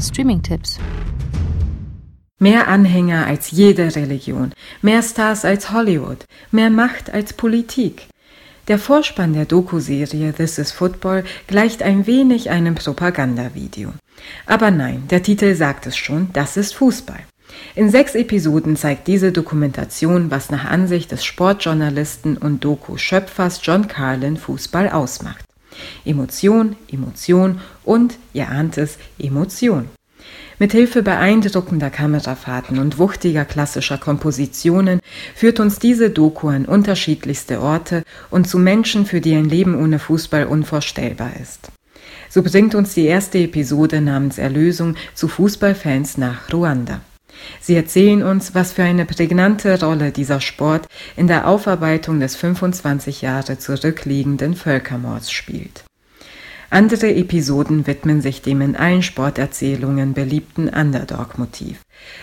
Streaming-Tipps. 0.00 0.78
Mehr 2.42 2.66
Anhänger 2.66 3.24
als 3.28 3.52
jede 3.52 3.94
Religion, 3.94 4.52
mehr 4.80 5.00
Stars 5.04 5.44
als 5.44 5.70
Hollywood, 5.70 6.24
mehr 6.50 6.70
Macht 6.70 7.14
als 7.14 7.34
Politik. 7.34 8.08
Der 8.66 8.80
Vorspann 8.80 9.32
der 9.32 9.44
Doku-Serie 9.44 10.32
This 10.32 10.58
is 10.58 10.72
Football 10.72 11.22
gleicht 11.46 11.84
ein 11.84 12.04
wenig 12.08 12.50
einem 12.50 12.74
Propagandavideo. 12.74 13.92
Aber 14.44 14.72
nein, 14.72 15.04
der 15.08 15.22
Titel 15.22 15.54
sagt 15.54 15.86
es 15.86 15.96
schon, 15.96 16.30
das 16.32 16.56
ist 16.56 16.74
Fußball. 16.74 17.20
In 17.76 17.90
sechs 17.90 18.16
Episoden 18.16 18.74
zeigt 18.76 19.06
diese 19.06 19.30
Dokumentation, 19.30 20.32
was 20.32 20.50
nach 20.50 20.64
Ansicht 20.64 21.12
des 21.12 21.24
Sportjournalisten 21.24 22.36
und 22.36 22.64
Doku-Schöpfers 22.64 23.60
John 23.62 23.86
Carlin 23.86 24.36
Fußball 24.36 24.90
ausmacht. 24.90 25.44
Emotion, 26.04 26.74
Emotion 26.90 27.60
und, 27.84 28.18
ihr 28.32 28.48
ahnt 28.48 28.78
es, 28.78 28.98
Emotion. 29.16 29.90
Mithilfe 30.62 31.02
beeindruckender 31.02 31.90
Kamerafahrten 31.90 32.78
und 32.78 32.96
wuchtiger 32.96 33.44
klassischer 33.44 33.98
Kompositionen 33.98 35.00
führt 35.34 35.58
uns 35.58 35.80
diese 35.80 36.10
Doku 36.10 36.50
an 36.50 36.66
unterschiedlichste 36.66 37.60
Orte 37.60 38.04
und 38.30 38.46
zu 38.46 38.60
Menschen, 38.60 39.04
für 39.04 39.20
die 39.20 39.34
ein 39.34 39.46
Leben 39.46 39.74
ohne 39.74 39.98
Fußball 39.98 40.44
unvorstellbar 40.46 41.32
ist. 41.42 41.72
So 42.28 42.44
bringt 42.44 42.76
uns 42.76 42.94
die 42.94 43.06
erste 43.06 43.38
Episode 43.38 44.00
namens 44.00 44.38
Erlösung 44.38 44.94
zu 45.14 45.26
Fußballfans 45.26 46.16
nach 46.18 46.52
Ruanda. 46.52 47.00
Sie 47.60 47.74
erzählen 47.74 48.22
uns, 48.22 48.54
was 48.54 48.72
für 48.72 48.84
eine 48.84 49.04
prägnante 49.04 49.80
Rolle 49.80 50.12
dieser 50.12 50.40
Sport 50.40 50.86
in 51.16 51.26
der 51.26 51.48
Aufarbeitung 51.48 52.20
des 52.20 52.36
25 52.36 53.20
Jahre 53.20 53.58
zurückliegenden 53.58 54.54
Völkermords 54.54 55.32
spielt. 55.32 55.82
Andere 56.72 57.14
Episoden 57.14 57.86
widmen 57.86 58.22
sich 58.22 58.40
dem 58.40 58.62
in 58.62 58.76
allen 58.76 59.02
Sporterzählungen 59.02 60.14
beliebten 60.14 60.70
Underdog-Motiv. 60.70 61.80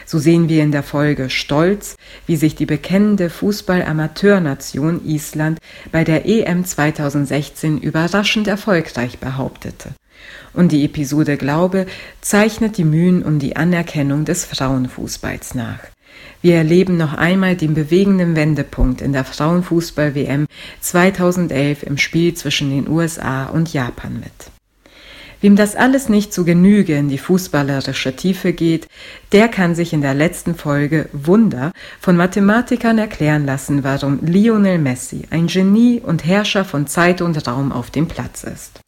So 0.07 0.17
sehen 0.17 0.49
wir 0.49 0.63
in 0.63 0.71
der 0.71 0.81
Folge 0.81 1.29
Stolz, 1.29 1.97
wie 2.25 2.35
sich 2.35 2.55
die 2.55 2.65
bekennende 2.65 3.29
Fußball-Amateurnation 3.29 5.05
Island 5.05 5.59
bei 5.91 6.03
der 6.03 6.25
EM 6.25 6.65
2016 6.65 7.77
überraschend 7.77 8.47
erfolgreich 8.47 9.19
behauptete. 9.19 9.91
Und 10.53 10.71
die 10.71 10.83
Episode 10.83 11.37
Glaube 11.37 11.85
zeichnet 12.19 12.77
die 12.77 12.85
Mühen 12.85 13.21
um 13.21 13.37
die 13.37 13.55
Anerkennung 13.55 14.25
des 14.25 14.45
Frauenfußballs 14.45 15.53
nach. 15.53 15.81
Wir 16.41 16.55
erleben 16.55 16.95
noch 16.95 17.13
einmal 17.13 17.57
den 17.57 17.73
bewegenden 17.73 18.35
Wendepunkt 18.35 19.01
in 19.01 19.11
der 19.11 19.25
Frauenfußball-WM 19.25 20.45
2011 20.79 21.83
im 21.83 21.97
Spiel 21.97 22.33
zwischen 22.33 22.69
den 22.69 22.87
USA 22.87 23.47
und 23.47 23.73
Japan 23.73 24.21
mit. 24.21 24.51
Wem 25.41 25.55
das 25.55 25.75
alles 25.75 26.09
nicht 26.09 26.33
zu 26.33 26.43
Genüge 26.43 26.95
in 26.95 27.07
die 27.07 27.17
fußballerische 27.17 28.15
Tiefe 28.15 28.51
geht, 28.51 28.87
der 29.31 29.47
kann 29.47 29.73
sich 29.73 29.93
in 29.93 30.01
der 30.01 30.13
letzten 30.13 30.55
Folge 30.55 31.09
Wunder 31.13 31.71
von 31.99 32.17
Mathematikern 32.17 32.97
erklären 32.97 33.45
lassen, 33.45 33.83
warum 33.83 34.19
Lionel 34.21 34.79
Messi 34.79 35.23
ein 35.29 35.47
Genie 35.47 36.01
und 36.05 36.25
Herrscher 36.25 36.65
von 36.65 36.87
Zeit 36.87 37.21
und 37.21 37.47
Raum 37.47 37.71
auf 37.71 37.89
dem 37.89 38.07
Platz 38.07 38.43
ist. 38.43 38.81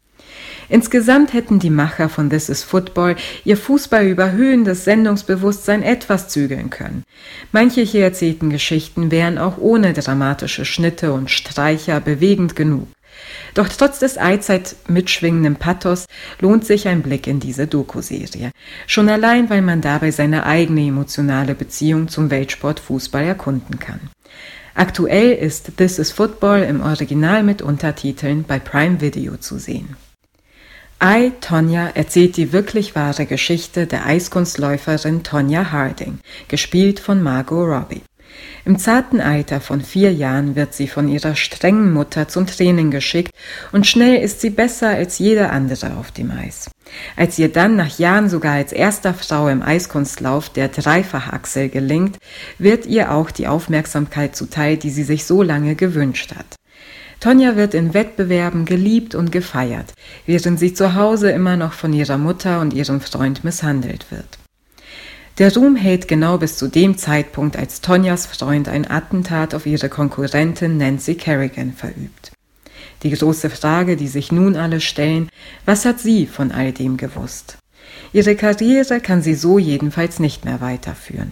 Insgesamt 0.72 1.34
hätten 1.34 1.60
die 1.60 1.70
Macher 1.70 2.08
von 2.08 2.30
This 2.30 2.48
is 2.48 2.64
Football 2.64 3.18
ihr 3.44 3.58
Fußball 3.58 4.08
überhöhendes 4.08 4.86
Sendungsbewusstsein 4.86 5.84
etwas 5.84 6.30
zügeln 6.30 6.70
können. 6.70 7.04
Manche 7.52 7.82
hier 7.82 8.06
erzählten 8.06 8.50
Geschichten 8.50 9.12
wären 9.12 9.38
auch 9.38 9.58
ohne 9.58 9.92
dramatische 9.92 10.64
Schnitte 10.64 11.12
und 11.12 11.30
Streicher 11.30 12.00
bewegend 12.00 12.56
genug. 12.56 12.88
Doch 13.54 13.68
trotz 13.68 14.00
des 14.00 14.18
allzeit 14.18 14.78
mitschwingenden 14.88 15.58
Pathos 15.58 16.06
lohnt 16.40 16.66
sich 16.66 16.88
ein 16.88 17.02
Blick 17.02 17.28
in 17.28 17.42
diese 17.42 17.68
Doku-Serie. 17.68 18.52
Schon 18.88 19.10
allein, 19.10 19.50
weil 19.50 19.62
man 19.62 19.82
dabei 19.82 20.12
seine 20.12 20.46
eigene 20.46 20.88
emotionale 20.88 21.54
Beziehung 21.54 22.08
zum 22.08 22.32
Weltsport 22.32 22.80
Fußball 22.80 23.26
erkunden 23.26 23.78
kann. 23.78 24.00
Aktuell 24.74 25.34
ist 25.34 25.74
This 25.76 26.00
is 26.00 26.14
Football 26.14 26.62
im 26.62 26.82
Original 26.82 27.44
mit 27.44 27.62
Untertiteln 27.62 28.46
bei 28.46 28.58
Prime 28.58 29.02
Video 29.02 29.36
zu 29.36 29.58
sehen. 29.58 29.98
I, 31.04 31.32
Tonja 31.42 31.88
erzählt 31.96 32.38
die 32.38 32.54
wirklich 32.54 32.94
wahre 32.94 33.26
Geschichte 33.26 33.88
der 33.88 34.06
Eiskunstläuferin 34.06 35.24
Tonja 35.24 35.72
Harding, 35.72 36.20
gespielt 36.48 37.00
von 37.00 37.24
Margot 37.24 37.68
Robbie. 37.68 38.04
Im 38.66 38.78
zarten 38.78 39.20
Alter 39.20 39.62
von 39.62 39.82
vier 39.82 40.14
Jahren 40.14 40.56
wird 40.56 40.76
sie 40.76 40.88
von 40.88 41.08
ihrer 41.08 41.36
strengen 41.36 41.92
Mutter 41.92 42.28
zum 42.28 42.46
Training 42.46 42.92
geschickt 42.92 43.32
und 43.72 43.88
schnell 43.88 44.22
ist 44.22 44.42
sie 44.42 44.52
besser 44.52 44.90
als 44.90 45.18
jeder 45.18 45.52
andere 45.52 45.98
auf 45.98 46.12
dem 46.12 46.30
Eis. 46.30 46.70
Als 47.16 47.40
ihr 47.40 47.52
dann 47.52 47.76
nach 47.76 47.98
Jahren 47.98 48.30
sogar 48.30 48.54
als 48.54 48.72
erster 48.72 49.16
Frau 49.16 49.48
im 49.48 49.64
Eiskunstlauf 49.64 50.50
der 50.50 50.68
Dreifachachsel 50.68 51.70
gelingt, 51.70 52.20
wird 52.60 52.86
ihr 52.86 53.12
auch 53.12 53.32
die 53.32 53.48
Aufmerksamkeit 53.48 54.36
zuteil, 54.36 54.78
die 54.78 54.92
sie 54.92 55.04
sich 55.04 55.26
so 55.26 55.42
lange 55.42 55.74
gewünscht 55.74 56.36
hat. 56.36 56.61
Tonja 57.22 57.56
wird 57.56 57.76
in 57.76 57.94
Wettbewerben 57.94 58.66
geliebt 58.66 59.14
und 59.14 59.32
gefeiert, 59.32 59.94
während 60.26 60.60
sie 60.60 60.74
zu 60.74 60.96
Hause 60.96 61.30
immer 61.30 61.56
noch 61.56 61.74
von 61.74 61.94
ihrer 61.94 62.18
Mutter 62.18 62.60
und 62.60 62.74
ihrem 62.74 63.00
Freund 63.00 63.44
misshandelt 63.44 64.10
wird. 64.10 64.40
Der 65.38 65.54
Ruhm 65.54 65.76
hält 65.76 66.08
genau 66.08 66.40
bis 66.40 66.58
zu 66.58 66.68
dem 66.68 66.98
Zeitpunkt, 66.98 67.56
als 67.56 67.80
Tonjas 67.80 68.26
Freund 68.26 68.68
ein 68.68 68.90
Attentat 68.90 69.54
auf 69.54 69.68
ihre 69.68 69.88
Konkurrentin 69.88 70.78
Nancy 70.78 71.14
Kerrigan 71.14 71.74
verübt. 71.74 72.32
Die 73.04 73.12
große 73.12 73.52
Frage, 73.52 73.98
die 73.98 74.08
sich 74.08 74.32
nun 74.32 74.56
alle 74.56 74.82
stellen, 74.82 75.30
was 75.64 75.86
hat 75.86 76.00
sie 76.00 76.26
von 76.26 76.52
all 76.52 76.72
dem 76.72 76.98
gewusst? 76.98 77.58
Ihre 78.14 78.36
Karriere 78.36 79.00
kann 79.00 79.22
sie 79.22 79.36
so 79.36 79.60
jedenfalls 79.60 80.20
nicht 80.20 80.44
mehr 80.44 80.60
weiterführen. 80.60 81.32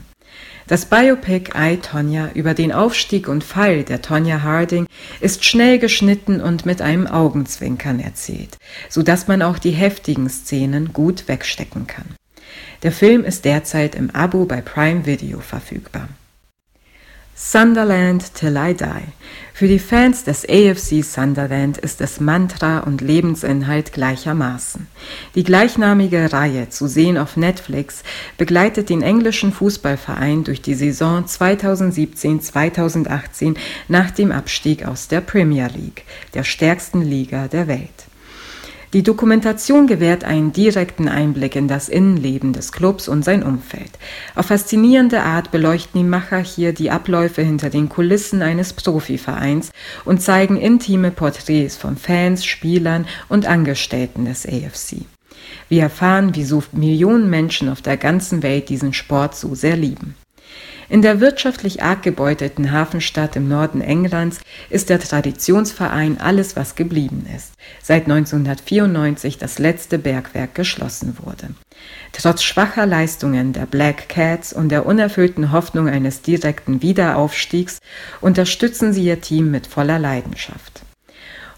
Das 0.70 0.86
Biopic 0.86 1.50
I, 1.58 1.78
Tonya 1.78 2.30
über 2.36 2.54
den 2.54 2.72
Aufstieg 2.72 3.28
und 3.28 3.44
Fall 3.44 3.82
der 3.84 4.04
Tonya 4.04 4.44
Harding 4.44 4.86
ist 5.20 5.44
schnell 5.44 5.80
geschnitten 5.80 6.42
und 6.42 6.64
mit 6.68 6.80
einem 6.80 7.08
Augenzwinkern 7.08 8.00
erzählt, 8.00 8.56
so 8.88 9.02
dass 9.02 9.28
man 9.28 9.42
auch 9.42 9.58
die 9.58 9.72
heftigen 9.72 10.30
Szenen 10.30 10.94
gut 10.94 11.28
wegstecken 11.28 11.88
kann. 11.88 12.06
Der 12.84 12.92
Film 12.92 13.24
ist 13.24 13.46
derzeit 13.46 13.96
im 13.96 14.12
Abo 14.12 14.46
bei 14.46 14.62
Prime 14.62 15.08
Video 15.08 15.40
verfügbar. 15.40 16.08
Sunderland 17.34 18.36
Till 18.36 18.56
I 18.56 18.76
Die. 18.76 19.49
Für 19.60 19.68
die 19.68 19.78
Fans 19.78 20.24
des 20.24 20.48
AFC 20.48 21.04
Sunderland 21.04 21.78
ist 21.80 22.00
es 22.00 22.22
Mantra 22.22 22.80
und 22.80 23.02
Lebensinhalt 23.02 23.92
gleichermaßen. 23.92 24.88
Die 25.36 25.44
gleichnamige 25.44 26.32
Reihe, 26.32 26.70
zu 26.70 26.88
sehen 26.88 27.18
auf 27.18 27.36
Netflix, 27.36 28.04
begleitet 28.38 28.88
den 28.88 29.02
englischen 29.02 29.52
Fußballverein 29.52 30.46
durch 30.46 30.62
die 30.62 30.76
Saison 30.76 31.26
2017-2018 31.26 33.58
nach 33.90 34.12
dem 34.12 34.32
Abstieg 34.32 34.86
aus 34.86 35.10
der 35.10 35.20
Premier 35.20 35.68
League, 35.68 36.06
der 36.36 36.46
stärksten 36.46 37.02
Liga 37.02 37.50
der 37.50 37.68
Welt. 37.68 38.09
Die 38.92 39.04
Dokumentation 39.04 39.86
gewährt 39.86 40.24
einen 40.24 40.52
direkten 40.52 41.08
Einblick 41.08 41.56
in 41.56 41.68
das 41.68 41.90
Innenleben 41.90 42.54
des 42.54 42.72
Clubs 42.72 43.08
und 43.08 43.24
sein 43.24 43.44
Umfeld. 43.44 43.92
Auf 44.34 44.48
faszinierende 44.48 45.22
Art 45.22 45.52
beleuchten 45.52 46.02
die 46.02 46.08
Macher 46.08 46.40
hier 46.40 46.74
die 46.74 46.90
Abläufe 46.90 47.44
hinter 47.44 47.70
den 47.70 47.88
Kulissen 47.88 48.42
eines 48.42 48.74
Profivereins 48.74 49.72
und 50.06 50.24
zeigen 50.24 50.58
intime 50.58 51.12
Porträts 51.12 51.78
von 51.78 51.98
Fans, 51.98 52.44
Spielern 52.46 53.06
und 53.28 53.46
Angestellten 53.46 54.26
des 54.26 54.48
AFC. 54.48 55.06
Wir 55.68 55.84
erfahren, 55.84 56.32
wieso 56.34 56.64
Millionen 56.72 57.30
Menschen 57.30 57.70
auf 57.70 57.84
der 57.84 57.96
ganzen 57.96 58.42
Welt 58.42 58.70
diesen 58.70 58.94
Sport 58.94 59.36
so 59.36 59.54
sehr 59.54 59.78
lieben. 59.78 60.16
In 60.90 61.04
der 61.04 61.20
wirtschaftlich 61.20 61.84
arg 61.84 62.02
gebeutelten 62.02 62.72
Hafenstadt 62.72 63.36
im 63.36 63.48
Norden 63.48 63.80
Englands 63.80 64.42
ist 64.72 64.90
der 64.90 65.00
Traditionsverein 65.00 66.20
alles, 66.20 66.56
was 66.56 66.76
geblieben 66.76 67.28
ist, 67.36 67.54
seit 67.82 68.06
1994 68.06 69.38
das 69.38 69.60
letzte 69.60 70.00
Bergwerk 70.00 70.56
geschlossen 70.56 71.16
wurde. 71.22 71.50
Trotz 72.12 72.42
schwacher 72.42 72.88
Leistungen 72.88 73.54
der 73.54 73.68
Black 73.68 74.10
Cats 74.10 74.52
und 74.52 74.70
der 74.70 74.88
unerfüllten 74.88 75.52
Hoffnung 75.52 75.88
eines 75.88 76.24
direkten 76.24 76.82
Wiederaufstiegs 76.82 77.78
unterstützen 78.20 78.92
sie 78.92 79.06
ihr 79.06 79.22
Team 79.22 79.52
mit 79.52 79.68
voller 79.68 80.00
Leidenschaft. 80.00 80.79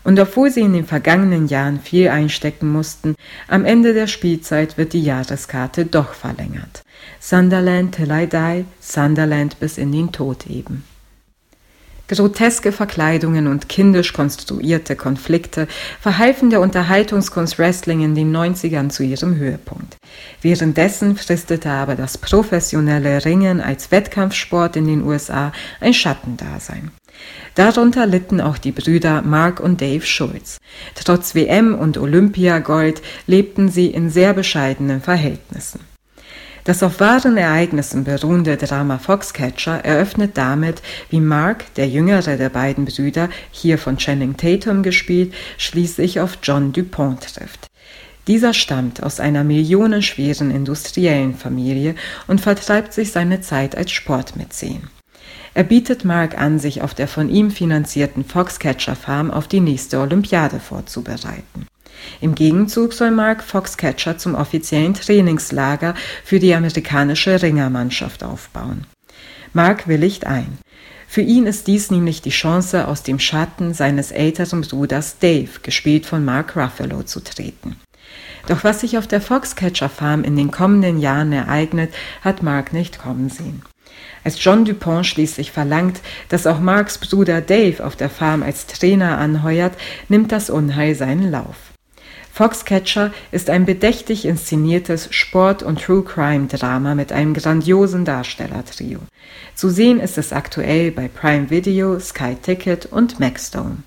Und 0.03 0.19
obwohl 0.19 0.49
sie 0.49 0.61
in 0.61 0.73
den 0.73 0.85
vergangenen 0.85 1.47
Jahren 1.47 1.79
viel 1.79 2.09
einstecken 2.09 2.71
mussten, 2.71 3.15
am 3.47 3.65
Ende 3.65 3.93
der 3.93 4.07
Spielzeit 4.07 4.77
wird 4.77 4.93
die 4.93 5.03
Jahreskarte 5.03 5.85
doch 5.85 6.13
verlängert. 6.13 6.81
Sunderland 7.19 7.95
till 7.95 8.11
I 8.11 8.27
die, 8.27 8.65
Sunderland 8.79 9.59
bis 9.59 9.77
in 9.77 9.91
den 9.91 10.11
Tod 10.11 10.47
eben. 10.47 10.83
Groteske 12.11 12.73
Verkleidungen 12.73 13.47
und 13.47 13.69
kindisch 13.69 14.11
konstruierte 14.11 14.97
Konflikte 14.97 15.67
verhalfen 16.01 16.49
der 16.49 16.59
Unterhaltungskunst 16.59 17.57
Wrestling 17.57 18.01
in 18.01 18.15
den 18.15 18.35
90ern 18.35 18.89
zu 18.89 19.03
ihrem 19.03 19.37
Höhepunkt. 19.37 19.95
Währenddessen 20.41 21.15
fristete 21.15 21.69
aber 21.69 21.95
das 21.95 22.17
professionelle 22.17 23.23
Ringen 23.23 23.61
als 23.61 23.91
Wettkampfsport 23.91 24.75
in 24.75 24.87
den 24.87 25.03
USA 25.03 25.53
ein 25.79 25.93
Schattendasein. 25.93 26.91
Darunter 27.55 28.05
litten 28.05 28.41
auch 28.41 28.57
die 28.57 28.73
Brüder 28.73 29.21
Mark 29.21 29.61
und 29.61 29.79
Dave 29.79 30.05
Schulz. 30.05 30.57
Trotz 30.95 31.33
WM 31.33 31.75
und 31.75 31.97
Olympiagold 31.97 33.01
lebten 33.25 33.69
sie 33.69 33.87
in 33.87 34.09
sehr 34.09 34.33
bescheidenen 34.33 35.01
Verhältnissen. 35.01 35.90
Das 36.63 36.83
auf 36.83 36.99
wahren 36.99 37.37
Ereignissen 37.37 38.03
beruhende 38.03 38.55
Drama 38.55 38.99
Foxcatcher 38.99 39.83
eröffnet 39.83 40.37
damit, 40.37 40.81
wie 41.09 41.19
Mark, 41.19 41.73
der 41.75 41.87
jüngere 41.87 42.37
der 42.37 42.49
beiden 42.49 42.85
Brüder, 42.85 43.29
hier 43.51 43.77
von 43.77 43.97
Channing 43.97 44.37
Tatum 44.37 44.83
gespielt, 44.83 45.33
schließlich 45.57 46.19
auf 46.19 46.37
John 46.43 46.71
Dupont 46.71 47.35
trifft. 47.35 47.67
Dieser 48.27 48.53
stammt 48.53 49.01
aus 49.01 49.19
einer 49.19 49.43
millionenschweren 49.43 50.51
industriellen 50.51 51.35
Familie 51.35 51.95
und 52.27 52.39
vertreibt 52.39 52.93
sich 52.93 53.11
seine 53.11 53.41
Zeit 53.41 53.75
als 53.75 53.91
Sportmäzen. 53.91 54.89
Er 55.53 55.63
bietet 55.63 56.05
Mark 56.05 56.39
an, 56.39 56.59
sich 56.59 56.81
auf 56.81 56.93
der 56.93 57.07
von 57.07 57.27
ihm 57.27 57.49
finanzierten 57.49 58.23
Foxcatcher 58.23 58.95
Farm 58.95 59.31
auf 59.31 59.47
die 59.47 59.59
nächste 59.59 59.99
Olympiade 59.99 60.59
vorzubereiten. 60.59 61.67
Im 62.19 62.35
Gegenzug 62.35 62.93
soll 62.93 63.11
Mark 63.11 63.43
Foxcatcher 63.43 64.17
zum 64.17 64.35
offiziellen 64.35 64.93
Trainingslager 64.93 65.95
für 66.23 66.39
die 66.39 66.53
amerikanische 66.53 67.41
Ringermannschaft 67.41 68.23
aufbauen. 68.23 68.85
Mark 69.53 69.87
willigt 69.87 70.25
ein. 70.25 70.57
Für 71.07 71.21
ihn 71.21 71.45
ist 71.45 71.67
dies 71.67 71.91
nämlich 71.91 72.21
die 72.21 72.29
Chance, 72.29 72.87
aus 72.87 73.03
dem 73.03 73.19
Schatten 73.19 73.73
seines 73.73 74.11
älteren 74.11 74.61
Bruders 74.61 75.19
Dave, 75.19 75.59
gespielt 75.61 76.05
von 76.05 76.23
Mark 76.23 76.55
Ruffalo, 76.55 77.03
zu 77.03 77.19
treten. 77.19 77.75
Doch 78.47 78.63
was 78.63 78.79
sich 78.79 78.97
auf 78.97 79.07
der 79.07 79.19
Foxcatcher 79.19 79.89
Farm 79.89 80.23
in 80.23 80.35
den 80.35 80.51
kommenden 80.51 80.99
Jahren 80.99 81.33
ereignet, 81.33 81.93
hat 82.21 82.43
Mark 82.43 82.71
nicht 82.71 82.97
kommen 82.97 83.29
sehen. 83.29 83.61
Als 84.23 84.43
John 84.43 84.65
Dupont 84.65 85.05
schließlich 85.05 85.51
verlangt, 85.51 85.99
dass 86.29 86.47
auch 86.47 86.59
Marks 86.59 86.97
Bruder 86.97 87.41
Dave 87.41 87.83
auf 87.83 87.95
der 87.95 88.09
Farm 88.09 88.43
als 88.43 88.67
Trainer 88.67 89.17
anheuert, 89.17 89.73
nimmt 90.09 90.31
das 90.31 90.49
Unheil 90.49 90.95
seinen 90.95 91.29
Lauf. 91.31 91.70
Foxcatcher 92.41 93.13
ist 93.31 93.51
ein 93.51 93.67
bedächtig 93.67 94.25
inszeniertes 94.25 95.13
Sport- 95.13 95.61
und 95.61 95.79
True-Crime-Drama 95.79 96.95
mit 96.95 97.11
einem 97.11 97.35
grandiosen 97.35 98.03
Darstellertrio. 98.03 98.97
Zu 99.53 99.69
sehen 99.69 99.99
ist 99.99 100.17
es 100.17 100.33
aktuell 100.33 100.91
bei 100.91 101.07
Prime 101.07 101.51
Video, 101.51 101.99
Sky 101.99 102.33
Ticket 102.33 102.87
und 102.87 103.19
Maxdome. 103.19 103.83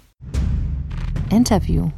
Interview. 1.33 1.91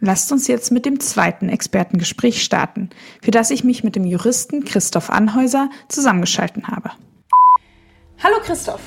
Lasst 0.00 0.32
uns 0.32 0.48
jetzt 0.48 0.72
mit 0.72 0.86
dem 0.86 1.00
zweiten 1.00 1.50
Expertengespräch 1.50 2.42
starten, 2.42 2.88
für 3.20 3.30
das 3.30 3.50
ich 3.50 3.64
mich 3.64 3.84
mit 3.84 3.94
dem 3.94 4.06
Juristen 4.06 4.64
Christoph 4.64 5.10
Anhäuser 5.10 5.68
zusammengeschalten 5.88 6.66
habe. 6.66 6.92
Hallo 8.22 8.36
Christoph. 8.42 8.80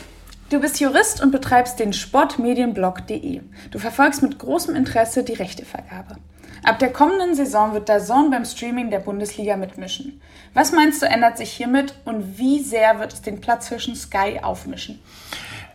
Du 0.52 0.60
bist 0.60 0.82
Jurist 0.82 1.24
und 1.24 1.32
betreibst 1.32 1.80
den 1.80 1.94
Sportmedienblog.de. 1.94 3.40
Du 3.72 3.80
verfolgst 3.80 4.22
mit 4.22 4.38
großem 4.38 4.76
Interesse 4.76 5.24
die 5.24 5.32
Rechtevergabe. 5.32 6.18
Ab 6.66 6.78
der 6.78 6.92
kommenden 6.92 7.36
Saison 7.36 7.74
wird 7.74 7.88
der 7.88 8.04
Zone 8.04 8.32
beim 8.32 8.44
Streaming 8.44 8.90
der 8.90 9.00
Bundesliga 9.00 9.56
mitmischen. 9.56 10.20
Was 10.54 10.74
meinst 10.74 11.02
du 11.02 11.06
ändert 11.06 11.38
sich 11.38 11.54
hiermit 11.54 11.96
und 12.04 12.38
wie 12.38 12.60
sehr 12.60 13.00
wird 13.00 13.14
es 13.14 13.22
den 13.22 13.40
Platz 13.40 13.68
zwischen 13.68 13.96
Sky 13.96 14.42
aufmischen? 14.44 15.00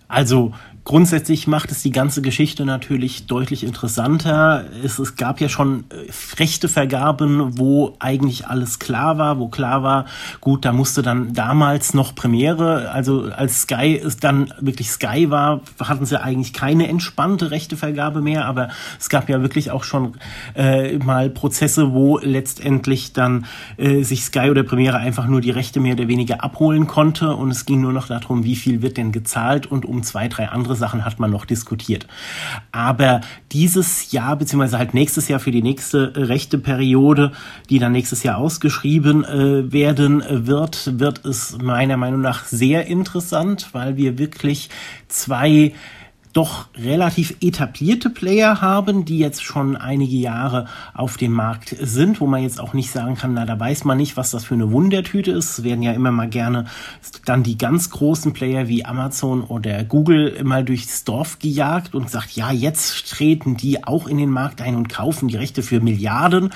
Also 0.08 0.52
Grundsätzlich 0.86 1.48
macht 1.48 1.72
es 1.72 1.82
die 1.82 1.90
ganze 1.90 2.22
Geschichte 2.22 2.64
natürlich 2.64 3.26
deutlich 3.26 3.64
interessanter. 3.64 4.66
Es, 4.84 5.00
es 5.00 5.16
gab 5.16 5.40
ja 5.40 5.48
schon 5.48 5.82
äh, 5.90 6.12
rechte 6.38 6.68
Vergaben, 6.68 7.58
wo 7.58 7.96
eigentlich 7.98 8.46
alles 8.46 8.78
klar 8.78 9.18
war, 9.18 9.40
wo 9.40 9.48
klar 9.48 9.82
war, 9.82 10.04
gut, 10.40 10.64
da 10.64 10.72
musste 10.72 11.02
dann 11.02 11.32
damals 11.32 11.92
noch 11.92 12.14
Premiere, 12.14 12.92
also 12.92 13.24
als 13.36 13.62
Sky 13.62 14.00
es 14.00 14.18
dann 14.18 14.54
wirklich 14.60 14.88
Sky 14.92 15.28
war, 15.28 15.60
hatten 15.82 16.06
sie 16.06 16.22
eigentlich 16.22 16.52
keine 16.52 16.86
entspannte 16.86 17.50
rechte 17.50 17.76
Vergabe 17.76 18.22
mehr, 18.22 18.44
aber 18.44 18.68
es 19.00 19.08
gab 19.08 19.28
ja 19.28 19.42
wirklich 19.42 19.72
auch 19.72 19.82
schon 19.82 20.12
äh, 20.54 20.98
mal 20.98 21.30
Prozesse, 21.30 21.94
wo 21.94 22.18
letztendlich 22.18 23.12
dann 23.12 23.46
äh, 23.76 24.04
sich 24.04 24.22
Sky 24.22 24.50
oder 24.50 24.62
Premiere 24.62 24.98
einfach 24.98 25.26
nur 25.26 25.40
die 25.40 25.50
Rechte 25.50 25.80
mehr 25.80 25.94
oder 25.94 26.06
weniger 26.06 26.44
abholen 26.44 26.86
konnte 26.86 27.34
und 27.34 27.50
es 27.50 27.66
ging 27.66 27.80
nur 27.80 27.92
noch 27.92 28.06
darum, 28.06 28.44
wie 28.44 28.54
viel 28.54 28.82
wird 28.82 28.98
denn 28.98 29.10
gezahlt 29.10 29.66
und 29.66 29.84
um 29.84 29.96
um 29.96 30.02
zwei, 30.02 30.28
drei 30.28 30.50
andere 30.50 30.75
Sachen 30.76 31.04
hat 31.04 31.18
man 31.18 31.30
noch 31.30 31.44
diskutiert. 31.44 32.06
Aber 32.72 33.20
dieses 33.52 34.12
Jahr, 34.12 34.36
beziehungsweise 34.36 34.78
halt 34.78 34.94
nächstes 34.94 35.28
Jahr 35.28 35.40
für 35.40 35.50
die 35.50 35.62
nächste 35.62 36.12
äh, 36.14 36.22
rechte 36.24 36.58
Periode, 36.58 37.32
die 37.70 37.78
dann 37.78 37.92
nächstes 37.92 38.22
Jahr 38.22 38.38
ausgeschrieben 38.38 39.24
äh, 39.24 39.72
werden 39.72 40.22
wird, 40.28 40.98
wird 41.00 41.24
es 41.24 41.58
meiner 41.60 41.96
Meinung 41.96 42.20
nach 42.20 42.44
sehr 42.44 42.86
interessant, 42.86 43.70
weil 43.72 43.96
wir 43.96 44.18
wirklich 44.18 44.70
zwei 45.08 45.72
doch 46.36 46.66
relativ 46.76 47.34
etablierte 47.40 48.10
Player 48.10 48.60
haben, 48.60 49.06
die 49.06 49.18
jetzt 49.18 49.42
schon 49.42 49.74
einige 49.74 50.16
Jahre 50.16 50.66
auf 50.92 51.16
dem 51.16 51.32
Markt 51.32 51.74
sind, 51.80 52.20
wo 52.20 52.26
man 52.26 52.42
jetzt 52.42 52.60
auch 52.60 52.74
nicht 52.74 52.90
sagen 52.90 53.14
kann, 53.14 53.32
na, 53.32 53.46
da 53.46 53.58
weiß 53.58 53.84
man 53.84 53.96
nicht, 53.96 54.18
was 54.18 54.32
das 54.32 54.44
für 54.44 54.52
eine 54.52 54.70
Wundertüte 54.70 55.30
ist. 55.30 55.58
Es 55.58 55.64
werden 55.64 55.82
ja 55.82 55.92
immer 55.92 56.10
mal 56.10 56.28
gerne 56.28 56.66
dann 57.24 57.42
die 57.42 57.56
ganz 57.56 57.88
großen 57.88 58.34
Player 58.34 58.68
wie 58.68 58.84
Amazon 58.84 59.44
oder 59.44 59.82
Google 59.84 60.44
mal 60.44 60.62
durchs 60.62 61.04
Dorf 61.04 61.38
gejagt 61.38 61.94
und 61.94 62.10
sagt, 62.10 62.32
ja, 62.32 62.52
jetzt 62.52 63.08
treten 63.10 63.56
die 63.56 63.84
auch 63.84 64.06
in 64.06 64.18
den 64.18 64.30
Markt 64.30 64.60
ein 64.60 64.76
und 64.76 64.90
kaufen 64.90 65.28
die 65.28 65.36
Rechte 65.36 65.62
für 65.62 65.80
Milliarden. 65.80 66.50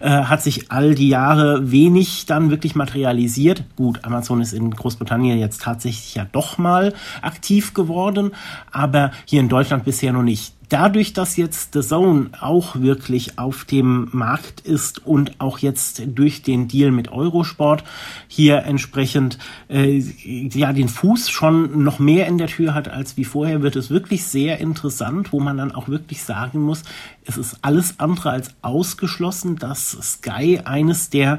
Äh, 0.00 0.08
hat 0.08 0.42
sich 0.42 0.72
all 0.72 0.94
die 0.94 1.08
Jahre 1.08 1.70
wenig 1.70 2.24
dann 2.24 2.48
wirklich 2.50 2.74
materialisiert. 2.74 3.64
Gut, 3.76 4.04
Amazon 4.04 4.40
ist 4.40 4.54
in 4.54 4.70
Großbritannien 4.70 5.38
jetzt 5.38 5.60
tatsächlich 5.60 6.14
ja 6.14 6.26
doch 6.32 6.56
mal 6.56 6.94
aktiv 7.20 7.74
geworden, 7.74 8.32
aber 8.72 9.12
hier 9.24 9.40
in 9.40 9.48
Deutschland 9.48 9.84
bisher 9.84 10.12
noch 10.12 10.22
nicht. 10.22 10.57
Dadurch, 10.68 11.14
dass 11.14 11.36
jetzt 11.36 11.72
The 11.72 11.80
Zone 11.80 12.30
auch 12.40 12.76
wirklich 12.76 13.38
auf 13.38 13.64
dem 13.64 14.08
Markt 14.12 14.60
ist 14.60 15.06
und 15.06 15.40
auch 15.40 15.58
jetzt 15.58 16.02
durch 16.06 16.42
den 16.42 16.68
Deal 16.68 16.90
mit 16.90 17.10
Eurosport 17.10 17.84
hier 18.26 18.64
entsprechend 18.64 19.38
äh, 19.68 19.98
ja 19.98 20.72
den 20.72 20.88
Fuß 20.88 21.30
schon 21.30 21.82
noch 21.82 21.98
mehr 21.98 22.26
in 22.26 22.36
der 22.36 22.48
Tür 22.48 22.74
hat 22.74 22.88
als 22.88 23.16
wie 23.16 23.24
vorher, 23.24 23.62
wird 23.62 23.76
es 23.76 23.88
wirklich 23.90 24.24
sehr 24.24 24.58
interessant, 24.58 25.32
wo 25.32 25.40
man 25.40 25.56
dann 25.56 25.72
auch 25.72 25.88
wirklich 25.88 26.22
sagen 26.22 26.60
muss, 26.60 26.82
es 27.24 27.36
ist 27.36 27.58
alles 27.62 27.98
andere 27.98 28.30
als 28.30 28.50
ausgeschlossen, 28.62 29.56
dass 29.56 29.90
Sky 29.90 30.60
eines 30.64 31.10
der 31.10 31.38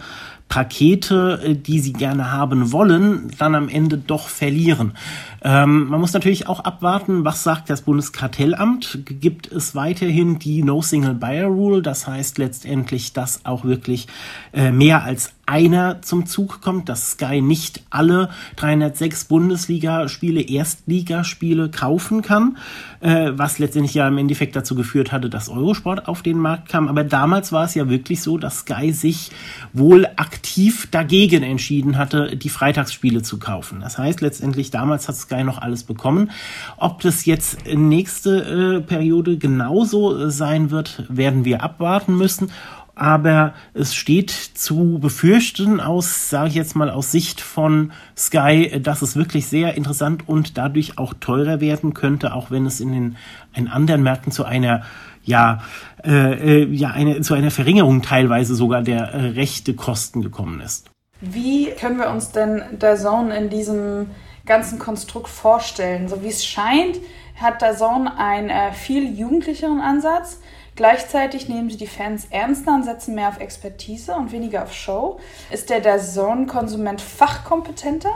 Pakete, 0.49 1.39
äh, 1.43 1.55
die 1.55 1.79
sie 1.79 1.93
gerne 1.93 2.31
haben 2.31 2.71
wollen, 2.71 3.31
dann 3.37 3.55
am 3.55 3.69
Ende 3.69 3.97
doch 3.97 4.27
verlieren. 4.27 4.93
Ähm, 5.41 5.87
man 5.87 6.01
muss 6.01 6.13
natürlich 6.13 6.47
auch 6.47 6.59
abwarten, 6.61 7.23
was 7.23 7.43
sagt 7.43 7.69
das 7.69 7.83
Bundeskartellamt. 7.83 8.99
Gibt 9.19 9.51
es 9.51 9.75
weiterhin 9.75 10.39
die 10.39 10.63
No 10.63 10.81
Single 10.81 11.15
Buyer 11.15 11.47
Rule? 11.47 11.81
Das 11.81 12.07
heißt 12.07 12.37
letztendlich, 12.37 13.13
dass 13.13 13.45
auch 13.45 13.63
wirklich 13.63 14.07
äh, 14.53 14.71
mehr 14.71 15.03
als 15.03 15.31
einer 15.49 16.03
zum 16.03 16.27
Zug 16.27 16.61
kommt, 16.61 16.89
dass 16.89 17.13
Sky 17.13 17.41
nicht 17.41 17.81
alle 17.89 18.29
306 18.57 19.25
Bundesligaspiele, 19.25 20.41
Erstligaspiele 20.41 21.69
kaufen 21.69 22.21
kann, 22.21 22.57
äh, 22.99 23.31
was 23.33 23.57
letztendlich 23.57 23.95
ja 23.95 24.07
im 24.07 24.19
Endeffekt 24.19 24.55
dazu 24.55 24.75
geführt 24.75 25.11
hatte, 25.11 25.27
dass 25.27 25.49
Eurosport 25.49 26.07
auf 26.07 26.21
den 26.21 26.37
Markt 26.37 26.69
kam. 26.69 26.87
Aber 26.87 27.03
damals 27.03 27.51
war 27.51 27.65
es 27.65 27.73
ja 27.73 27.89
wirklich 27.89 28.21
so, 28.21 28.37
dass 28.37 28.59
Sky 28.59 28.93
sich 28.93 29.31
wohl 29.73 30.05
aktiv 30.17 30.87
dagegen 30.91 31.41
entschieden 31.41 31.97
hatte, 31.97 32.37
die 32.37 32.49
Freitagsspiele 32.49 33.23
zu 33.23 33.39
kaufen. 33.39 33.79
Das 33.81 33.97
heißt, 33.97 34.21
letztendlich 34.21 34.69
damals 34.69 35.07
hat 35.07 35.15
Sky 35.15 35.43
noch 35.43 35.57
alles 35.57 35.83
bekommen. 35.83 36.29
Ob 36.77 37.01
das 37.01 37.25
jetzt 37.25 37.65
nächste 37.65 38.77
äh, 38.77 38.81
Periode 38.81 39.37
genauso 39.37 40.29
sein 40.29 40.69
wird, 40.69 41.05
werden 41.09 41.43
wir 41.43 41.63
abwarten 41.63 42.15
müssen 42.15 42.51
aber 42.99 43.53
es 43.73 43.95
steht 43.95 44.29
zu 44.29 44.99
befürchten 44.99 45.79
aus, 45.79 46.29
sage 46.29 46.49
ich 46.49 46.55
jetzt 46.55 46.75
mal 46.75 46.89
aus 46.89 47.11
Sicht 47.11 47.39
von 47.39 47.91
Sky, 48.17 48.81
dass 48.81 49.01
es 49.01 49.15
wirklich 49.15 49.47
sehr 49.47 49.75
interessant 49.75 50.27
und 50.27 50.57
dadurch 50.57 50.97
auch 50.97 51.13
teurer 51.13 51.61
werden 51.61 51.93
könnte, 51.93 52.33
auch 52.33 52.51
wenn 52.51 52.65
es 52.65 52.79
in 52.79 52.91
den 52.91 53.17
in 53.55 53.67
anderen 53.67 54.03
Märkten 54.03 54.31
zu 54.31 54.43
einer 54.43 54.83
ja, 55.23 55.61
äh, 56.03 56.63
äh, 56.63 56.73
ja 56.73 56.89
eine, 56.89 57.21
zu 57.21 57.33
einer 57.33 57.51
Verringerung 57.51 58.01
teilweise 58.01 58.55
sogar 58.55 58.81
der 58.81 59.13
äh, 59.13 59.27
rechte 59.29 59.73
Kosten 59.75 60.21
gekommen 60.21 60.59
ist. 60.59 60.89
Wie 61.21 61.71
können 61.79 61.99
wir 61.99 62.09
uns 62.09 62.31
denn 62.31 62.61
der 62.71 62.97
in 63.31 63.49
diesem 63.49 64.07
ganzen 64.45 64.79
Konstrukt 64.79 65.29
vorstellen? 65.29 66.07
So 66.07 66.21
wie 66.23 66.27
es 66.27 66.45
scheint, 66.45 66.97
hat 67.35 67.61
der 67.61 67.75
einen 68.07 68.49
äh, 68.49 68.71
viel 68.73 69.17
jugendlicheren 69.17 69.79
Ansatz 69.79 70.39
Gleichzeitig 70.79 71.49
nehmen 71.49 71.69
sie 71.69 71.75
die 71.75 71.87
Fans 71.87 72.27
ernster 72.29 72.73
und 72.73 72.85
setzen 72.85 73.13
mehr 73.13 73.27
auf 73.27 73.41
Expertise 73.41 74.13
und 74.13 74.31
weniger 74.31 74.63
auf 74.63 74.73
Show. 74.73 75.19
Ist 75.51 75.69
der 75.69 75.81
Dazone-Konsument 75.81 77.01
fachkompetenter? 77.01 78.11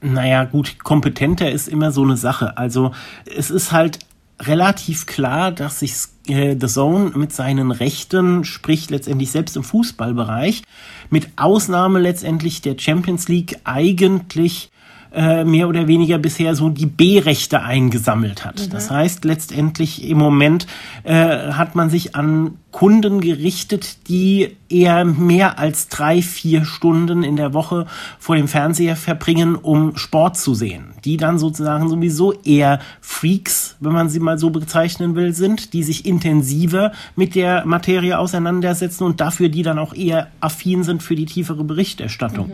Naja, 0.00 0.44
gut, 0.44 0.78
kompetenter 0.78 1.50
ist 1.50 1.66
immer 1.66 1.90
so 1.90 2.04
eine 2.04 2.16
Sache. 2.16 2.56
Also 2.56 2.92
es 3.26 3.50
ist 3.50 3.72
halt 3.72 3.98
relativ 4.38 5.06
klar, 5.06 5.50
dass 5.50 5.80
sich 5.80 5.94
äh, 6.28 6.54
The 6.60 6.68
Zone 6.68 7.10
mit 7.16 7.32
seinen 7.32 7.72
Rechten, 7.72 8.44
sprich 8.44 8.88
letztendlich 8.88 9.32
selbst 9.32 9.56
im 9.56 9.64
Fußballbereich, 9.64 10.62
mit 11.10 11.30
Ausnahme 11.34 11.98
letztendlich 11.98 12.62
der 12.62 12.78
Champions 12.78 13.26
League 13.26 13.58
eigentlich 13.64 14.70
äh, 15.12 15.44
mehr 15.44 15.68
oder 15.68 15.88
weniger 15.88 16.18
bisher 16.18 16.54
so 16.54 16.68
die 16.68 16.86
B-Rechte 16.86 17.62
eingesammelt 17.62 18.44
hat. 18.44 18.60
Mhm. 18.60 18.70
Das 18.70 18.90
heißt, 18.90 19.24
letztendlich 19.24 20.08
im 20.08 20.18
Moment 20.18 20.66
äh, 21.02 21.14
hat 21.14 21.74
man 21.74 21.90
sich 21.90 22.14
an 22.14 22.58
Kunden 22.72 23.20
gerichtet, 23.20 24.08
die 24.08 24.56
eher 24.68 25.04
mehr 25.04 25.58
als 25.58 25.88
drei, 25.88 26.22
vier 26.22 26.64
Stunden 26.64 27.24
in 27.24 27.36
der 27.36 27.52
Woche 27.52 27.86
vor 28.18 28.36
dem 28.36 28.46
Fernseher 28.46 28.94
verbringen, 28.94 29.56
um 29.56 29.96
Sport 29.96 30.36
zu 30.36 30.54
sehen. 30.54 30.94
Die 31.04 31.16
dann 31.16 31.38
sozusagen 31.38 31.88
sowieso 31.88 32.32
eher 32.32 32.78
Freaks, 33.00 33.76
wenn 33.80 33.92
man 33.92 34.08
sie 34.08 34.20
mal 34.20 34.38
so 34.38 34.50
bezeichnen 34.50 35.16
will, 35.16 35.34
sind, 35.34 35.72
die 35.72 35.82
sich 35.82 36.06
intensiver 36.06 36.92
mit 37.16 37.34
der 37.34 37.66
Materie 37.66 38.16
auseinandersetzen 38.18 39.04
und 39.04 39.20
dafür 39.20 39.48
die 39.48 39.62
dann 39.62 39.78
auch 39.78 39.92
eher 39.92 40.28
affin 40.40 40.84
sind 40.84 41.02
für 41.02 41.16
die 41.16 41.26
tiefere 41.26 41.64
Berichterstattung. 41.64 42.48
Mhm. 42.48 42.52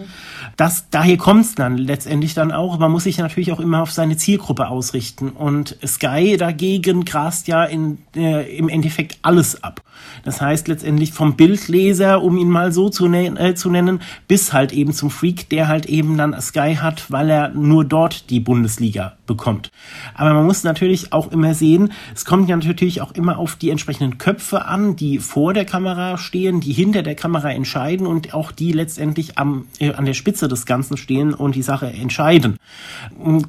Das, 0.56 0.86
daher 0.90 1.18
kommt 1.18 1.44
es 1.44 1.54
dann 1.54 1.76
letztendlich 1.76 2.32
dann 2.32 2.50
auch. 2.50 2.78
Man 2.78 2.90
muss 2.90 3.04
sich 3.04 3.18
natürlich 3.18 3.52
auch 3.52 3.60
immer 3.60 3.82
auf 3.82 3.92
seine 3.92 4.16
Zielgruppe 4.16 4.68
ausrichten. 4.68 5.30
Und 5.30 5.76
Sky 5.86 6.36
dagegen 6.38 7.04
grast 7.04 7.48
ja 7.48 7.64
in, 7.64 7.98
äh, 8.14 8.56
im 8.56 8.70
Endeffekt 8.70 9.18
alles 9.22 9.62
ab. 9.62 9.82
Das 10.24 10.40
heißt 10.40 10.68
letztendlich 10.68 11.12
vom 11.12 11.36
Bildleser, 11.36 12.22
um 12.22 12.36
ihn 12.38 12.48
mal 12.48 12.72
so 12.72 12.88
zu, 12.88 13.06
äh, 13.12 13.54
zu 13.54 13.70
nennen, 13.70 14.00
bis 14.28 14.52
halt 14.52 14.72
eben 14.72 14.92
zum 14.92 15.10
Freak, 15.10 15.48
der 15.48 15.68
halt 15.68 15.86
eben 15.86 16.16
dann 16.16 16.40
Sky 16.40 16.76
hat, 16.80 17.10
weil 17.10 17.30
er 17.30 17.48
nur 17.50 17.84
dort 17.84 18.30
die 18.30 18.40
Bundesliga 18.40 19.16
bekommt. 19.26 19.70
Aber 20.14 20.32
man 20.32 20.46
muss 20.46 20.64
natürlich 20.64 21.12
auch 21.12 21.32
immer 21.32 21.54
sehen, 21.54 21.92
es 22.14 22.24
kommt 22.24 22.48
ja 22.48 22.56
natürlich 22.56 23.00
auch 23.00 23.12
immer 23.12 23.38
auf 23.38 23.56
die 23.56 23.70
entsprechenden 23.70 24.18
Köpfe 24.18 24.66
an, 24.66 24.96
die 24.96 25.18
vor 25.18 25.52
der 25.52 25.64
Kamera 25.64 26.18
stehen, 26.18 26.60
die 26.60 26.72
hinter 26.72 27.02
der 27.02 27.14
Kamera 27.14 27.50
entscheiden 27.50 28.06
und 28.06 28.34
auch 28.34 28.52
die 28.52 28.72
letztendlich 28.72 29.38
am, 29.38 29.66
äh, 29.78 29.92
an 29.92 30.04
der 30.04 30.14
Spitze 30.14 30.48
des 30.48 30.66
Ganzen 30.66 30.96
stehen 30.96 31.34
und 31.34 31.54
die 31.54 31.62
Sache 31.62 31.86
entscheiden. 31.86 32.56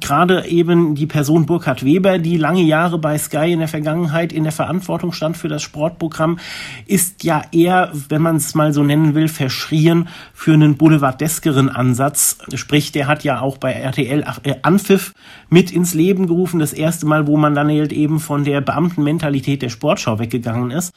Gerade 0.00 0.46
eben 0.46 0.94
die 0.94 1.06
Person 1.06 1.46
Burkhard 1.46 1.84
Weber, 1.84 2.18
die 2.18 2.36
lange 2.36 2.62
Jahre 2.62 2.98
bei 2.98 3.16
Sky 3.18 3.52
in 3.52 3.60
der 3.60 3.68
Vergangenheit 3.68 4.32
in 4.32 4.42
der 4.42 4.52
Verantwortung 4.52 5.12
stand 5.12 5.36
für 5.36 5.48
das 5.48 5.62
Sportprogramm, 5.62 6.38
ist 6.86 7.24
ja 7.24 7.42
eher, 7.52 7.92
wenn 8.08 8.22
man 8.22 8.36
es 8.36 8.54
mal 8.54 8.72
so 8.72 8.82
nennen 8.82 9.14
will, 9.14 9.28
verschrien 9.28 10.08
für 10.32 10.54
einen 10.54 10.76
boulevardeskeren 10.76 11.68
Ansatz. 11.68 12.38
Sprich, 12.54 12.92
der 12.92 13.06
hat 13.06 13.24
ja 13.24 13.40
auch 13.40 13.58
bei 13.58 13.72
RTL 13.72 14.24
äh, 14.42 14.54
Anpfiff 14.62 15.14
mit 15.50 15.70
ins 15.70 15.94
Leben 15.94 16.26
gerufen. 16.26 16.60
Das 16.60 16.72
erste 16.72 17.06
Mal, 17.06 17.26
wo 17.26 17.36
man 17.36 17.54
dann 17.54 17.68
halt 17.68 17.92
eben 17.92 18.20
von 18.20 18.44
der 18.44 18.60
Beamtenmentalität 18.60 19.62
der 19.62 19.68
Sportschau 19.68 20.18
weggegangen 20.18 20.70
ist. 20.70 20.94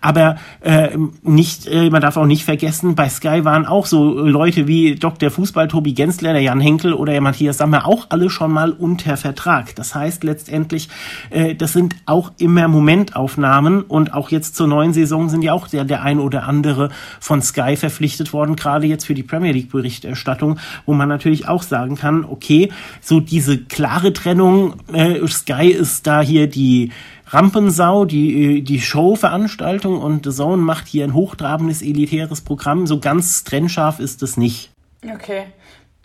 Aber 0.00 0.36
äh, 0.60 0.96
nicht, 1.22 1.66
äh, 1.66 1.90
man 1.90 2.02
darf 2.02 2.16
auch 2.16 2.26
nicht 2.26 2.44
vergessen, 2.44 2.94
bei 2.94 3.08
Sky 3.08 3.44
waren 3.44 3.66
auch 3.66 3.86
so 3.86 4.18
Leute 4.18 4.66
wie 4.66 4.94
Dr. 4.94 5.30
Fußball 5.30 5.68
Tobi 5.68 5.94
Gensler, 5.94 6.32
der 6.32 6.42
Jan 6.42 6.60
Henkel 6.60 6.92
oder 6.92 7.12
der 7.12 7.20
Matthias 7.20 7.58
Sammer 7.58 7.86
auch 7.86 8.06
alle 8.10 8.30
schon 8.30 8.52
mal 8.52 8.72
unter 8.72 9.16
Vertrag. 9.16 9.74
Das 9.74 9.94
heißt 9.94 10.24
letztendlich, 10.24 10.88
äh, 11.30 11.54
das 11.54 11.72
sind 11.72 11.96
auch 12.06 12.32
immer 12.38 12.68
Momentaufnahmen 12.68 13.82
und 13.82 14.14
auch 14.14 14.30
jetzt 14.30 14.56
zur 14.56 14.66
neuen 14.66 14.89
Saison 14.92 15.28
sind 15.28 15.42
ja 15.42 15.52
auch 15.52 15.68
der, 15.68 15.84
der 15.84 16.02
ein 16.02 16.18
oder 16.18 16.44
andere 16.44 16.90
von 17.20 17.42
Sky 17.42 17.76
verpflichtet 17.76 18.32
worden, 18.32 18.56
gerade 18.56 18.86
jetzt 18.86 19.06
für 19.06 19.14
die 19.14 19.22
Premier 19.22 19.52
League 19.52 19.70
Berichterstattung, 19.70 20.58
wo 20.86 20.94
man 20.94 21.08
natürlich 21.08 21.48
auch 21.48 21.62
sagen 21.62 21.96
kann, 21.96 22.24
okay, 22.24 22.70
so 23.00 23.20
diese 23.20 23.58
klare 23.58 24.12
Trennung, 24.12 24.74
äh, 24.92 25.26
Sky 25.28 25.70
ist 25.70 26.06
da 26.06 26.20
hier 26.20 26.46
die 26.46 26.90
Rampensau, 27.26 28.04
die, 28.04 28.58
äh, 28.58 28.62
die 28.62 28.80
Showveranstaltung 28.80 30.00
und 30.00 30.24
The 30.24 30.32
Zone 30.32 30.62
macht 30.62 30.88
hier 30.88 31.04
ein 31.04 31.14
hochtrabendes, 31.14 31.82
elitäres 31.82 32.40
Programm. 32.40 32.86
So 32.86 32.98
ganz 32.98 33.44
trennscharf 33.44 34.00
ist 34.00 34.22
es 34.22 34.36
nicht. 34.36 34.70
Okay. 35.04 35.44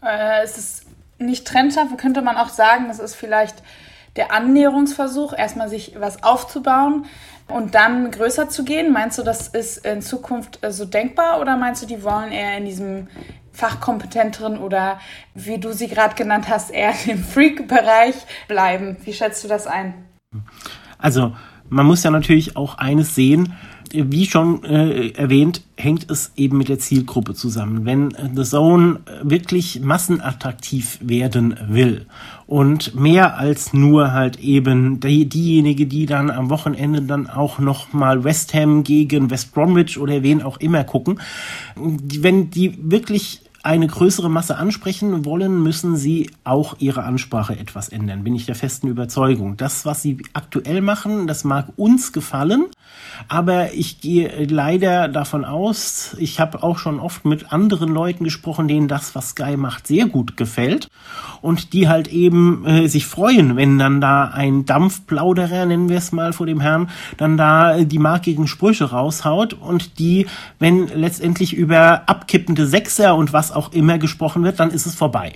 Äh, 0.03 0.43
es 0.43 0.57
ist 0.57 0.85
nicht 1.17 1.47
trennscharf, 1.47 1.87
könnte 1.97 2.21
man 2.21 2.37
auch 2.37 2.49
sagen, 2.49 2.85
das 2.87 2.99
ist 2.99 3.15
vielleicht 3.15 3.63
der 4.15 4.31
Annäherungsversuch, 4.31 5.33
erstmal 5.33 5.69
sich 5.69 5.93
was 5.99 6.23
aufzubauen 6.23 7.05
und 7.47 7.75
dann 7.75 8.11
größer 8.11 8.49
zu 8.49 8.63
gehen. 8.63 8.91
Meinst 8.91 9.17
du, 9.17 9.23
das 9.23 9.47
ist 9.47 9.85
in 9.85 10.01
Zukunft 10.01 10.63
äh, 10.63 10.71
so 10.71 10.85
denkbar 10.85 11.39
oder 11.39 11.57
meinst 11.57 11.83
du, 11.83 11.85
die 11.85 12.03
wollen 12.03 12.31
eher 12.31 12.57
in 12.57 12.65
diesem 12.65 13.07
fachkompetenteren 13.51 14.57
oder 14.57 14.99
wie 15.33 15.57
du 15.57 15.71
sie 15.71 15.87
gerade 15.87 16.15
genannt 16.15 16.47
hast, 16.49 16.71
eher 16.71 16.93
im 17.07 17.23
Freak-Bereich 17.23 18.15
bleiben. 18.47 18.97
Wie 19.03 19.13
schätzt 19.13 19.43
du 19.43 19.47
das 19.47 19.67
ein? 19.67 19.93
Also 20.97 21.33
man 21.69 21.85
muss 21.85 22.03
ja 22.03 22.11
natürlich 22.11 22.55
auch 22.55 22.77
eines 22.77 23.15
sehen, 23.15 23.53
wie 23.93 24.25
schon 24.25 24.63
äh, 24.63 25.09
erwähnt, 25.11 25.61
hängt 25.77 26.09
es 26.09 26.31
eben 26.35 26.57
mit 26.57 26.69
der 26.69 26.79
Zielgruppe 26.79 27.33
zusammen. 27.33 27.85
Wenn 27.85 28.15
The 28.35 28.43
Zone 28.43 28.99
wirklich 29.21 29.81
massenattraktiv 29.81 30.99
werden 31.01 31.55
will 31.67 32.05
und 32.47 32.95
mehr 32.95 33.37
als 33.37 33.73
nur 33.73 34.11
halt 34.11 34.39
eben 34.39 34.99
die, 34.99 35.27
diejenige, 35.27 35.85
die 35.85 36.05
dann 36.05 36.29
am 36.31 36.49
Wochenende 36.49 37.01
dann 37.01 37.27
auch 37.27 37.59
noch 37.59 37.93
mal 37.93 38.23
West 38.23 38.53
Ham 38.53 38.83
gegen 38.83 39.29
West 39.29 39.53
Bromwich 39.53 39.97
oder 39.99 40.23
wen 40.23 40.41
auch 40.41 40.57
immer 40.57 40.83
gucken, 40.83 41.19
wenn 41.75 42.49
die 42.49 42.77
wirklich 42.81 43.41
eine 43.65 43.87
größere 43.87 44.29
Masse 44.29 44.57
ansprechen 44.57 45.25
wollen, 45.25 45.63
müssen 45.63 45.97
sie 45.97 46.29
auch 46.43 46.75
ihre 46.77 47.03
Ansprache 47.03 47.57
etwas 47.57 47.89
ändern, 47.89 48.23
bin 48.23 48.35
ich 48.35 48.45
der 48.45 48.53
festen 48.53 48.87
Überzeugung. 48.87 49.57
Das, 49.57 49.85
was 49.85 50.03
sie 50.03 50.19
aktuell 50.33 50.81
machen, 50.81 51.25
das 51.25 51.43
mag 51.43 51.69
uns 51.75 52.13
gefallen, 52.13 52.65
aber 53.27 53.73
ich 53.73 54.01
gehe 54.01 54.45
leider 54.45 55.07
davon 55.07 55.45
aus, 55.45 56.15
ich 56.19 56.39
habe 56.39 56.61
auch 56.61 56.77
schon 56.77 56.99
oft 56.99 57.25
mit 57.25 57.51
anderen 57.51 57.91
Leuten 57.91 58.23
gesprochen, 58.23 58.67
denen 58.67 58.87
das, 58.87 59.15
was 59.15 59.29
Sky 59.29 59.57
macht, 59.57 59.87
sehr 59.87 60.05
gut 60.05 60.37
gefällt 60.37 60.87
und 61.41 61.73
die 61.73 61.87
halt 61.87 62.07
eben 62.09 62.65
äh, 62.67 62.87
sich 62.87 63.07
freuen, 63.07 63.55
wenn 63.55 63.79
dann 63.79 63.99
da 63.99 64.25
ein 64.25 64.65
Dampfplauderer, 64.65 65.65
nennen 65.65 65.89
wir 65.89 65.97
es 65.97 66.11
mal 66.11 66.33
vor 66.33 66.45
dem 66.45 66.59
Herrn, 66.59 66.91
dann 67.17 67.35
da 67.35 67.83
die 67.83 67.99
markigen 67.99 68.45
Sprüche 68.45 68.91
raushaut 68.91 69.53
und 69.53 69.97
die, 69.97 70.27
wenn 70.59 70.87
letztendlich 70.89 71.55
über 71.55 72.07
abkippende 72.07 72.67
Sechser 72.67 73.15
und 73.15 73.33
was 73.33 73.54
auch 73.55 73.71
immer 73.73 73.97
gesprochen 73.97 74.43
wird, 74.43 74.59
dann 74.59 74.71
ist 74.71 74.85
es 74.85 74.95
vorbei. 74.95 75.33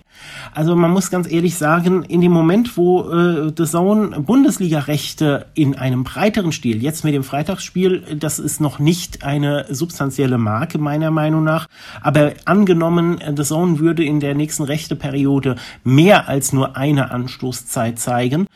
Also 0.53 0.75
man 0.75 0.91
muss 0.91 1.11
ganz 1.11 1.31
ehrlich 1.31 1.55
sagen, 1.55 2.03
in 2.03 2.21
dem 2.21 2.31
Moment, 2.31 2.77
wo 2.77 3.09
äh, 3.09 3.51
The 3.55 3.65
Zone 3.65 4.21
Bundesliga-Rechte 4.21 5.47
in 5.53 5.75
einem 5.75 6.03
breiteren 6.03 6.51
Stil, 6.51 6.81
jetzt 6.83 7.03
mit 7.03 7.13
dem 7.13 7.23
Freitagsspiel, 7.23 8.17
das 8.19 8.39
ist 8.39 8.61
noch 8.61 8.79
nicht 8.79 9.23
eine 9.23 9.65
substanzielle 9.69 10.37
Marke 10.37 10.77
meiner 10.77 11.11
Meinung 11.11 11.43
nach, 11.43 11.67
aber 12.01 12.33
angenommen, 12.45 13.19
The 13.35 13.43
Zone 13.43 13.79
würde 13.79 14.03
in 14.03 14.19
der 14.19 14.35
nächsten 14.35 14.63
Rechteperiode 14.63 15.55
mehr 15.83 16.27
als 16.27 16.53
nur 16.53 16.77
eine 16.77 17.11
Anstoßzeit 17.11 17.99
zeigen, 17.99 18.47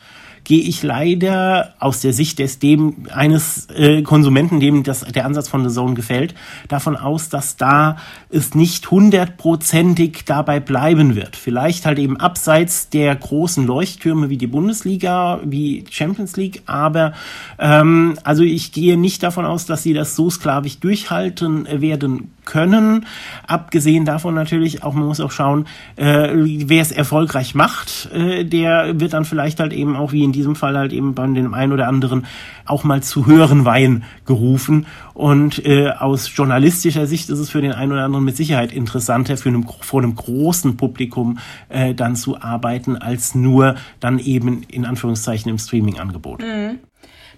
gehe 0.44 0.62
ich 0.62 0.84
leider 0.84 1.74
aus 1.80 2.02
der 2.02 2.14
Sicht 2.14 2.40
des 2.40 2.60
dem 2.60 3.08
eines 3.14 3.68
äh, 3.70 4.02
Konsumenten, 4.02 4.60
dem 4.60 4.84
das 4.84 5.02
der 5.02 5.26
Ansatz 5.26 5.48
von 5.48 5.68
The 5.68 5.74
Zone 5.74 5.94
gefällt, 5.94 6.36
davon 6.68 6.96
aus, 6.96 7.30
dass 7.30 7.58
da 7.58 7.98
es 8.30 8.56
nicht 8.56 8.90
hundertprozentig 8.92 10.24
dabei 10.26 10.60
bleiben 10.60 11.16
wird. 11.16 11.36
Vielleicht 11.36 11.86
halt 11.86 12.00
eben 12.00 12.18
abseits 12.18 12.90
der 12.90 13.16
großen 13.16 13.66
Leuchttürme 13.66 14.30
wie 14.30 14.38
die 14.38 14.48
Bundesliga, 14.48 15.40
wie 15.44 15.86
Champions 15.90 16.36
League, 16.36 16.64
aber 16.66 17.14
ähm, 17.60 18.18
also 18.24 18.44
ich 18.44 18.72
gehe 18.72 18.98
nicht 18.98 19.24
davon 19.24 19.46
aus, 19.46 19.66
dass 19.66 19.84
sie 19.84 19.94
das 19.94 20.16
so 20.16 20.30
sklavisch 20.30 20.80
durchhalten 20.80 21.68
werden 21.70 22.32
können. 22.46 23.06
Abgesehen 23.48 24.06
davon 24.06 24.34
natürlich 24.36 24.84
auch, 24.84 24.94
man 24.94 25.06
muss 25.06 25.20
auch 25.20 25.32
schauen, 25.32 25.66
äh, 25.96 26.30
wer 26.34 26.82
es 26.82 26.92
erfolgreich 26.92 27.56
macht, 27.56 28.10
äh, 28.14 28.44
der 28.46 29.00
wird 29.00 29.14
dann 29.14 29.26
vielleicht 29.26 29.60
halt 29.60 29.74
eben 29.74 29.96
auch 29.96 30.12
wie 30.12 30.24
in 30.24 30.32
diesem 30.32 30.56
Fall 30.56 30.78
halt 30.78 30.94
eben 30.94 31.14
bei 31.14 31.26
dem 31.28 31.54
einen 31.54 31.74
oder 31.74 31.88
anderen 31.88 32.26
auch 32.66 32.84
mal 32.84 33.04
zu 33.04 33.26
höheren 33.26 33.66
Wein 33.66 34.04
gerufen. 34.26 34.86
Und 35.14 35.66
äh, 35.66 35.90
aus 35.90 36.32
journalistischer 36.36 37.06
Sicht 37.06 37.30
ist 37.30 37.40
es 37.40 37.50
für 37.50 37.62
den 37.62 37.72
einen 37.72 37.92
oder 37.92 38.04
anderen 38.06 38.26
mit 38.26 38.36
Sicherheit 38.36 38.72
interessanter, 38.72 39.38
für 39.38 39.50
einem, 39.50 39.68
vor 39.68 40.02
einem 40.02 40.16
großen 40.16 40.78
Publikum 40.78 41.40
äh, 41.70 41.94
dann 41.94 42.16
zu 42.16 42.42
arbeiten, 42.42 42.98
als 42.98 43.36
nur 43.36 43.76
dann 44.00 44.20
eben 44.20 44.64
in 44.64 44.86
Anführungszeichen 44.86 45.50
im 45.50 45.58
Streaming-Angebot. 45.58 46.42
Mhm. 46.42 46.80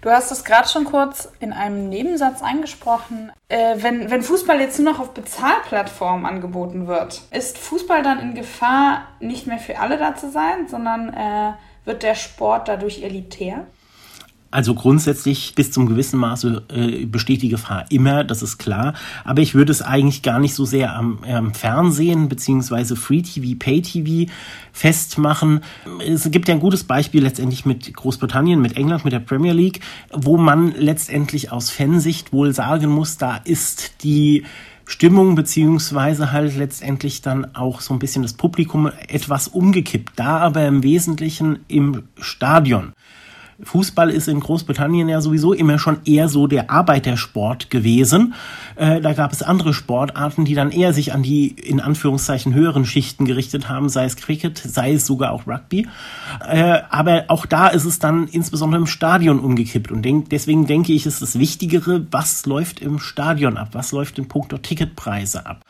Du 0.06 0.12
hast 0.12 0.30
es 0.30 0.44
gerade 0.46 0.70
schon 0.70 0.84
kurz 0.84 1.30
in 1.40 1.52
einem 1.52 1.90
Nebensatz 1.90 2.44
angesprochen. 2.44 3.32
Äh, 3.50 3.78
wenn, 3.78 4.12
wenn 4.12 4.22
Fußball 4.22 4.62
jetzt 4.62 4.78
nur 4.78 4.94
noch 4.94 5.00
auf 5.00 5.16
Bezahlplattformen 5.16 6.28
angeboten 6.28 6.86
wird, 6.86 7.24
ist 7.32 7.58
Fußball 7.58 8.04
dann 8.04 8.20
in 8.20 8.36
Gefahr, 8.36 9.08
nicht 9.20 9.48
mehr 9.48 9.58
für 9.58 9.80
alle 9.80 9.98
da 9.98 10.14
zu 10.16 10.30
sein, 10.30 10.68
sondern 10.68 11.12
äh, 11.12 11.54
wird 11.86 12.04
der 12.04 12.14
Sport 12.14 12.68
dadurch 12.68 13.02
elitär? 13.02 13.66
Also 14.52 14.74
grundsätzlich 14.74 15.54
bis 15.56 15.72
zum 15.72 15.86
gewissen 15.86 16.18
Maße 16.18 16.64
äh, 16.70 17.06
besteht 17.06 17.42
die 17.42 17.50
Gefahr 17.50 17.86
immer, 17.90 18.24
das 18.24 18.42
ist 18.42 18.58
klar. 18.58 18.94
Aber 19.24 19.42
ich 19.42 19.54
würde 19.54 19.72
es 19.72 19.82
eigentlich 19.82 20.22
gar 20.22 20.40
nicht 20.40 20.54
so 20.54 20.64
sehr 20.64 20.96
am, 20.96 21.20
am 21.24 21.54
Fernsehen 21.54 22.30
beziehungsweise 22.30 22.96
Free 22.96 23.22
TV, 23.22 23.58
Pay 23.60 23.82
TV 23.82 24.32
festmachen. 24.72 25.62
Es 26.08 26.30
gibt 26.32 26.48
ja 26.48 26.54
ein 26.54 26.62
gutes 26.62 26.86
Beispiel 26.86 27.24
letztendlich 27.24 27.66
mit 27.66 27.94
Großbritannien, 27.94 28.62
mit 28.62 28.78
England, 28.78 29.04
mit 29.04 29.14
der 29.14 29.20
Premier 29.20 29.54
League, 29.54 29.82
wo 30.14 30.38
man 30.38 30.74
letztendlich 30.78 31.52
aus 31.52 31.70
Fansicht 31.70 32.32
wohl 32.32 32.54
sagen 32.54 32.90
muss, 32.90 33.18
da 33.18 33.38
ist 33.38 34.04
die 34.04 34.46
Stimmung 34.88 35.36
beziehungsweise 35.36 36.32
halt 36.32 36.56
letztendlich 36.56 37.22
dann 37.22 37.56
auch 37.56 37.82
so 37.82 37.94
ein 37.94 38.00
bisschen 38.00 38.22
das 38.22 38.34
Publikum 38.34 38.92
etwas 39.08 39.48
umgekippt. 39.48 40.14
Da 40.16 40.38
aber 40.38 40.66
im 40.68 40.84
Wesentlichen 40.84 41.60
im 41.68 42.04
Stadion. 42.20 42.94
Fußball 43.64 44.10
ist 44.10 44.28
in 44.28 44.40
Großbritannien 44.42 45.08
ja 45.08 45.22
sowieso 45.22 45.54
immer 45.54 45.80
schon 45.80 45.98
eher 46.06 46.28
so 46.28 46.48
der 46.48 46.70
Arbeitersport 46.70 47.70
gewesen. 47.70 48.34
Äh, 48.76 49.02
da 49.02 49.14
gab 49.14 49.32
es 49.32 49.42
andere 49.42 49.74
Sportarten, 49.74 50.46
die 50.46 50.56
dann 50.56 50.72
eher 50.72 50.94
sich 50.94 51.14
an 51.14 51.24
die 51.24 51.48
in 51.48 51.80
Anführungszeichen 51.80 52.54
höheren 52.54 52.86
Schichten 52.86 53.26
gerichtet 53.26 53.70
haben, 53.70 53.90
sei 53.90 54.06
es 54.06 54.16
Cricket, 54.16 54.58
sei 54.58 54.94
es 54.94 55.06
sogar 55.06 55.32
auch 55.32 55.48
Rugby. 55.48 55.88
Äh, 56.48 56.80
aber 56.90 57.26
auch 57.28 57.46
da 57.46 57.68
ist 57.68 57.86
es 57.86 58.00
dann 58.00 58.28
insbesondere 58.28 58.82
im 58.82 58.88
Stadion 58.88 59.40
umgekippt. 59.40 59.92
Und 59.92 60.04
denk, 60.04 60.30
deswegen 60.30 60.68
denke 60.68 60.94
ich, 60.94 61.06
ist 61.06 61.22
das 61.22 61.40
Wichtigere, 61.40 62.06
was 62.12 62.46
läuft 62.46 62.82
im 62.82 63.00
Stadion 63.00 63.58
ab, 63.58 63.70
was 63.74 63.92
läuft 63.92 64.18
in 64.18 64.28
puncto 64.28 64.58
Ticketpreise 64.58 65.46
ab. 65.46 65.62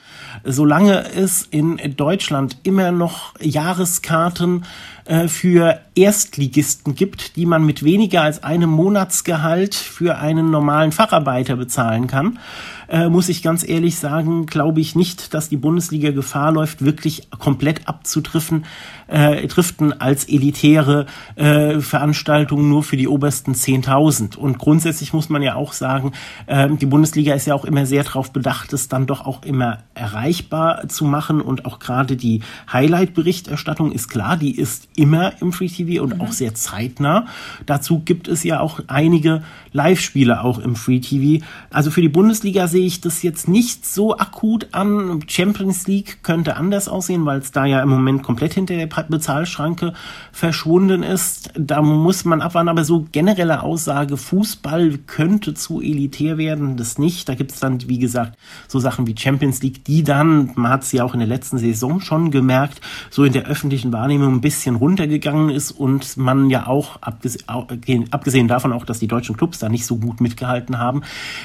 Solange 0.43 1.05
es 1.11 1.43
in 1.43 1.79
Deutschland 1.95 2.57
immer 2.63 2.91
noch 2.91 3.33
Jahreskarten 3.39 4.65
äh, 5.05 5.27
für 5.27 5.79
Erstligisten 5.93 6.95
gibt, 6.95 7.35
die 7.35 7.45
man 7.45 7.65
mit 7.65 7.83
weniger 7.83 8.23
als 8.23 8.43
einem 8.43 8.69
Monatsgehalt 8.69 9.75
für 9.75 10.17
einen 10.17 10.49
normalen 10.49 10.91
Facharbeiter 10.91 11.55
bezahlen 11.55 12.07
kann, 12.07 12.39
äh, 12.87 13.09
muss 13.09 13.29
ich 13.29 13.43
ganz 13.43 13.67
ehrlich 13.67 13.97
sagen, 13.97 14.45
glaube 14.45 14.81
ich 14.81 14.95
nicht, 14.95 15.33
dass 15.33 15.49
die 15.49 15.57
Bundesliga 15.57 16.11
Gefahr 16.11 16.51
läuft, 16.51 16.83
wirklich 16.83 17.29
komplett 17.31 17.87
abzutriften, 17.87 18.65
äh, 19.07 19.47
driften 19.47 19.99
als 19.99 20.25
elitäre 20.25 21.05
äh, 21.35 21.79
Veranstaltung 21.79 22.67
nur 22.67 22.83
für 22.83 22.97
die 22.97 23.07
obersten 23.07 23.53
10.000. 23.53 24.37
Und 24.37 24.57
grundsätzlich 24.57 25.13
muss 25.13 25.29
man 25.29 25.41
ja 25.41 25.55
auch 25.55 25.73
sagen, 25.73 26.13
äh, 26.47 26.69
die 26.69 26.85
Bundesliga 26.85 27.33
ist 27.33 27.47
ja 27.47 27.53
auch 27.53 27.65
immer 27.65 27.85
sehr 27.85 28.03
darauf 28.03 28.31
bedacht, 28.31 28.73
es 28.73 28.87
dann 28.87 29.05
doch 29.05 29.25
auch 29.25 29.43
immer 29.43 29.79
erreichbar 29.93 30.87
zu 30.87 31.05
machen 31.05 31.41
und 31.41 31.65
auch 31.65 31.79
gerade 31.79 32.15
die 32.15 32.41
Highlight-Berichterstattung 32.71 33.91
ist 33.91 34.09
klar, 34.09 34.37
die 34.37 34.57
ist 34.57 34.87
immer 34.95 35.33
im 35.41 35.51
Free 35.51 35.67
TV 35.67 36.03
und 36.03 36.15
mhm. 36.15 36.21
auch 36.21 36.31
sehr 36.31 36.53
zeitnah. 36.53 37.25
Dazu 37.65 37.99
gibt 37.99 38.27
es 38.27 38.43
ja 38.43 38.59
auch 38.59 38.79
einige 38.87 39.43
Live-Spiele 39.71 40.41
auch 40.41 40.59
im 40.59 40.75
Free 40.75 40.99
TV. 40.99 41.45
Also 41.69 41.91
für 41.91 42.01
die 42.01 42.09
Bundesliga 42.09 42.67
sehe 42.67 42.85
ich 42.85 43.01
das 43.01 43.23
jetzt 43.23 43.47
nicht 43.47 43.85
so 43.85 44.17
akut 44.17 44.69
an. 44.71 45.21
Champions 45.27 45.87
League 45.87 46.23
könnte 46.23 46.55
anders 46.55 46.87
aussehen, 46.87 47.25
weil 47.25 47.39
es 47.39 47.51
da 47.51 47.65
ja 47.65 47.81
im 47.81 47.89
Moment 47.89 48.23
komplett 48.23 48.53
hinter 48.53 48.75
der 48.75 48.87
Bezahlschranke 49.03 49.93
verschwunden 50.31 51.03
ist. 51.03 51.51
Da 51.57 51.81
muss 51.81 52.25
man 52.25 52.41
abwarten, 52.41 52.69
aber 52.69 52.83
so 52.83 53.05
generelle 53.11 53.63
Aussage, 53.63 54.17
Fußball 54.17 54.97
könnte 55.05 55.53
zu 55.53 55.81
elitär 55.81 56.37
werden, 56.37 56.77
das 56.77 56.97
nicht. 56.97 57.29
Da 57.29 57.35
gibt 57.35 57.51
es 57.51 57.59
dann, 57.59 57.87
wie 57.87 57.99
gesagt, 57.99 58.37
so 58.67 58.79
Sachen 58.79 59.07
wie 59.07 59.15
Champions 59.17 59.61
League, 59.61 59.83
die 59.85 60.03
dann, 60.03 60.51
man 60.55 60.71
hat 60.71 60.83
es 60.83 60.91
ja 60.91 61.03
auch 61.03 61.13
in 61.13 61.19
der 61.19 61.27
letzten 61.27 61.57
Saison 61.57 61.99
schon 61.99 62.31
gemerkt, 62.31 62.81
so 63.09 63.23
in 63.23 63.33
der 63.33 63.45
öffentlichen 63.45 63.93
Wahrnehmung 63.93 64.35
ein 64.35 64.41
bisschen 64.41 64.75
runtergegangen 64.75 65.49
ist 65.49 65.71
und 65.71 66.17
man 66.17 66.49
ja 66.49 66.67
auch, 66.67 66.99
abgesehen, 67.01 68.47
davon 68.47 68.73
auch, 68.73 68.85
dass 68.85 68.99
die 68.99 69.07
deutschen 69.07 69.37
Clubs 69.37 69.59
da 69.59 69.69
nicht 69.69 69.85
so 69.85 69.97
gut 69.97 70.21
mitgehalten 70.21 70.79
haben, 70.79 71.01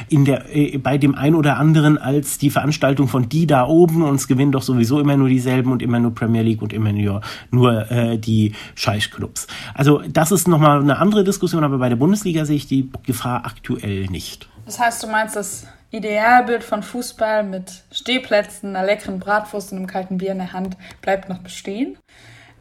in 0.08 0.24
der, 0.24 0.54
äh, 0.54 0.78
bei 0.78 0.98
dem 0.98 1.14
ein 1.14 1.34
oder 1.34 1.58
anderen 1.58 1.98
als 1.98 2.38
die 2.38 2.50
Veranstaltung 2.50 3.08
von 3.08 3.28
die 3.28 3.46
da 3.46 3.66
oben 3.66 4.02
und 4.02 4.16
es 4.16 4.28
gewinnen 4.28 4.52
doch 4.52 4.62
sowieso 4.62 5.00
immer 5.00 5.16
nur 5.16 5.28
dieselben 5.28 5.72
und 5.72 5.82
immer 5.82 6.00
nur 6.00 6.14
Premier 6.14 6.42
League 6.42 6.62
und 6.62 6.72
immer 6.72 6.92
nur, 6.92 7.20
nur 7.50 7.90
äh, 7.90 8.18
die 8.18 8.54
Scheichclubs. 8.74 9.46
Also 9.74 10.02
das 10.08 10.32
ist 10.32 10.48
nochmal 10.48 10.80
eine 10.80 10.98
andere 10.98 11.24
Diskussion, 11.24 11.64
aber 11.64 11.78
bei 11.78 11.88
der 11.88 11.96
Bundesliga 11.96 12.44
sehe 12.44 12.56
ich 12.56 12.66
die 12.66 12.90
Gefahr 13.04 13.44
aktuell 13.46 14.06
nicht. 14.06 14.48
Das 14.66 14.78
heißt, 14.78 15.02
du 15.02 15.08
meinst, 15.08 15.36
das 15.36 15.66
Idealbild 15.90 16.62
von 16.62 16.82
Fußball 16.82 17.42
mit 17.42 17.82
Stehplätzen, 17.90 18.76
einer 18.76 18.86
leckeren 18.86 19.18
Bratwurst 19.18 19.72
und 19.72 19.78
einem 19.78 19.86
kalten 19.86 20.18
Bier 20.18 20.32
in 20.32 20.38
der 20.38 20.52
Hand 20.52 20.76
bleibt 21.02 21.28
noch 21.28 21.38
bestehen? 21.38 21.98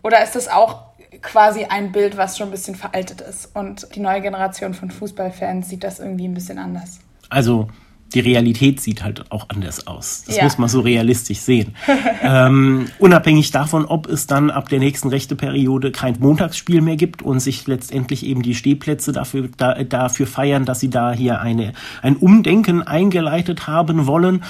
Oder 0.02 0.24
ist 0.24 0.36
das 0.36 0.48
auch 0.48 0.90
quasi 1.22 1.66
ein 1.66 1.92
Bild, 1.92 2.18
was 2.18 2.38
schon 2.38 2.48
ein 2.48 2.52
bisschen 2.52 2.76
veraltet 2.76 3.22
ist 3.22 3.56
und 3.56 3.96
die 3.96 4.00
neue 4.00 4.22
Generation 4.22 4.74
von 4.74 4.90
Fußballfans 4.90 5.70
sieht 5.70 5.84
das 5.84 6.00
irgendwie 6.00 6.28
ein 6.28 6.34
bisschen 6.34 6.58
anders? 6.58 7.00
Also 7.30 7.68
die 8.14 8.20
Realität 8.20 8.82
sieht 8.82 9.04
halt 9.04 9.32
auch 9.32 9.46
anders 9.50 9.88
aus. 9.88 10.24
Das 10.26 10.38
ja. 10.38 10.44
muss 10.44 10.58
man 10.58 10.70
so 10.70 10.82
realistisch 10.82 11.40
sehen. 11.40 11.76
ähm, 12.24 12.88
unabhängig 12.98 13.52
davon, 13.52 13.86
ob 13.86 14.08
es 14.08 14.28
dann 14.28 14.50
ab 14.50 14.70
der 14.70 14.80
nächsten 14.80 15.10
rechte 15.10 15.36
Periode 15.36 15.92
kein 15.92 16.16
Montagsspiel 16.20 16.82
mehr 16.82 16.96
gibt 16.96 17.22
und 17.22 17.40
sich 17.40 17.68
letztendlich 17.68 18.26
eben 18.26 18.42
die 18.42 18.56
Stehplätze 18.56 19.12
dafür, 19.12 19.50
da, 19.58 19.84
dafür 19.84 20.28
feiern, 20.28 20.66
dass 20.66 20.80
sie 20.80 20.90
da 20.90 21.12
hier 21.12 21.42
eine, 21.42 21.74
ein 22.02 22.16
Umdenken 22.16 22.82
eingeleitet 22.82 23.68
haben 23.68 24.08
wollen. 24.08 24.44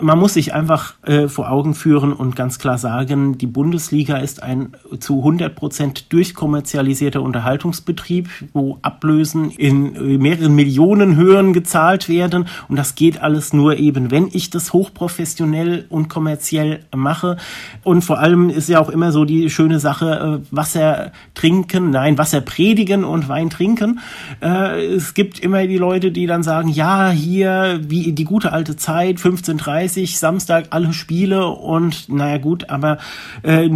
Man 0.00 0.18
muss 0.18 0.34
sich 0.34 0.52
einfach 0.52 0.94
äh, 1.02 1.28
vor 1.28 1.50
Augen 1.50 1.74
führen 1.74 2.12
und 2.12 2.34
ganz 2.34 2.58
klar 2.58 2.78
sagen, 2.78 3.38
die 3.38 3.46
Bundesliga 3.46 4.16
ist 4.16 4.42
ein 4.42 4.72
zu 4.98 5.18
100 5.18 5.54
Prozent 5.54 6.12
durchkommerzialisierter 6.12 7.22
Unterhaltungsbetrieb, 7.22 8.28
wo 8.52 8.78
Ablösen 8.82 9.50
in 9.50 10.18
mehreren 10.18 10.54
Millionen 10.54 11.16
Höhen 11.16 11.52
gezahlt 11.52 12.08
werden 12.08 12.46
und 12.68 12.76
das 12.76 12.96
geht 12.96 13.03
alles 13.12 13.52
nur 13.52 13.76
eben, 13.76 14.10
wenn 14.10 14.28
ich 14.32 14.50
das 14.50 14.72
hochprofessionell 14.72 15.86
und 15.88 16.08
kommerziell 16.08 16.80
mache. 16.94 17.36
Und 17.82 18.02
vor 18.02 18.18
allem 18.18 18.50
ist 18.50 18.68
ja 18.68 18.80
auch 18.80 18.88
immer 18.88 19.12
so 19.12 19.24
die 19.24 19.50
schöne 19.50 19.78
Sache, 19.78 20.40
äh, 20.42 20.46
Wasser 20.54 21.12
trinken, 21.34 21.90
nein, 21.90 22.18
Wasser 22.18 22.40
predigen 22.40 23.04
und 23.04 23.28
Wein 23.28 23.50
trinken. 23.50 24.00
Äh, 24.40 24.84
es 24.86 25.14
gibt 25.14 25.38
immer 25.38 25.66
die 25.66 25.78
Leute, 25.78 26.10
die 26.10 26.26
dann 26.26 26.42
sagen, 26.42 26.68
ja, 26.68 27.10
hier, 27.10 27.80
wie 27.86 28.12
die 28.12 28.24
gute 28.24 28.52
alte 28.52 28.76
Zeit, 28.76 29.18
15.30 29.18 30.18
Samstag 30.18 30.66
alle 30.70 30.92
Spiele 30.92 31.46
und 31.46 32.08
naja 32.08 32.38
gut, 32.38 32.70
aber 32.70 32.98
äh, 33.42 33.68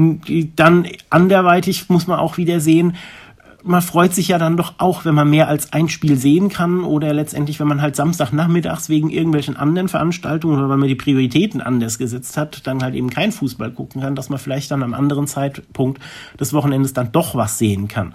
dann 0.56 0.86
anderweitig 1.10 1.88
muss 1.88 2.06
man 2.06 2.18
auch 2.18 2.36
wieder 2.36 2.60
sehen, 2.60 2.94
man 3.64 3.82
freut 3.82 4.14
sich 4.14 4.28
ja 4.28 4.38
dann 4.38 4.56
doch 4.56 4.74
auch, 4.78 5.04
wenn 5.04 5.14
man 5.14 5.28
mehr 5.28 5.48
als 5.48 5.72
ein 5.72 5.88
Spiel 5.88 6.16
sehen 6.16 6.48
kann 6.48 6.84
oder 6.84 7.12
letztendlich, 7.12 7.58
wenn 7.58 7.66
man 7.66 7.82
halt 7.82 7.96
Samstagnachmittags 7.96 8.88
wegen 8.88 9.10
irgendwelchen 9.10 9.56
anderen 9.56 9.88
Veranstaltungen 9.88 10.58
oder 10.58 10.68
weil 10.68 10.76
man 10.76 10.88
die 10.88 10.94
Prioritäten 10.94 11.60
anders 11.60 11.98
gesetzt 11.98 12.36
hat, 12.36 12.66
dann 12.66 12.82
halt 12.82 12.94
eben 12.94 13.10
kein 13.10 13.32
Fußball 13.32 13.72
gucken 13.72 14.02
kann, 14.02 14.14
dass 14.14 14.28
man 14.28 14.38
vielleicht 14.38 14.70
dann 14.70 14.82
am 14.82 14.94
anderen 14.94 15.26
Zeitpunkt 15.26 16.00
des 16.38 16.52
Wochenendes 16.52 16.92
dann 16.92 17.12
doch 17.12 17.34
was 17.34 17.58
sehen 17.58 17.88
kann. 17.88 18.14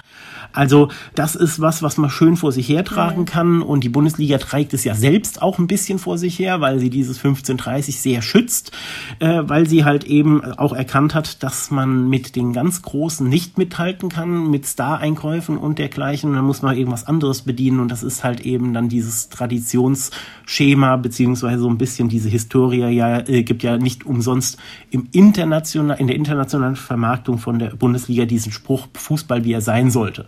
Also 0.54 0.90
das 1.16 1.36
ist 1.36 1.60
was, 1.60 1.82
was 1.82 1.98
man 1.98 2.12
schön 2.12 2.38
vor 2.38 2.52
sich 2.52 2.70
hertragen 2.70 3.22
mhm. 3.22 3.26
kann 3.26 3.62
und 3.62 3.84
die 3.84 3.90
Bundesliga 3.90 4.38
trägt 4.38 4.74
es 4.74 4.84
ja 4.84 4.94
selbst 4.94 5.42
auch 5.42 5.58
ein 5.58 5.68
bisschen 5.68 5.98
vor 5.98 6.20
sich 6.20 6.38
her, 6.38 6.62
weil 6.62 6.80
sie 6.80 6.92
dieses 6.92 7.18
1530 7.18 8.00
sehr 8.00 8.22
schützt, 8.22 8.72
äh, 9.20 9.42
weil 9.46 9.68
sie 9.68 9.84
halt 9.84 10.04
eben 10.04 10.44
auch 10.44 10.74
erkannt 10.74 11.16
hat, 11.16 11.42
dass 11.42 11.72
man 11.72 12.08
mit 12.08 12.36
den 12.36 12.54
ganz 12.54 12.84
Großen 12.84 13.28
nicht 13.28 13.58
mithalten 13.58 14.10
kann, 14.10 14.52
mit 14.52 14.68
Star-Einkäufen 14.68 15.58
und 15.58 15.80
dergleichen. 15.80 16.34
Dann 16.34 16.46
muss 16.46 16.62
man 16.62 16.78
irgendwas 16.78 17.08
anderes 17.08 17.42
bedienen 17.42 17.80
und 17.80 17.90
das 17.90 18.04
ist 18.04 18.24
halt 18.24 18.42
eben 18.42 18.74
dann 18.74 18.90
dieses 18.90 19.30
Traditionsschema 19.30 20.98
beziehungsweise 20.98 21.64
so 21.64 21.70
ein 21.70 21.80
bisschen 21.80 22.10
diese 22.10 22.30
Historie 22.30 22.90
ja 22.90 23.28
äh, 23.28 23.44
gibt 23.44 23.64
ja 23.64 23.78
nicht 23.78 24.06
umsonst 24.06 24.58
im 24.92 25.08
international 25.12 26.00
in 26.00 26.08
der 26.08 26.16
internationalen 26.16 26.76
Vermarktung 26.76 27.40
von 27.40 27.58
der 27.58 27.70
Bundesliga 27.70 28.26
diesen 28.26 28.52
Spruch 28.52 28.88
Fußball 28.94 29.44
wie 29.44 29.54
er 29.54 29.62
sein 29.62 29.90
sollte. 29.90 30.26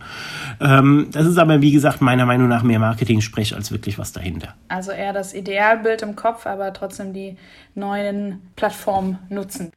Ähm, 0.60 1.08
das 1.12 1.26
ist 1.26 1.38
aber, 1.38 1.60
wie 1.60 1.72
gesagt, 1.72 2.00
meiner 2.00 2.26
Meinung 2.26 2.48
nach 2.48 2.62
mehr 2.62 2.78
Marketing-Sprech 2.78 3.54
als 3.54 3.70
wirklich 3.70 3.98
was 3.98 4.12
dahinter. 4.12 4.54
Also 4.68 4.92
eher 4.92 5.12
das 5.12 5.34
Idealbild 5.34 6.02
im 6.02 6.16
Kopf, 6.16 6.46
aber 6.46 6.72
trotzdem 6.72 7.12
die 7.12 7.36
neuen 7.74 8.42
Plattformen 8.56 9.18
nutzen. 9.28 9.72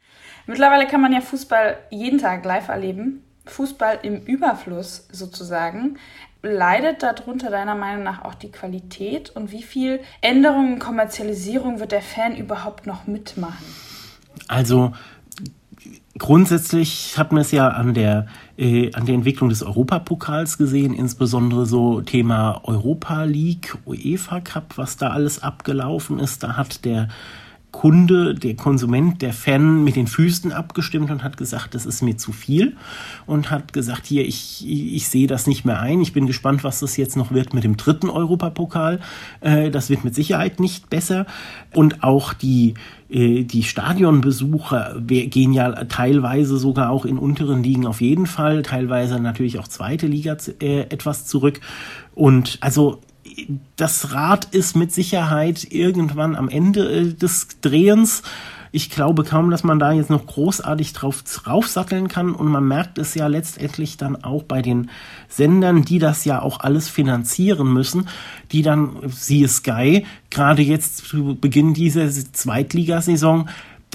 Mittlerweile 0.48 0.88
kann 0.88 1.02
man 1.02 1.14
ja 1.14 1.22
Fußball 1.22 1.78
jeden 1.92 2.20
Tag 2.20 2.44
live 2.46 2.70
erleben. 2.70 3.24
Fußball 3.46 4.00
im 4.04 4.22
Überfluss 4.22 5.08
sozusagen. 5.12 5.98
Leidet 6.42 7.04
darunter 7.04 7.50
deiner 7.50 7.76
Meinung 7.76 8.04
nach 8.04 8.24
auch 8.24 8.34
die 8.34 8.52
Qualität 8.52 9.30
und 9.30 9.52
wie 9.52 9.62
viel 9.62 10.00
Änderungen, 10.22 10.80
Kommerzialisierung 10.80 11.80
wird 11.80 11.92
der 11.92 12.02
Fan 12.02 12.36
überhaupt 12.38 12.88
noch 12.88 13.08
mitmachen? 13.08 13.66
Also 14.48 14.94
grundsätzlich 16.18 17.18
hat 17.18 17.32
man 17.32 17.42
es 17.42 17.52
ja 17.52 17.68
an 17.68 17.94
der, 17.94 18.28
äh, 18.60 18.91
an 18.93 19.05
der 19.05 19.16
Entwicklung 19.16 19.49
des 19.49 19.64
Europapokals 19.64 20.57
gesehen, 20.57 20.93
insbesondere 20.93 21.66
so 21.66 22.01
Thema 22.01 22.62
Europa 22.66 23.24
League, 23.24 23.78
UEFA 23.86 24.41
Cup, 24.41 24.78
was 24.78 24.97
da 24.97 25.12
alles 25.12 25.41
abgelaufen 25.41 26.20
ist. 26.20 26.43
Da 26.43 26.57
hat 26.57 26.84
der 26.84 27.07
Kunde, 27.72 28.34
der 28.34 28.55
Konsument, 28.55 29.22
der 29.22 29.32
Fan 29.32 29.84
mit 29.84 29.95
den 29.95 30.07
Füßen 30.07 30.51
abgestimmt 30.51 31.11
und 31.11 31.24
hat 31.24 31.38
gesagt, 31.38 31.76
das 31.76 31.86
ist 31.86 32.01
mir 32.01 32.17
zu 32.17 32.32
viel 32.32 32.76
und 33.28 33.51
hat 33.51 33.74
gesagt, 33.74 34.07
hier, 34.07 34.26
ich, 34.26 34.65
ich 34.67 35.07
sehe 35.07 35.28
das 35.28 35.45
nicht 35.45 35.65
mehr 35.65 35.80
ein. 35.80 36.01
Ich 36.01 36.11
bin 36.11 36.26
gespannt, 36.26 36.63
was 36.63 36.80
das 36.80 36.97
jetzt 36.97 37.15
noch 37.15 37.32
wird 37.32 37.53
mit 37.53 37.63
dem 37.63 37.78
dritten 37.78 38.09
Europapokal. 38.09 38.99
Äh, 39.41 39.70
das 39.70 39.89
wird 39.89 40.03
mit 40.03 40.15
Sicherheit 40.15 40.59
nicht 40.59 40.89
besser. 40.89 41.28
Und 41.74 42.03
auch 42.03 42.34
die, 42.34 42.74
äh, 43.09 43.43
die 43.43 43.63
Stadionbesucher 43.63 44.99
gehen 45.05 45.53
ja 45.53 45.72
teilweise 45.86 46.57
sogar 46.57 46.89
auch 46.89 47.05
in 47.05 47.20
unteren 47.20 47.61
Ligen 47.61 47.86
auf 47.86 48.01
jeden 48.01 48.26
Fall, 48.26 48.63
teilweise 48.63 49.20
natürlich 49.20 49.59
auch 49.59 49.67
zweite 49.67 50.07
Liga 50.07 50.38
äh, 50.59 50.82
etwas 50.82 51.28
zurück. 51.28 51.61
Und 52.15 52.57
also 52.61 52.99
das 53.76 54.14
Rad 54.14 54.46
ist 54.46 54.76
mit 54.76 54.92
Sicherheit 54.92 55.72
irgendwann 55.72 56.36
am 56.36 56.50
Ende 56.50 56.90
äh, 56.92 57.14
des 57.14 57.48
Drehens. 57.62 58.24
Ich 58.72 58.92
glaube 58.92 59.24
kaum, 59.24 59.50
dass 59.50 59.64
man 59.64 59.80
da 59.80 59.92
jetzt 59.92 60.12
noch 60.12 60.28
großartig 60.28 60.94
drauf 60.94 61.24
raufsatteln 61.48 62.08
kann. 62.08 62.34
Und 62.36 62.48
man 62.50 62.68
merkt 62.68 63.00
es 63.00 63.16
ja 63.16 63.28
letztendlich 63.28 63.98
dann 63.98 64.24
auch 64.24 64.44
bei 64.44 64.62
den 64.62 64.92
Sendern, 65.28 65.84
die 65.84 65.98
das 65.98 66.24
ja 66.26 66.42
auch 66.42 66.60
alles 66.60 66.88
finanzieren 66.88 67.74
müssen, 67.74 68.08
die 68.52 68.62
dann, 68.62 68.98
siehe 69.08 69.48
Sky, 69.48 70.06
gerade 70.30 70.62
jetzt 70.62 70.98
zu 70.98 71.36
Beginn 71.40 71.74
dieser 71.74 72.10
Zweitligasaison 72.10 73.50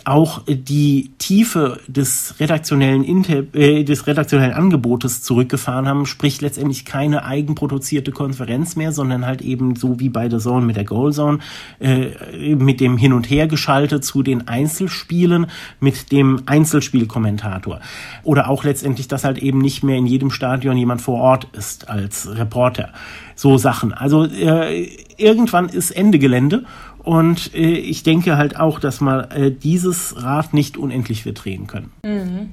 auch 0.04 0.42
die 0.46 1.10
Tiefe 1.18 1.80
des 1.86 2.34
redaktionellen, 2.38 3.04
Inter 3.04 3.42
äh, 3.54 3.84
des 3.84 4.06
redaktionellen 4.06 4.52
Angebotes 4.52 5.22
zurückgefahren 5.22 5.88
haben, 5.88 6.06
sprich 6.06 6.40
letztendlich 6.40 6.84
keine 6.84 7.24
eigenproduzierte 7.24 8.12
Konferenz 8.12 8.76
mehr, 8.76 8.92
sondern 8.92 9.26
halt 9.26 9.40
eben 9.40 9.76
so 9.76 10.00
wie 10.00 10.10
bei 10.10 10.28
der 10.28 10.40
Zone 10.40 10.66
mit 10.66 10.76
der 10.76 10.84
Goal 10.84 11.12
Zone, 11.12 11.38
äh, 11.80 12.54
mit 12.54 12.80
dem 12.80 12.98
Hin- 12.98 13.14
und 13.14 13.30
Hergeschaltet 13.30 14.04
zu 14.04 14.22
den 14.22 14.46
Einzelspielen, 14.46 15.46
mit 15.80 16.12
dem 16.12 16.42
Einzelspielkommentator. 16.46 17.80
Oder 18.22 18.48
auch 18.48 18.64
letztendlich, 18.64 19.08
dass 19.08 19.24
halt 19.24 19.38
eben 19.38 19.58
nicht 19.58 19.82
mehr 19.82 19.96
in 19.96 20.06
jedem 20.06 20.30
Stadion 20.30 20.76
jemand 20.76 21.00
vor 21.00 21.20
Ort 21.20 21.48
ist 21.52 21.88
als 21.88 22.28
Reporter. 22.36 22.90
So 23.36 23.56
Sachen. 23.56 23.92
Also 23.92 24.24
äh, 24.24 24.88
irgendwann 25.16 25.68
ist 25.68 25.90
Ende 25.90 26.18
Gelände 26.18 26.64
und 27.04 27.54
äh, 27.54 27.76
ich 27.76 28.02
denke 28.02 28.36
halt 28.36 28.58
auch, 28.58 28.80
dass 28.80 29.00
man 29.00 29.30
äh, 29.30 29.52
dieses 29.52 30.22
Rad 30.22 30.54
nicht 30.54 30.76
unendlich 30.76 31.24
wird 31.24 31.44
drehen 31.44 31.66
können. 31.66 31.92
Mhm. 32.02 32.52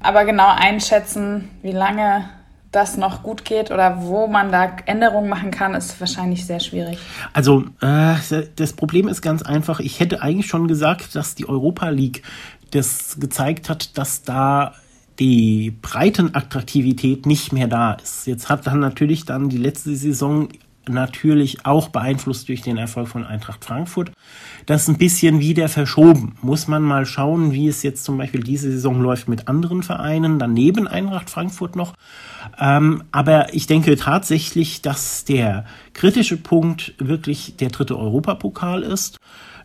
Aber 0.00 0.24
genau 0.24 0.48
einschätzen, 0.48 1.48
wie 1.62 1.72
lange 1.72 2.28
das 2.70 2.96
noch 2.96 3.22
gut 3.22 3.44
geht 3.44 3.70
oder 3.70 4.02
wo 4.02 4.26
man 4.26 4.50
da 4.50 4.76
Änderungen 4.86 5.28
machen 5.28 5.50
kann, 5.50 5.74
ist 5.74 6.00
wahrscheinlich 6.00 6.46
sehr 6.46 6.60
schwierig. 6.60 6.98
Also 7.32 7.64
äh, 7.80 8.14
das 8.56 8.72
Problem 8.72 9.08
ist 9.08 9.20
ganz 9.20 9.42
einfach. 9.42 9.78
Ich 9.80 10.00
hätte 10.00 10.22
eigentlich 10.22 10.46
schon 10.46 10.68
gesagt, 10.68 11.14
dass 11.14 11.34
die 11.34 11.48
Europa 11.48 11.90
League 11.90 12.22
das 12.70 13.18
gezeigt 13.20 13.68
hat, 13.68 13.98
dass 13.98 14.22
da 14.22 14.74
die 15.18 15.76
Breitenattraktivität 15.82 17.26
nicht 17.26 17.52
mehr 17.52 17.68
da 17.68 17.92
ist. 17.94 18.26
Jetzt 18.26 18.48
hat 18.48 18.66
dann 18.66 18.80
natürlich 18.80 19.26
dann 19.26 19.50
die 19.50 19.58
letzte 19.58 19.94
Saison 19.94 20.48
natürlich 20.88 21.64
auch 21.64 21.88
beeinflusst 21.88 22.48
durch 22.48 22.62
den 22.62 22.76
Erfolg 22.76 23.08
von 23.08 23.24
Eintracht 23.24 23.64
Frankfurt. 23.64 24.12
Das 24.66 24.82
ist 24.82 24.88
ein 24.88 24.98
bisschen 24.98 25.40
wieder 25.40 25.68
verschoben. 25.68 26.36
Muss 26.42 26.68
man 26.68 26.82
mal 26.82 27.06
schauen, 27.06 27.52
wie 27.52 27.68
es 27.68 27.82
jetzt 27.82 28.04
zum 28.04 28.18
Beispiel 28.18 28.42
diese 28.42 28.70
Saison 28.70 29.00
läuft 29.00 29.28
mit 29.28 29.48
anderen 29.48 29.82
Vereinen, 29.82 30.38
daneben 30.38 30.88
Eintracht 30.88 31.30
Frankfurt 31.30 31.76
noch. 31.76 31.94
Ähm, 32.58 33.04
aber 33.12 33.54
ich 33.54 33.66
denke 33.66 33.96
tatsächlich, 33.96 34.82
dass 34.82 35.24
der 35.24 35.64
kritische 35.94 36.36
Punkt 36.36 36.94
wirklich 36.98 37.56
der 37.56 37.70
dritte 37.70 37.98
Europapokal 37.98 38.82
ist. 38.82 39.18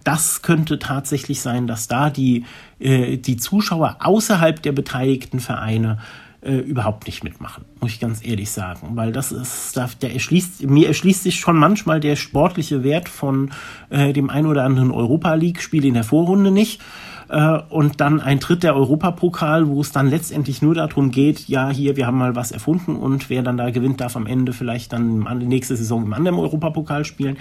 Das 0.03 0.41
könnte 0.41 0.80
tatsächlich 0.80 1.41
sein, 1.41 1.68
dass 1.68 1.88
da 1.88 2.09
die, 2.09 2.45
äh, 2.80 3.18
die 3.18 3.38
Zuschauer 3.38 3.97
außerhalb 3.99 4.61
der 4.61 4.72
beteiligten 4.72 5.39
Vereine 5.39 5.97
äh, 6.41 6.57
überhaupt 6.57 7.07
nicht 7.07 7.23
mitmachen, 7.23 7.65
muss 7.81 7.91
ich 7.91 7.99
ganz 7.99 8.25
ehrlich 8.25 8.51
sagen. 8.51 8.91
Weil 8.95 9.11
das 9.11 9.31
ist, 9.31 9.75
der 10.01 10.13
erschließt, 10.13 10.63
mir 10.63 10.88
erschließt 10.88 11.23
sich 11.23 11.39
schon 11.39 11.57
manchmal 11.57 11.99
der 11.99 12.15
sportliche 12.15 12.83
Wert 12.83 13.09
von 13.09 13.51
äh, 13.89 14.13
dem 14.13 14.29
ein 14.29 14.45
oder 14.45 14.63
anderen 14.63 14.91
Europa 14.91 15.33
League-Spiel 15.33 15.85
in 15.85 15.95
der 15.95 16.03
Vorrunde 16.03 16.51
nicht. 16.51 16.81
Äh, 17.29 17.59
und 17.69 17.99
dann 17.99 18.21
ein 18.21 18.39
Tritt 18.39 18.63
der 18.63 18.75
Europapokal, 18.75 19.67
wo 19.67 19.81
es 19.81 19.91
dann 19.91 20.09
letztendlich 20.09 20.61
nur 20.61 20.75
darum 20.75 21.11
geht, 21.11 21.47
ja, 21.47 21.69
hier, 21.69 21.97
wir 21.97 22.07
haben 22.07 22.17
mal 22.17 22.35
was 22.35 22.51
erfunden 22.51 22.95
und 22.95 23.29
wer 23.29 23.43
dann 23.43 23.57
da 23.57 23.69
gewinnt, 23.69 23.99
darf 23.99 24.15
am 24.15 24.27
Ende 24.27 24.53
vielleicht 24.53 24.93
dann 24.93 25.19
nächste 25.39 25.75
Saison 25.75 26.03
im 26.03 26.13
anderen 26.13 26.38
Europapokal 26.38 27.03
spielen. 27.03 27.38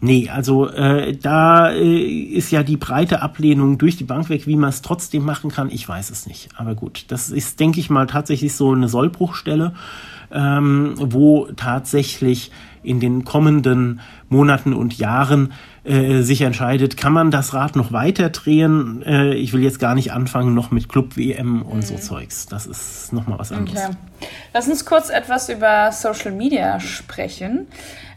Nee, 0.00 0.28
also 0.28 0.68
äh, 0.68 1.16
da 1.16 1.70
äh, 1.70 2.02
ist 2.02 2.50
ja 2.50 2.62
die 2.62 2.76
breite 2.76 3.22
Ablehnung 3.22 3.78
durch 3.78 3.96
die 3.96 4.04
Bank 4.04 4.28
weg, 4.28 4.46
wie 4.46 4.56
man 4.56 4.68
es 4.68 4.82
trotzdem 4.82 5.24
machen 5.24 5.50
kann, 5.50 5.70
ich 5.70 5.88
weiß 5.88 6.10
es 6.10 6.26
nicht. 6.26 6.50
Aber 6.56 6.74
gut, 6.74 7.06
das 7.08 7.30
ist, 7.30 7.58
denke 7.60 7.80
ich 7.80 7.88
mal, 7.90 8.06
tatsächlich 8.06 8.54
so 8.54 8.72
eine 8.72 8.88
Sollbruchstelle. 8.88 9.72
ähm, 10.34 10.94
wo 10.98 11.46
tatsächlich 11.56 12.50
in 12.82 13.00
den 13.00 13.24
kommenden 13.24 14.00
Monaten 14.28 14.74
und 14.74 14.98
Jahren 14.98 15.52
äh, 15.84 16.22
sich 16.22 16.42
entscheidet, 16.42 16.96
kann 16.96 17.12
man 17.12 17.30
das 17.30 17.54
Rad 17.54 17.76
noch 17.76 17.92
weiter 17.92 18.30
drehen? 18.30 19.02
Äh, 19.02 19.34
ich 19.34 19.52
will 19.52 19.62
jetzt 19.62 19.78
gar 19.78 19.94
nicht 19.94 20.12
anfangen 20.12 20.54
noch 20.54 20.70
mit 20.70 20.88
Club 20.88 21.16
WM 21.16 21.62
und 21.62 21.78
mhm. 21.78 21.82
so 21.82 21.96
Zeugs. 21.96 22.46
Das 22.46 22.66
ist 22.66 23.12
nochmal 23.12 23.38
was 23.38 23.52
anderes. 23.52 23.84
Okay. 23.84 23.96
Lass 24.52 24.68
uns 24.68 24.84
kurz 24.84 25.08
etwas 25.08 25.48
über 25.48 25.92
Social 25.92 26.32
Media 26.32 26.80
sprechen. 26.80 27.66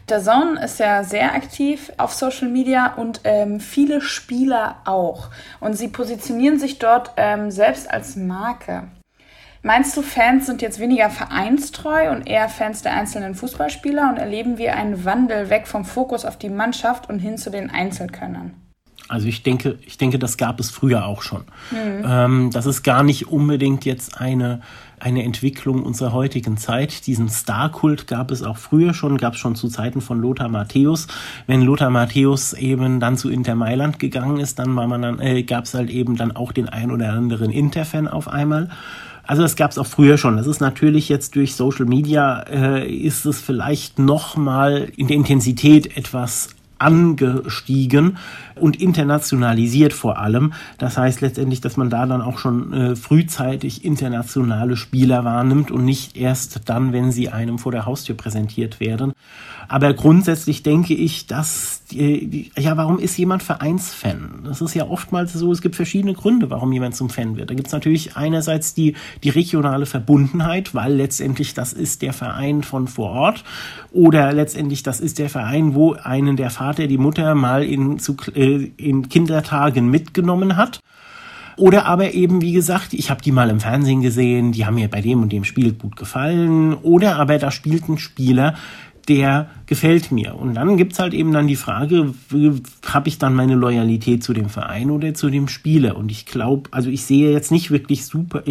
Der 0.08 0.22
Zone 0.22 0.64
ist 0.64 0.80
ja 0.80 1.04
sehr 1.04 1.34
aktiv 1.34 1.92
auf 1.98 2.14
Social 2.14 2.48
Media 2.48 2.94
und 2.94 3.20
ähm, 3.24 3.60
viele 3.60 4.00
Spieler 4.00 4.76
auch. 4.86 5.28
Und 5.60 5.74
sie 5.74 5.88
positionieren 5.88 6.58
sich 6.58 6.78
dort 6.78 7.12
ähm, 7.18 7.50
selbst 7.50 7.90
als 7.90 8.16
Marke. 8.16 8.88
Meinst 9.62 9.94
du, 9.96 10.02
Fans 10.02 10.46
sind 10.46 10.62
jetzt 10.62 10.78
weniger 10.78 11.10
vereinstreu 11.10 12.10
und 12.10 12.26
eher 12.26 12.48
Fans 12.48 12.80
der 12.80 12.94
einzelnen 12.94 13.34
Fußballspieler 13.34 14.08
und 14.08 14.16
erleben 14.16 14.56
wir 14.56 14.76
einen 14.76 15.04
Wandel 15.04 15.50
weg 15.50 15.66
vom 15.66 15.84
Fokus 15.84 16.24
auf 16.24 16.38
die 16.38 16.48
Mannschaft 16.48 17.10
und 17.10 17.18
hin 17.18 17.36
zu 17.36 17.50
den 17.50 17.68
Einzelkönnern? 17.68 18.67
Also 19.08 19.26
ich 19.26 19.42
denke, 19.42 19.78
ich 19.84 19.98
denke, 19.98 20.18
das 20.18 20.36
gab 20.36 20.60
es 20.60 20.70
früher 20.70 21.06
auch 21.06 21.22
schon. 21.22 21.42
Mhm. 21.70 22.04
Ähm, 22.04 22.50
das 22.52 22.66
ist 22.66 22.82
gar 22.82 23.02
nicht 23.02 23.28
unbedingt 23.28 23.84
jetzt 23.84 24.20
eine 24.20 24.60
eine 25.00 25.22
Entwicklung 25.24 25.82
unserer 25.82 26.12
heutigen 26.12 26.56
Zeit. 26.56 27.06
Diesen 27.06 27.28
Starkult 27.28 28.06
gab 28.06 28.30
es 28.30 28.42
auch 28.42 28.56
früher 28.56 28.94
schon, 28.94 29.16
gab 29.16 29.34
es 29.34 29.40
schon 29.40 29.54
zu 29.54 29.68
Zeiten 29.68 30.00
von 30.00 30.20
Lothar 30.20 30.48
Matthäus. 30.48 31.06
Wenn 31.46 31.62
Lothar 31.62 31.90
Matthäus 31.90 32.52
eben 32.52 33.00
dann 33.00 33.16
zu 33.16 33.30
Inter 33.30 33.54
Mailand 33.54 33.98
gegangen 33.98 34.38
ist, 34.38 34.58
dann 34.58 34.74
war 34.76 34.86
man 34.86 35.02
dann, 35.02 35.20
äh, 35.20 35.42
gab 35.42 35.64
es 35.64 35.74
halt 35.74 35.90
eben 35.90 36.16
dann 36.16 36.34
auch 36.34 36.52
den 36.52 36.68
ein 36.68 36.90
oder 36.90 37.12
anderen 37.12 37.50
Inter-Fan 37.50 38.08
auf 38.08 38.28
einmal. 38.28 38.68
Also 39.24 39.42
das 39.42 39.56
gab 39.56 39.70
es 39.70 39.78
auch 39.78 39.86
früher 39.86 40.16
schon. 40.16 40.38
Das 40.38 40.46
ist 40.46 40.60
natürlich 40.60 41.08
jetzt 41.10 41.36
durch 41.36 41.54
Social 41.54 41.84
Media 41.84 42.40
äh, 42.50 42.90
ist 42.90 43.26
es 43.26 43.40
vielleicht 43.40 43.98
noch 43.98 44.36
mal 44.36 44.90
in 44.96 45.06
der 45.06 45.16
Intensität 45.16 45.98
etwas 45.98 46.48
angestiegen 46.78 48.18
und 48.54 48.80
internationalisiert 48.80 49.92
vor 49.92 50.18
allem. 50.18 50.52
Das 50.78 50.96
heißt 50.96 51.20
letztendlich, 51.20 51.60
dass 51.60 51.76
man 51.76 51.90
da 51.90 52.06
dann 52.06 52.22
auch 52.22 52.38
schon 52.38 52.72
äh, 52.72 52.96
frühzeitig 52.96 53.84
internationale 53.84 54.76
Spieler 54.76 55.24
wahrnimmt 55.24 55.70
und 55.70 55.84
nicht 55.84 56.16
erst 56.16 56.68
dann, 56.68 56.92
wenn 56.92 57.12
sie 57.12 57.28
einem 57.28 57.58
vor 57.58 57.72
der 57.72 57.86
Haustür 57.86 58.16
präsentiert 58.16 58.80
werden. 58.80 59.12
Aber 59.70 59.92
grundsätzlich 59.92 60.62
denke 60.62 60.94
ich, 60.94 61.26
dass, 61.26 61.82
die, 61.90 62.50
ja, 62.56 62.76
warum 62.78 62.98
ist 62.98 63.18
jemand 63.18 63.42
Vereinsfan? 63.42 64.40
Das 64.44 64.62
ist 64.62 64.74
ja 64.74 64.86
oftmals 64.88 65.34
so, 65.34 65.52
es 65.52 65.60
gibt 65.60 65.76
verschiedene 65.76 66.14
Gründe, 66.14 66.48
warum 66.48 66.72
jemand 66.72 66.96
zum 66.96 67.10
Fan 67.10 67.36
wird. 67.36 67.50
Da 67.50 67.54
gibt 67.54 67.66
es 67.66 67.72
natürlich 67.74 68.16
einerseits 68.16 68.72
die, 68.72 68.96
die 69.22 69.28
regionale 69.28 69.84
Verbundenheit, 69.84 70.74
weil 70.74 70.94
letztendlich 70.94 71.52
das 71.52 71.74
ist 71.74 72.00
der 72.00 72.14
Verein 72.14 72.62
von 72.62 72.88
vor 72.88 73.10
Ort 73.10 73.44
oder 73.92 74.32
letztendlich 74.32 74.82
das 74.82 75.00
ist 75.00 75.18
der 75.18 75.28
Verein, 75.28 75.74
wo 75.74 75.92
einen 75.92 76.36
der 76.36 76.50
Vater, 76.50 76.67
die 76.76 76.98
Mutter 76.98 77.34
mal 77.34 77.64
in, 77.64 77.98
zu, 77.98 78.16
äh, 78.34 78.70
in 78.76 79.08
Kindertagen 79.08 79.90
mitgenommen 79.90 80.56
hat. 80.56 80.80
Oder 81.56 81.86
aber 81.86 82.14
eben, 82.14 82.40
wie 82.40 82.52
gesagt, 82.52 82.92
ich 82.92 83.10
habe 83.10 83.20
die 83.20 83.32
mal 83.32 83.50
im 83.50 83.58
Fernsehen 83.58 84.00
gesehen, 84.00 84.52
die 84.52 84.64
haben 84.64 84.76
mir 84.76 84.88
bei 84.88 85.00
dem 85.00 85.22
und 85.22 85.32
dem 85.32 85.44
Spiel 85.44 85.72
gut 85.72 85.96
gefallen. 85.96 86.74
Oder 86.74 87.16
aber 87.16 87.38
da 87.38 87.50
spielt 87.50 87.88
ein 87.88 87.98
Spieler, 87.98 88.54
der 89.08 89.48
gefällt 89.66 90.12
mir. 90.12 90.36
Und 90.36 90.54
dann 90.54 90.76
gibt's 90.76 90.98
halt 90.98 91.14
eben 91.14 91.32
dann 91.32 91.48
die 91.48 91.56
Frage, 91.56 92.14
habe 92.86 93.08
ich 93.08 93.18
dann 93.18 93.34
meine 93.34 93.54
Loyalität 93.54 94.22
zu 94.22 94.34
dem 94.34 94.48
Verein 94.48 94.90
oder 94.90 95.14
zu 95.14 95.30
dem 95.30 95.48
Spieler? 95.48 95.96
Und 95.96 96.12
ich 96.12 96.26
glaube, 96.26 96.68
also 96.72 96.90
ich 96.90 97.04
sehe 97.04 97.32
jetzt 97.32 97.50
nicht 97.50 97.70
wirklich 97.70 98.04
super, 98.06 98.42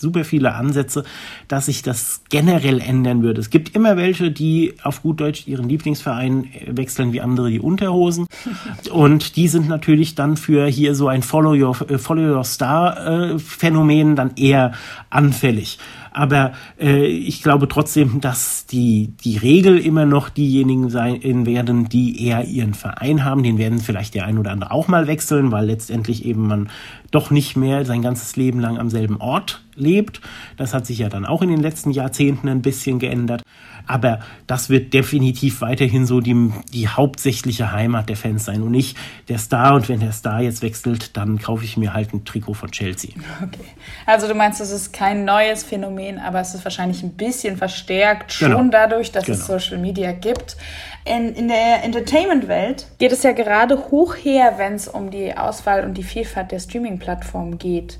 super 0.00 0.24
viele 0.24 0.54
Ansätze, 0.54 1.04
dass 1.48 1.66
sich 1.66 1.82
das 1.82 2.22
generell 2.30 2.80
ändern 2.80 3.22
würde. 3.22 3.40
Es 3.40 3.50
gibt 3.50 3.74
immer 3.74 3.96
welche, 3.96 4.30
die 4.30 4.74
auf 4.82 5.02
gut 5.02 5.20
Deutsch 5.20 5.46
ihren 5.46 5.68
Lieblingsverein 5.68 6.48
wechseln 6.66 7.12
wie 7.12 7.20
andere 7.20 7.50
die 7.50 7.60
Unterhosen. 7.60 8.26
Und 8.90 9.36
die 9.36 9.48
sind 9.48 9.68
natürlich 9.68 10.14
dann 10.14 10.36
für 10.36 10.66
hier 10.66 10.94
so 10.94 11.08
ein 11.08 11.22
Follow 11.22 11.54
Your, 11.54 11.74
Follow 11.74 12.36
Your 12.36 12.44
Star 12.44 13.34
äh, 13.34 13.38
Phänomen 13.38 14.16
dann 14.16 14.32
eher 14.36 14.72
anfällig. 15.10 15.78
Aber 16.16 16.52
äh, 16.80 17.04
ich 17.04 17.42
glaube 17.42 17.68
trotzdem, 17.68 18.22
dass 18.22 18.64
die, 18.64 19.12
die 19.22 19.36
Regel 19.36 19.78
immer 19.78 20.06
noch 20.06 20.30
diejenigen 20.30 20.88
sein 20.88 21.44
werden, 21.44 21.90
die 21.90 22.24
eher 22.26 22.46
ihren 22.46 22.72
Verein 22.72 23.22
haben. 23.22 23.42
Den 23.42 23.58
werden 23.58 23.80
vielleicht 23.80 24.14
der 24.14 24.24
ein 24.24 24.38
oder 24.38 24.50
andere 24.50 24.70
auch 24.70 24.88
mal 24.88 25.08
wechseln, 25.08 25.52
weil 25.52 25.66
letztendlich 25.66 26.24
eben 26.24 26.46
man 26.46 26.70
doch 27.16 27.30
nicht 27.30 27.56
mehr 27.56 27.86
sein 27.86 28.02
ganzes 28.02 28.36
Leben 28.36 28.60
lang 28.60 28.76
am 28.76 28.90
selben 28.90 29.22
Ort 29.22 29.62
lebt. 29.74 30.20
Das 30.58 30.74
hat 30.74 30.84
sich 30.84 30.98
ja 30.98 31.08
dann 31.08 31.24
auch 31.24 31.40
in 31.40 31.48
den 31.48 31.62
letzten 31.62 31.90
Jahrzehnten 31.90 32.46
ein 32.46 32.60
bisschen 32.60 32.98
geändert. 32.98 33.42
Aber 33.86 34.20
das 34.46 34.70
wird 34.70 34.92
definitiv 34.92 35.60
weiterhin 35.60 36.06
so 36.06 36.20
die, 36.20 36.52
die 36.72 36.88
hauptsächliche 36.88 37.72
Heimat 37.72 38.08
der 38.08 38.16
Fans 38.16 38.44
sein 38.44 38.62
und 38.62 38.72
nicht 38.72 38.96
der 39.28 39.38
Star. 39.38 39.74
Und 39.74 39.88
wenn 39.88 40.00
der 40.00 40.12
Star 40.12 40.40
jetzt 40.40 40.62
wechselt, 40.62 41.16
dann 41.16 41.38
kaufe 41.38 41.64
ich 41.64 41.76
mir 41.76 41.94
halt 41.94 42.12
ein 42.12 42.24
Trikot 42.24 42.54
von 42.54 42.70
Chelsea. 42.70 43.10
Okay. 43.42 43.64
Also 44.06 44.28
du 44.28 44.34
meinst, 44.34 44.60
das 44.60 44.70
ist 44.70 44.92
kein 44.92 45.24
neues 45.24 45.62
Phänomen, 45.62 46.18
aber 46.18 46.40
es 46.40 46.54
ist 46.54 46.64
wahrscheinlich 46.64 47.02
ein 47.02 47.12
bisschen 47.12 47.56
verstärkt 47.56 48.32
schon 48.32 48.50
genau. 48.50 48.70
dadurch, 48.70 49.12
dass 49.12 49.24
genau. 49.24 49.38
es 49.38 49.46
Social 49.46 49.78
Media 49.78 50.12
gibt. 50.12 50.56
In, 51.04 51.34
in 51.34 51.48
der 51.48 51.84
Entertainment-Welt 51.84 52.86
geht 52.98 53.12
es 53.12 53.22
ja 53.22 53.32
gerade 53.32 53.90
hoch 53.90 54.14
her, 54.16 54.54
wenn 54.56 54.74
es 54.74 54.88
um 54.88 55.10
die 55.10 55.36
Auswahl 55.36 55.84
und 55.84 55.94
die 55.94 56.02
Vielfalt 56.02 56.50
der 56.50 56.58
Streaming-Plattformen 56.58 57.58
geht 57.58 57.98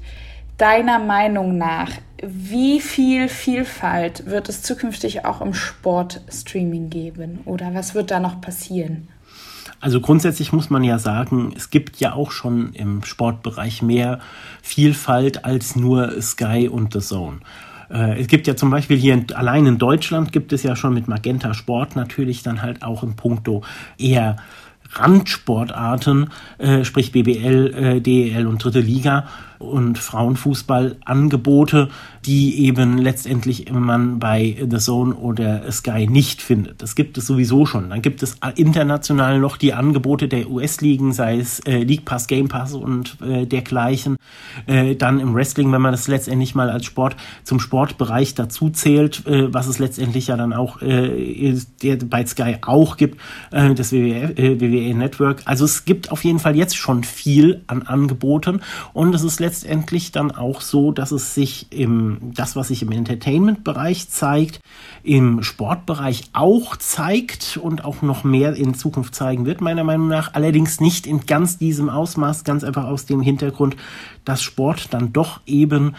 deiner 0.58 0.98
Meinung 0.98 1.58
nach, 1.58 1.90
wie 2.22 2.80
viel 2.80 3.28
Vielfalt 3.28 4.26
wird 4.26 4.48
es 4.48 4.62
zukünftig 4.62 5.24
auch 5.24 5.40
im 5.40 5.54
Sportstreaming 5.54 6.90
geben 6.90 7.40
oder 7.44 7.74
was 7.74 7.94
wird 7.94 8.10
da 8.10 8.20
noch 8.20 8.40
passieren? 8.40 9.08
Also 9.80 10.00
grundsätzlich 10.00 10.52
muss 10.52 10.70
man 10.70 10.84
ja 10.84 10.98
sagen, 10.98 11.52
es 11.54 11.70
gibt 11.70 11.98
ja 11.98 12.14
auch 12.14 12.30
schon 12.30 12.72
im 12.72 13.04
Sportbereich 13.04 13.82
mehr 13.82 14.20
Vielfalt 14.62 15.44
als 15.44 15.76
nur 15.76 16.20
Sky 16.22 16.68
und 16.68 16.94
The 16.94 17.00
Zone. 17.00 17.40
Äh, 17.90 18.20
es 18.20 18.26
gibt 18.26 18.46
ja 18.46 18.56
zum 18.56 18.70
Beispiel 18.70 18.96
hier 18.96 19.14
in, 19.14 19.32
allein 19.32 19.66
in 19.66 19.78
Deutschland 19.78 20.32
gibt 20.32 20.52
es 20.52 20.62
ja 20.62 20.76
schon 20.76 20.94
mit 20.94 21.08
Magenta 21.08 21.52
Sport 21.52 21.94
natürlich 21.94 22.42
dann 22.42 22.62
halt 22.62 22.82
auch 22.82 23.02
im 23.02 23.16
Punkto 23.16 23.62
eher 23.98 24.36
Randsportarten, 24.92 26.30
äh, 26.58 26.84
sprich 26.84 27.12
BBL, 27.12 27.74
äh, 27.74 28.00
DEL 28.00 28.46
und 28.46 28.62
dritte 28.62 28.80
Liga 28.80 29.26
und 29.58 29.98
Frauenfußballangebote, 29.98 31.88
die 32.24 32.64
eben 32.64 32.98
letztendlich 32.98 33.70
man 33.72 34.18
bei 34.18 34.56
The 34.68 34.78
Zone 34.78 35.14
oder 35.14 35.70
Sky 35.70 36.06
nicht 36.06 36.42
findet. 36.42 36.82
Das 36.82 36.94
gibt 36.94 37.18
es 37.18 37.26
sowieso 37.26 37.66
schon. 37.66 37.90
Dann 37.90 38.02
gibt 38.02 38.22
es 38.22 38.36
international 38.56 39.38
noch 39.38 39.56
die 39.56 39.74
Angebote 39.74 40.28
der 40.28 40.50
US-Ligen, 40.50 41.12
sei 41.12 41.38
es 41.38 41.60
äh, 41.60 41.78
League 41.78 42.04
Pass, 42.04 42.26
Game 42.26 42.48
Pass 42.48 42.74
und 42.74 43.16
äh, 43.22 43.46
dergleichen. 43.46 44.16
Äh, 44.66 44.96
dann 44.96 45.20
im 45.20 45.34
Wrestling, 45.34 45.70
wenn 45.72 45.82
man 45.82 45.92
das 45.92 46.08
letztendlich 46.08 46.54
mal 46.54 46.70
als 46.70 46.84
Sport 46.84 47.16
zum 47.44 47.60
Sportbereich 47.60 48.34
dazu 48.34 48.70
zählt, 48.70 49.26
äh, 49.26 49.52
was 49.52 49.66
es 49.66 49.78
letztendlich 49.78 50.28
ja 50.28 50.36
dann 50.36 50.52
auch 50.52 50.82
äh, 50.82 51.56
bei 52.08 52.26
Sky 52.26 52.56
auch 52.62 52.96
gibt, 52.96 53.20
äh, 53.52 53.74
das 53.74 53.92
WWE, 53.92 54.34
WWE 54.36 54.94
Network. 54.94 55.42
Also 55.44 55.64
es 55.64 55.84
gibt 55.84 56.10
auf 56.10 56.24
jeden 56.24 56.38
Fall 56.38 56.56
jetzt 56.56 56.76
schon 56.76 57.04
viel 57.04 57.62
an 57.66 57.82
Angeboten 57.82 58.60
und 58.92 59.14
es 59.14 59.22
ist 59.22 59.40
letztendlich 59.46 60.10
dann 60.10 60.32
auch 60.32 60.60
so, 60.60 60.90
dass 60.90 61.12
es 61.12 61.32
sich 61.32 61.68
im, 61.70 62.32
das, 62.34 62.56
was 62.56 62.66
sich 62.66 62.82
im 62.82 62.90
Entertainment-Bereich 62.90 64.08
zeigt, 64.08 64.58
im 65.04 65.44
Sportbereich 65.44 66.24
auch 66.32 66.74
zeigt 66.74 67.56
und 67.56 67.84
auch 67.84 68.02
noch 68.02 68.24
mehr 68.24 68.56
in 68.56 68.74
Zukunft 68.74 69.14
zeigen 69.14 69.46
wird, 69.46 69.60
meiner 69.60 69.84
Meinung 69.84 70.08
nach. 70.08 70.34
Allerdings 70.34 70.80
nicht 70.80 71.06
in 71.06 71.26
ganz 71.26 71.58
diesem 71.58 71.88
Ausmaß, 71.88 72.42
ganz 72.42 72.64
einfach 72.64 72.86
aus 72.86 73.06
dem 73.06 73.20
Hintergrund, 73.20 73.76
dass 74.24 74.42
Sport 74.42 74.92
dann 74.92 75.12
doch 75.12 75.40
eben 75.46 75.94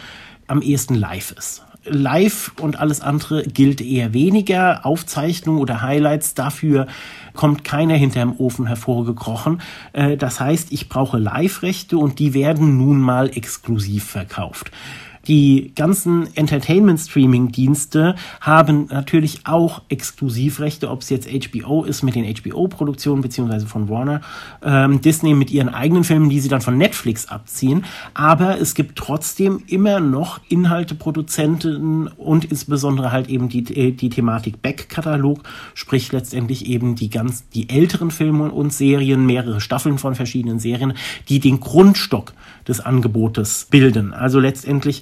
am 0.48 0.62
ehesten 0.62 0.96
live 0.96 1.32
ist. 1.32 1.67
Live 1.90 2.52
und 2.60 2.80
alles 2.80 3.02
andere 3.02 3.44
gilt 3.44 3.82
eher 3.82 4.14
weniger. 4.14 4.86
Aufzeichnungen 4.86 5.62
oder 5.62 5.82
Highlights 5.82 6.34
dafür 6.34 6.88
kommt 7.34 7.64
keiner 7.64 7.96
hinterm 7.96 8.36
Ofen 8.38 8.66
hervorgekrochen. 8.68 9.62
Äh, 9.94 10.18
das 10.18 10.40
heißt, 10.40 10.72
ich 10.72 10.90
brauche 10.90 11.18
Live-Rechte 11.18 11.98
und 11.98 12.20
die 12.20 12.34
werden 12.34 12.78
nun 12.78 13.00
mal 13.00 13.30
exklusiv 13.30 14.04
verkauft. 14.06 14.72
Die 15.28 15.74
ganzen 15.76 16.34
Entertainment-Streaming-Dienste 16.36 18.16
haben 18.40 18.88
natürlich 18.90 19.42
auch 19.46 19.82
Exklusivrechte, 19.90 20.90
ob 20.90 21.02
es 21.02 21.10
jetzt 21.10 21.28
HBO 21.28 21.84
ist 21.84 22.02
mit 22.04 22.16
den 22.16 22.24
HBO-Produktionen 22.24 23.22
beziehungsweise 23.22 23.68
von 23.68 23.90
Warner, 23.90 24.22
ähm, 24.64 25.02
Disney 25.02 25.34
mit 25.34 25.52
ihren 25.52 25.70
eigenen 25.70 26.06
Filmen, 26.06 26.30
die 26.30 26.40
sie 26.40 26.48
dann 26.48 26.62
von 26.62 26.78
Netflix 26.78 27.28
abziehen. 27.28 27.84
Aber 28.14 28.60
es 28.62 28.74
gibt 28.74 28.98
trotzdem 28.98 29.64
immer 29.68 30.00
noch 30.00 30.40
Inhalteproduzenten 30.48 32.08
und 32.08 32.46
insbesondere 32.46 33.12
halt 33.12 33.28
eben 33.28 33.50
die, 33.50 33.64
äh, 33.76 33.92
die 33.92 34.10
Thematik 34.10 34.62
Back-Katalog, 34.62 35.44
sprich 35.74 36.12
letztendlich 36.14 36.68
eben 36.68 36.96
die 36.96 37.10
ganz, 37.10 37.50
die 37.50 37.70
älteren 37.70 38.12
Filme 38.12 38.50
und 38.52 38.72
Serien, 38.72 39.26
mehrere 39.26 39.60
Staffeln 39.60 39.98
von 39.98 40.16
verschiedenen 40.16 40.60
Serien, 40.60 40.94
die 41.28 41.40
den 41.40 41.60
Grundstock 41.60 42.34
des 42.68 42.80
Angebotes 42.80 43.68
bilden. 43.70 44.14
Also 44.14 44.40
letztendlich 44.40 45.02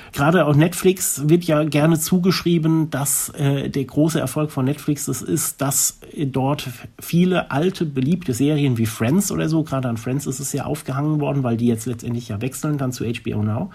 Gerade 0.13 0.45
auch 0.45 0.55
Netflix 0.55 1.29
wird 1.29 1.45
ja 1.45 1.63
gerne 1.63 1.97
zugeschrieben, 1.97 2.89
dass 2.89 3.29
äh, 3.29 3.69
der 3.69 3.85
große 3.85 4.19
Erfolg 4.19 4.51
von 4.51 4.65
Netflix 4.65 5.05
das 5.05 5.21
ist, 5.21 5.61
dass 5.61 5.99
dort 6.17 6.67
viele 6.99 7.49
alte, 7.49 7.85
beliebte 7.85 8.33
Serien 8.33 8.77
wie 8.77 8.87
Friends 8.87 9.31
oder 9.31 9.47
so, 9.47 9.63
gerade 9.63 9.87
an 9.87 9.95
Friends 9.95 10.25
ist 10.25 10.41
es 10.41 10.51
ja 10.51 10.65
aufgehangen 10.65 11.21
worden, 11.21 11.43
weil 11.43 11.55
die 11.55 11.67
jetzt 11.67 11.85
letztendlich 11.85 12.27
ja 12.27 12.41
wechseln 12.41 12.77
dann 12.77 12.91
zu 12.91 13.05
HBO 13.05 13.41
Now 13.41 13.71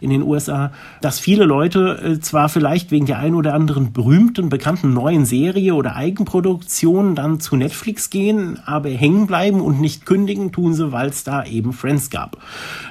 in 0.00 0.10
den 0.10 0.22
USA, 0.22 0.72
dass 1.02 1.20
viele 1.20 1.44
Leute 1.44 2.00
äh, 2.02 2.20
zwar 2.20 2.48
vielleicht 2.48 2.90
wegen 2.90 3.06
der 3.06 3.20
ein 3.20 3.36
oder 3.36 3.54
anderen 3.54 3.92
berühmten, 3.92 4.48
bekannten 4.48 4.92
neuen 4.92 5.24
Serie 5.24 5.74
oder 5.76 5.94
Eigenproduktion 5.94 7.14
dann 7.14 7.38
zu 7.38 7.54
Netflix 7.54 8.10
gehen, 8.10 8.58
aber 8.66 8.88
hängen 8.88 9.28
bleiben 9.28 9.60
und 9.60 9.80
nicht 9.80 10.04
kündigen, 10.04 10.50
tun 10.50 10.74
sie, 10.74 10.90
weil 10.90 11.10
es 11.10 11.22
da 11.22 11.44
eben 11.44 11.72
Friends 11.72 12.10
gab. 12.10 12.38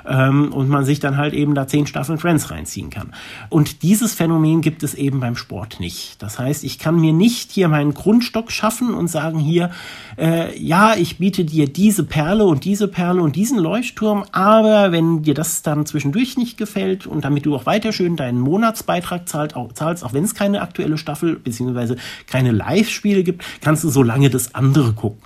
Ähm, 0.08 0.54
und 0.54 0.70
man 0.70 0.86
sich 0.86 1.02
dann 1.02 1.18
halt 1.18 1.34
eben 1.34 1.56
da 1.56 1.68
zehn 1.68 1.88
Staffeln 1.88 2.20
Friends 2.20 2.52
reinziehen 2.52 2.85
kann. 2.90 3.14
Und 3.50 3.84
dieses 3.84 4.14
Phänomen 4.14 4.62
gibt 4.62 4.84
es 4.84 4.94
eben 4.94 5.20
beim 5.20 5.36
Sport 5.36 5.80
nicht. 5.80 6.22
Das 6.22 6.40
heißt, 6.40 6.64
ich 6.64 6.80
kann 6.80 7.00
mir 7.00 7.14
nicht 7.14 7.52
hier 7.52 7.68
meinen 7.68 7.94
Grundstock 7.94 8.52
schaffen 8.52 8.94
und 8.94 9.08
sagen 9.08 9.40
hier, 9.40 9.72
äh, 10.18 10.58
ja, 10.58 10.96
ich 10.96 11.18
biete 11.18 11.46
dir 11.46 11.68
diese 11.68 12.04
Perle 12.04 12.46
und 12.46 12.66
diese 12.66 12.88
Perle 12.88 13.22
und 13.22 13.36
diesen 13.36 13.60
Leuchtturm, 13.60 14.26
aber 14.32 14.92
wenn 14.92 15.24
dir 15.24 15.34
das 15.34 15.62
dann 15.62 15.86
zwischendurch 15.86 16.38
nicht 16.38 16.58
gefällt 16.58 17.08
und 17.08 17.26
damit 17.26 17.46
du 17.46 17.56
auch 17.56 17.66
weiter 17.66 17.92
schön 17.92 18.16
deinen 18.16 18.40
Monatsbeitrag 18.40 19.28
zahlst, 19.28 19.56
auch, 19.56 19.74
zahlst, 19.74 20.04
auch 20.04 20.14
wenn 20.14 20.24
es 20.24 20.36
keine 20.36 20.62
aktuelle 20.62 20.98
Staffel 20.98 21.36
bzw. 21.38 21.96
keine 22.28 22.52
Live-Spiele 22.52 23.24
gibt, 23.24 23.44
kannst 23.62 23.84
du 23.84 23.90
so 23.90 24.04
lange 24.04 24.30
das 24.30 24.56
andere 24.56 24.94
gucken. 24.94 25.22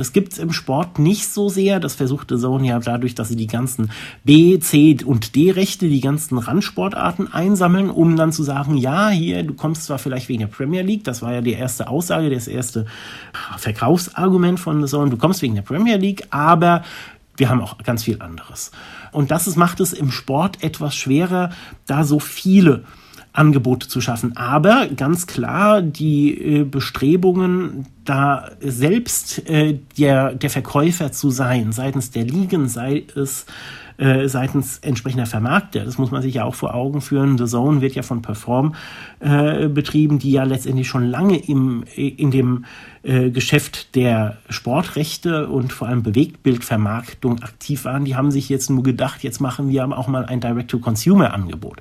Das 0.00 0.14
gibt's 0.14 0.38
im 0.38 0.50
Sport 0.50 0.98
nicht 0.98 1.28
so 1.28 1.50
sehr. 1.50 1.78
Das 1.78 1.94
versuchte 1.94 2.38
Zone 2.38 2.66
ja 2.66 2.78
dadurch, 2.78 3.14
dass 3.14 3.28
sie 3.28 3.36
die 3.36 3.46
ganzen 3.46 3.90
B, 4.24 4.58
C 4.58 4.96
und 5.04 5.36
D-Rechte, 5.36 5.90
die 5.90 6.00
ganzen 6.00 6.38
Randsportarten 6.38 7.30
einsammeln, 7.34 7.90
um 7.90 8.16
dann 8.16 8.32
zu 8.32 8.42
sagen, 8.42 8.78
ja, 8.78 9.10
hier, 9.10 9.42
du 9.42 9.52
kommst 9.52 9.84
zwar 9.84 9.98
vielleicht 9.98 10.30
wegen 10.30 10.40
der 10.40 10.46
Premier 10.46 10.80
League, 10.80 11.04
das 11.04 11.20
war 11.20 11.34
ja 11.34 11.42
die 11.42 11.52
erste 11.52 11.88
Aussage, 11.88 12.30
das 12.30 12.48
erste 12.48 12.86
Verkaufsargument 13.58 14.58
von 14.58 14.86
Zone, 14.86 15.10
du 15.10 15.18
kommst 15.18 15.42
wegen 15.42 15.54
der 15.54 15.60
Premier 15.60 15.98
League, 15.98 16.26
aber 16.30 16.82
wir 17.36 17.50
haben 17.50 17.60
auch 17.60 17.76
ganz 17.76 18.02
viel 18.02 18.22
anderes. 18.22 18.70
Und 19.12 19.30
das 19.30 19.46
ist, 19.46 19.56
macht 19.56 19.80
es 19.80 19.92
im 19.92 20.10
Sport 20.10 20.62
etwas 20.64 20.94
schwerer, 20.94 21.50
da 21.86 22.04
so 22.04 22.20
viele 22.20 22.84
Angebote 23.32 23.88
zu 23.88 24.00
schaffen. 24.00 24.36
Aber 24.36 24.88
ganz 24.88 25.26
klar, 25.26 25.82
die 25.82 26.34
äh, 26.34 26.64
Bestrebungen, 26.64 27.86
da 28.04 28.50
selbst 28.60 29.48
äh, 29.48 29.78
der, 29.98 30.34
der 30.34 30.50
Verkäufer 30.50 31.12
zu 31.12 31.30
sein, 31.30 31.72
seitens 31.72 32.10
der 32.10 32.24
Ligen, 32.24 32.68
sei 32.68 33.04
es 33.14 33.46
äh, 34.00 34.28
seitens 34.28 34.78
entsprechender 34.78 35.26
Vermarkter. 35.26 35.84
Das 35.84 35.98
muss 35.98 36.10
man 36.10 36.22
sich 36.22 36.34
ja 36.34 36.44
auch 36.44 36.54
vor 36.54 36.74
Augen 36.74 37.02
führen. 37.02 37.36
The 37.36 37.44
Zone 37.44 37.82
wird 37.82 37.94
ja 37.94 38.02
von 38.02 38.22
Perform 38.22 38.74
äh, 39.20 39.68
betrieben, 39.68 40.18
die 40.18 40.32
ja 40.32 40.44
letztendlich 40.44 40.88
schon 40.88 41.06
lange 41.06 41.36
im, 41.36 41.84
in 41.94 42.30
dem 42.30 42.64
äh, 43.02 43.30
Geschäft 43.30 43.94
der 43.94 44.38
Sportrechte 44.48 45.48
und 45.48 45.72
vor 45.72 45.88
allem 45.88 46.02
Bewegtbildvermarktung 46.02 47.42
aktiv 47.42 47.84
waren. 47.84 48.04
Die 48.06 48.16
haben 48.16 48.30
sich 48.30 48.48
jetzt 48.48 48.70
nur 48.70 48.82
gedacht, 48.82 49.22
jetzt 49.22 49.40
machen 49.40 49.68
wir 49.68 49.86
auch 49.96 50.08
mal 50.08 50.24
ein 50.24 50.40
Direct-to-Consumer-Angebot. 50.40 51.80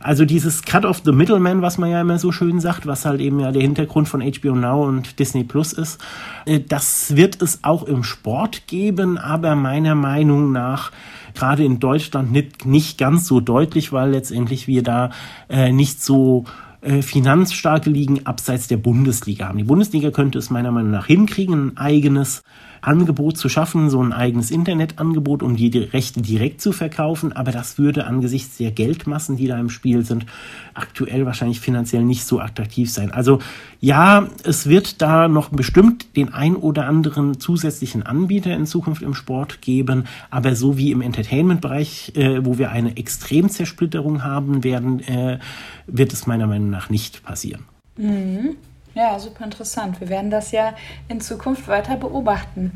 Also 0.00 0.24
dieses 0.24 0.62
Cut 0.62 0.84
of 0.84 1.02
the 1.04 1.12
Middleman, 1.12 1.62
was 1.62 1.78
man 1.78 1.90
ja 1.90 2.00
immer 2.00 2.18
so 2.18 2.32
schön 2.32 2.60
sagt, 2.60 2.86
was 2.86 3.04
halt 3.04 3.20
eben 3.20 3.38
ja 3.40 3.52
der 3.52 3.62
Hintergrund 3.62 4.08
von 4.08 4.20
HBO 4.20 4.54
Now 4.54 4.84
und 4.84 5.18
Disney 5.18 5.44
Plus 5.44 5.72
ist, 5.72 6.00
äh, 6.44 6.58
das 6.58 7.16
wird 7.16 7.40
es 7.40 7.62
auch 7.62 7.84
im 7.84 8.02
Sport 8.02 8.66
geben, 8.66 9.18
aber 9.18 9.54
meiner 9.54 9.94
Meinung 9.94 10.52
nach 10.52 10.90
gerade 11.34 11.64
in 11.64 11.80
Deutschland 11.80 12.32
nicht, 12.32 12.66
nicht 12.66 12.98
ganz 12.98 13.26
so 13.26 13.40
deutlich, 13.40 13.92
weil 13.92 14.10
letztendlich 14.10 14.66
wir 14.66 14.82
da 14.82 15.10
äh, 15.48 15.72
nicht 15.72 16.02
so 16.02 16.44
äh, 16.82 17.02
finanzstarke 17.02 17.90
Ligen 17.90 18.26
abseits 18.26 18.68
der 18.68 18.76
Bundesliga 18.76 19.48
haben. 19.48 19.58
Die 19.58 19.64
Bundesliga 19.64 20.10
könnte 20.10 20.38
es 20.38 20.50
meiner 20.50 20.72
Meinung 20.72 20.90
nach 20.90 21.06
hinkriegen, 21.06 21.68
ein 21.68 21.76
eigenes 21.76 22.42
Angebot 22.82 23.38
zu 23.38 23.48
schaffen, 23.48 23.88
so 23.88 24.02
ein 24.02 24.12
eigenes 24.12 24.50
Internetangebot, 24.50 25.42
um 25.42 25.56
die 25.56 25.76
Rechte 25.78 26.20
direkt 26.20 26.60
zu 26.60 26.72
verkaufen. 26.72 27.32
Aber 27.32 27.52
das 27.52 27.78
würde 27.78 28.06
angesichts 28.06 28.58
der 28.58 28.72
Geldmassen, 28.72 29.36
die 29.36 29.46
da 29.46 29.58
im 29.58 29.70
Spiel 29.70 30.04
sind, 30.04 30.26
aktuell 30.74 31.24
wahrscheinlich 31.24 31.60
finanziell 31.60 32.02
nicht 32.02 32.24
so 32.24 32.40
attraktiv 32.40 32.90
sein. 32.90 33.12
Also 33.12 33.38
ja, 33.80 34.28
es 34.44 34.68
wird 34.68 35.00
da 35.00 35.28
noch 35.28 35.50
bestimmt 35.50 36.16
den 36.16 36.34
ein 36.34 36.56
oder 36.56 36.86
anderen 36.86 37.38
zusätzlichen 37.40 38.02
Anbieter 38.02 38.54
in 38.54 38.66
Zukunft 38.66 39.02
im 39.02 39.14
Sport 39.14 39.62
geben. 39.62 40.04
Aber 40.30 40.56
so 40.56 40.76
wie 40.76 40.90
im 40.90 41.00
Entertainment-Bereich, 41.00 42.12
äh, 42.16 42.44
wo 42.44 42.58
wir 42.58 42.72
eine 42.72 42.96
Extremzersplitterung 42.96 44.24
haben 44.24 44.64
werden, 44.64 45.00
äh, 45.00 45.38
wird 45.86 46.12
es 46.12 46.26
meiner 46.26 46.48
Meinung 46.48 46.70
nach 46.70 46.90
nicht 46.90 47.22
passieren. 47.22 47.64
Mhm. 47.96 48.56
Ja, 48.94 49.18
super 49.18 49.44
interessant. 49.44 50.00
Wir 50.00 50.08
werden 50.08 50.30
das 50.30 50.52
ja 50.52 50.74
in 51.08 51.20
Zukunft 51.20 51.66
weiter 51.66 51.96
beobachten. 51.96 52.72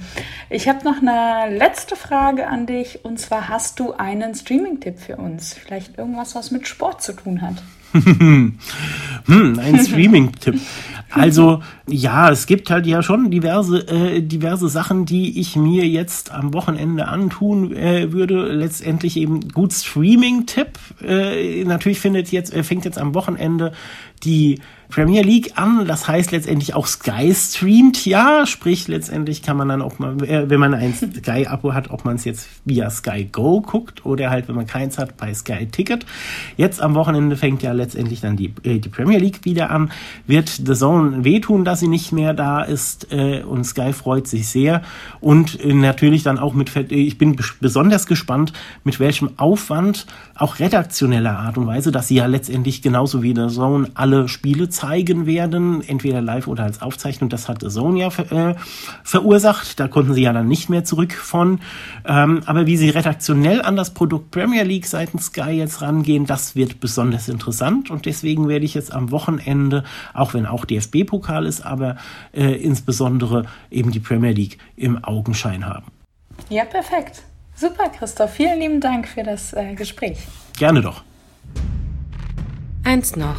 Ich 0.49 0.69
habe 0.69 0.85
noch 0.85 0.97
eine 1.03 1.55
letzte 1.55 1.95
Frage 1.95 2.47
an 2.47 2.67
dich 2.67 3.05
und 3.05 3.21
zwar 3.21 3.49
hast 3.49 3.79
du 3.81 3.93
einen 3.93 4.35
Streaming-Tipp 4.35 4.99
für 4.99 5.17
uns? 5.17 5.55
Vielleicht 5.55 5.99
irgendwas, 5.99 6.35
was 6.35 6.51
mit 6.51 6.67
Sport 6.67 7.03
zu 7.03 7.13
tun 7.13 7.43
hat? 7.43 7.63
hm, 7.93 8.59
ein 9.27 9.79
Streaming-Tipp. 9.79 10.59
Also 11.11 11.63
ja, 11.87 12.31
es 12.31 12.47
gibt 12.47 12.71
halt 12.71 12.87
ja 12.87 13.03
schon 13.03 13.31
diverse 13.31 13.79
äh, 13.89 14.21
diverse 14.21 14.69
Sachen, 14.69 15.07
die 15.07 15.41
ich 15.41 15.57
mir 15.57 15.87
jetzt 15.87 16.33
am 16.33 16.53
Wochenende 16.53 17.09
antun 17.09 17.75
äh, 17.75 18.13
würde. 18.13 18.53
Letztendlich 18.53 19.17
eben 19.17 19.49
gut 19.49 19.73
Streaming-Tipp. 19.73 20.79
Äh, 21.03 21.65
natürlich 21.65 22.01
findet 22.01 22.33
jetzt 22.33 22.53
äh, 22.53 22.63
fängt 22.63 22.85
jetzt 22.85 22.99
am 22.99 23.15
Wochenende 23.15 23.73
die 24.25 24.61
Premier 24.89 25.23
League 25.23 25.53
an. 25.57 25.87
Das 25.87 26.07
heißt 26.07 26.33
letztendlich 26.33 26.75
auch 26.75 26.87
Sky 26.87 27.35
streamt, 27.35 28.07
ja. 28.07 28.47
Sprich, 28.47 28.89
letztendlich 28.89 29.43
kann 29.43 29.57
man 29.57 29.69
dann 29.69 29.83
auch 29.83 29.99
mal, 29.99 30.23
äh, 30.25 30.49
wenn 30.49 30.61
man 30.61 30.75
ein 30.75 30.95
Sky-Abo 30.95 31.75
hat, 31.75 31.91
ob 31.91 32.05
man 32.05 32.17
es 32.17 32.25
jetzt 32.25 32.49
via 32.65 32.89
Sky 32.91 33.25
Go 33.31 33.61
guckt 33.61 34.07
oder 34.07 34.31
halt, 34.31 34.49
wenn 34.49 34.55
man 34.55 34.67
keins 34.67 34.99
hat, 34.99 35.17
bei 35.17 35.35
Sky 35.35 35.67
Ticket. 35.67 36.07
Jetzt 36.57 36.81
am 36.81 36.95
Wochenende 36.95 37.37
fängt 37.37 37.63
ja 37.63 37.73
letztendlich 37.73 38.21
dann 38.21 38.37
die, 38.37 38.53
äh, 38.63 38.79
die 38.79 38.89
Premier 38.89 39.19
League 39.19 39.45
wieder 39.45 39.71
an. 39.71 39.91
Wird 40.27 40.49
The 40.49 40.75
Zone 40.75 41.25
wehtun, 41.25 41.65
dass 41.65 41.81
sie 41.81 41.89
nicht 41.89 42.13
mehr 42.13 42.35
da 42.35 42.63
ist 42.63 43.13
äh, 43.13 43.43
und 43.43 43.65
Sky 43.65 43.93
freut 43.93 44.27
sich 44.29 44.49
sehr. 44.49 44.83
Und 45.21 45.61
äh, 45.61 45.75
natürlich 45.75 46.23
dann 46.23 46.39
auch 46.39 46.55
mit, 46.55 46.75
ich 46.91 47.19
bin 47.19 47.37
besonders 47.61 48.07
gespannt, 48.07 48.53
mit 48.85 49.01
welchem 49.01 49.31
Aufwand, 49.37 50.07
auch 50.37 50.59
redaktioneller 50.59 51.39
Art 51.39 51.59
und 51.59 51.67
Weise, 51.67 51.91
dass 51.91 52.09
sie 52.09 52.17
ja 52.17 52.27
letztendlich 52.27 52.83
genauso 52.83 53.23
wie 53.23 53.35
The 53.35 53.49
Zone 53.49 53.91
alle 53.95 54.16
Spiele 54.27 54.69
zeigen 54.69 55.27
werden, 55.27 55.83
entweder 55.87 56.21
live 56.21 56.49
oder 56.49 56.65
als 56.65 56.83
Aufzeichnung. 56.83 57.29
Das 57.31 57.49
hat 57.49 57.63
Sonia 57.63 58.09
äh, 58.09 58.55
verursacht. 59.05 59.79
Da 59.79 59.89
konnten 59.89 60.15
sie 60.15 60.23
ja 60.23 60.33
dann 60.33 60.49
nicht 60.49 60.69
mehr 60.69 60.85
zurück 60.85 61.13
von. 61.13 61.61
Ähm, 62.05 62.43
aber 62.47 62.67
wie 62.67 62.77
sie 62.77 62.91
redaktionell 62.91 63.63
an 63.63 63.77
das 63.77 63.95
Produkt 63.95 64.31
Premier 64.31 64.65
League 64.65 64.87
seitens 64.87 65.27
Sky 65.27 65.51
jetzt 65.51 65.83
rangehen, 65.83 66.27
das 66.27 66.57
wird 66.57 66.81
besonders 66.81 67.29
interessant. 67.29 67.91
Und 67.91 68.07
deswegen 68.07 68.49
werde 68.49 68.65
ich 68.65 68.75
jetzt 68.75 68.93
am 68.93 69.11
Wochenende, 69.11 69.85
auch 70.15 70.35
wenn 70.35 70.47
auch 70.47 70.65
DFB-Pokal 70.65 71.47
ist, 71.47 71.65
aber 71.65 71.97
äh, 72.33 72.53
insbesondere 72.53 73.45
eben 73.71 73.91
die 73.91 74.01
Premier 74.01 74.33
League 74.33 74.59
im 74.77 75.03
Augenschein 75.05 75.67
haben. 75.67 75.87
Ja, 76.49 76.65
perfekt. 76.65 77.23
Super, 77.55 77.89
Christoph. 77.89 78.33
Vielen 78.33 78.61
lieben 78.61 78.81
Dank 78.81 79.09
für 79.09 79.23
das 79.23 79.53
äh, 79.55 79.75
Gespräch. 79.75 80.19
Gerne 80.59 80.83
doch. 80.83 81.03
Eins 82.85 83.17
noch. 83.17 83.37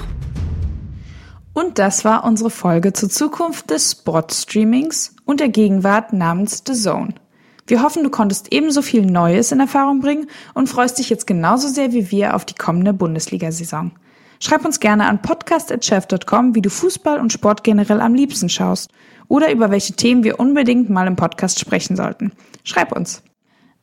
Und 1.57 1.79
das 1.79 2.05
war 2.05 2.23
unsere 2.23 2.51
Folge 2.51 2.93
zur 2.93 3.09
Zukunft 3.09 3.71
des 3.71 3.93
Spot-Streamings 3.93 5.15
und 5.25 5.39
der 5.39 5.49
Gegenwart 5.49 6.13
namens 6.13 6.61
The 6.67 6.73
Zone. 6.75 7.15
Wir 7.65 7.81
hoffen, 7.81 8.03
du 8.03 8.11
konntest 8.11 8.53
ebenso 8.53 8.84
viel 8.84 9.03
Neues 9.03 9.51
in 9.51 9.59
Erfahrung 9.59 9.99
bringen 9.99 10.27
und 10.53 10.69
freust 10.69 10.99
dich 10.99 11.09
jetzt 11.09 11.25
genauso 11.25 11.67
sehr 11.67 11.93
wie 11.93 12.11
wir 12.11 12.35
auf 12.35 12.45
die 12.45 12.53
kommende 12.53 12.93
Bundesliga-Saison. 12.93 13.89
Schreib 14.39 14.65
uns 14.65 14.79
gerne 14.79 15.07
an 15.07 15.23
podcast.chef.com, 15.23 16.53
wie 16.53 16.61
du 16.61 16.69
Fußball 16.69 17.19
und 17.19 17.34
Sport 17.34 17.63
generell 17.63 18.01
am 18.01 18.13
liebsten 18.13 18.49
schaust 18.49 18.91
oder 19.27 19.51
über 19.51 19.71
welche 19.71 19.93
Themen 19.93 20.23
wir 20.23 20.39
unbedingt 20.39 20.91
mal 20.91 21.07
im 21.07 21.15
Podcast 21.15 21.59
sprechen 21.59 21.95
sollten. 21.95 22.34
Schreib 22.65 22.91
uns. 22.91 23.23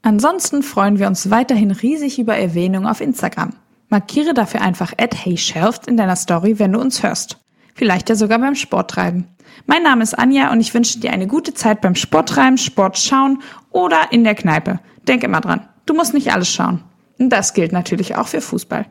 Ansonsten 0.02 0.62
freuen 0.62 1.00
wir 1.00 1.08
uns 1.08 1.28
weiterhin 1.28 1.72
riesig 1.72 2.20
über 2.20 2.36
Erwähnung 2.36 2.86
auf 2.86 3.00
Instagram. 3.00 3.54
Markiere 3.88 4.32
dafür 4.32 4.60
einfach 4.60 4.92
at 4.96 5.24
HeyShelft 5.26 5.88
in 5.88 5.96
deiner 5.96 6.14
Story, 6.14 6.60
wenn 6.60 6.70
du 6.70 6.80
uns 6.80 7.02
hörst 7.02 7.40
vielleicht 7.74 8.08
ja 8.08 8.14
sogar 8.14 8.38
beim 8.38 8.54
Sporttreiben. 8.54 9.28
Mein 9.66 9.82
Name 9.82 10.02
ist 10.02 10.14
Anja 10.14 10.50
und 10.52 10.60
ich 10.60 10.74
wünsche 10.74 10.98
dir 10.98 11.12
eine 11.12 11.26
gute 11.26 11.54
Zeit 11.54 11.80
beim 11.80 11.94
Sporttreiben, 11.94 12.58
Sport 12.58 12.98
schauen 12.98 13.42
oder 13.70 14.08
in 14.10 14.24
der 14.24 14.34
Kneipe. 14.34 14.80
Denk 15.06 15.22
immer 15.22 15.40
dran, 15.40 15.68
du 15.86 15.94
musst 15.94 16.14
nicht 16.14 16.32
alles 16.32 16.48
schauen. 16.48 16.82
Und 17.18 17.30
das 17.30 17.54
gilt 17.54 17.72
natürlich 17.72 18.16
auch 18.16 18.28
für 18.28 18.40
Fußball. 18.40 18.86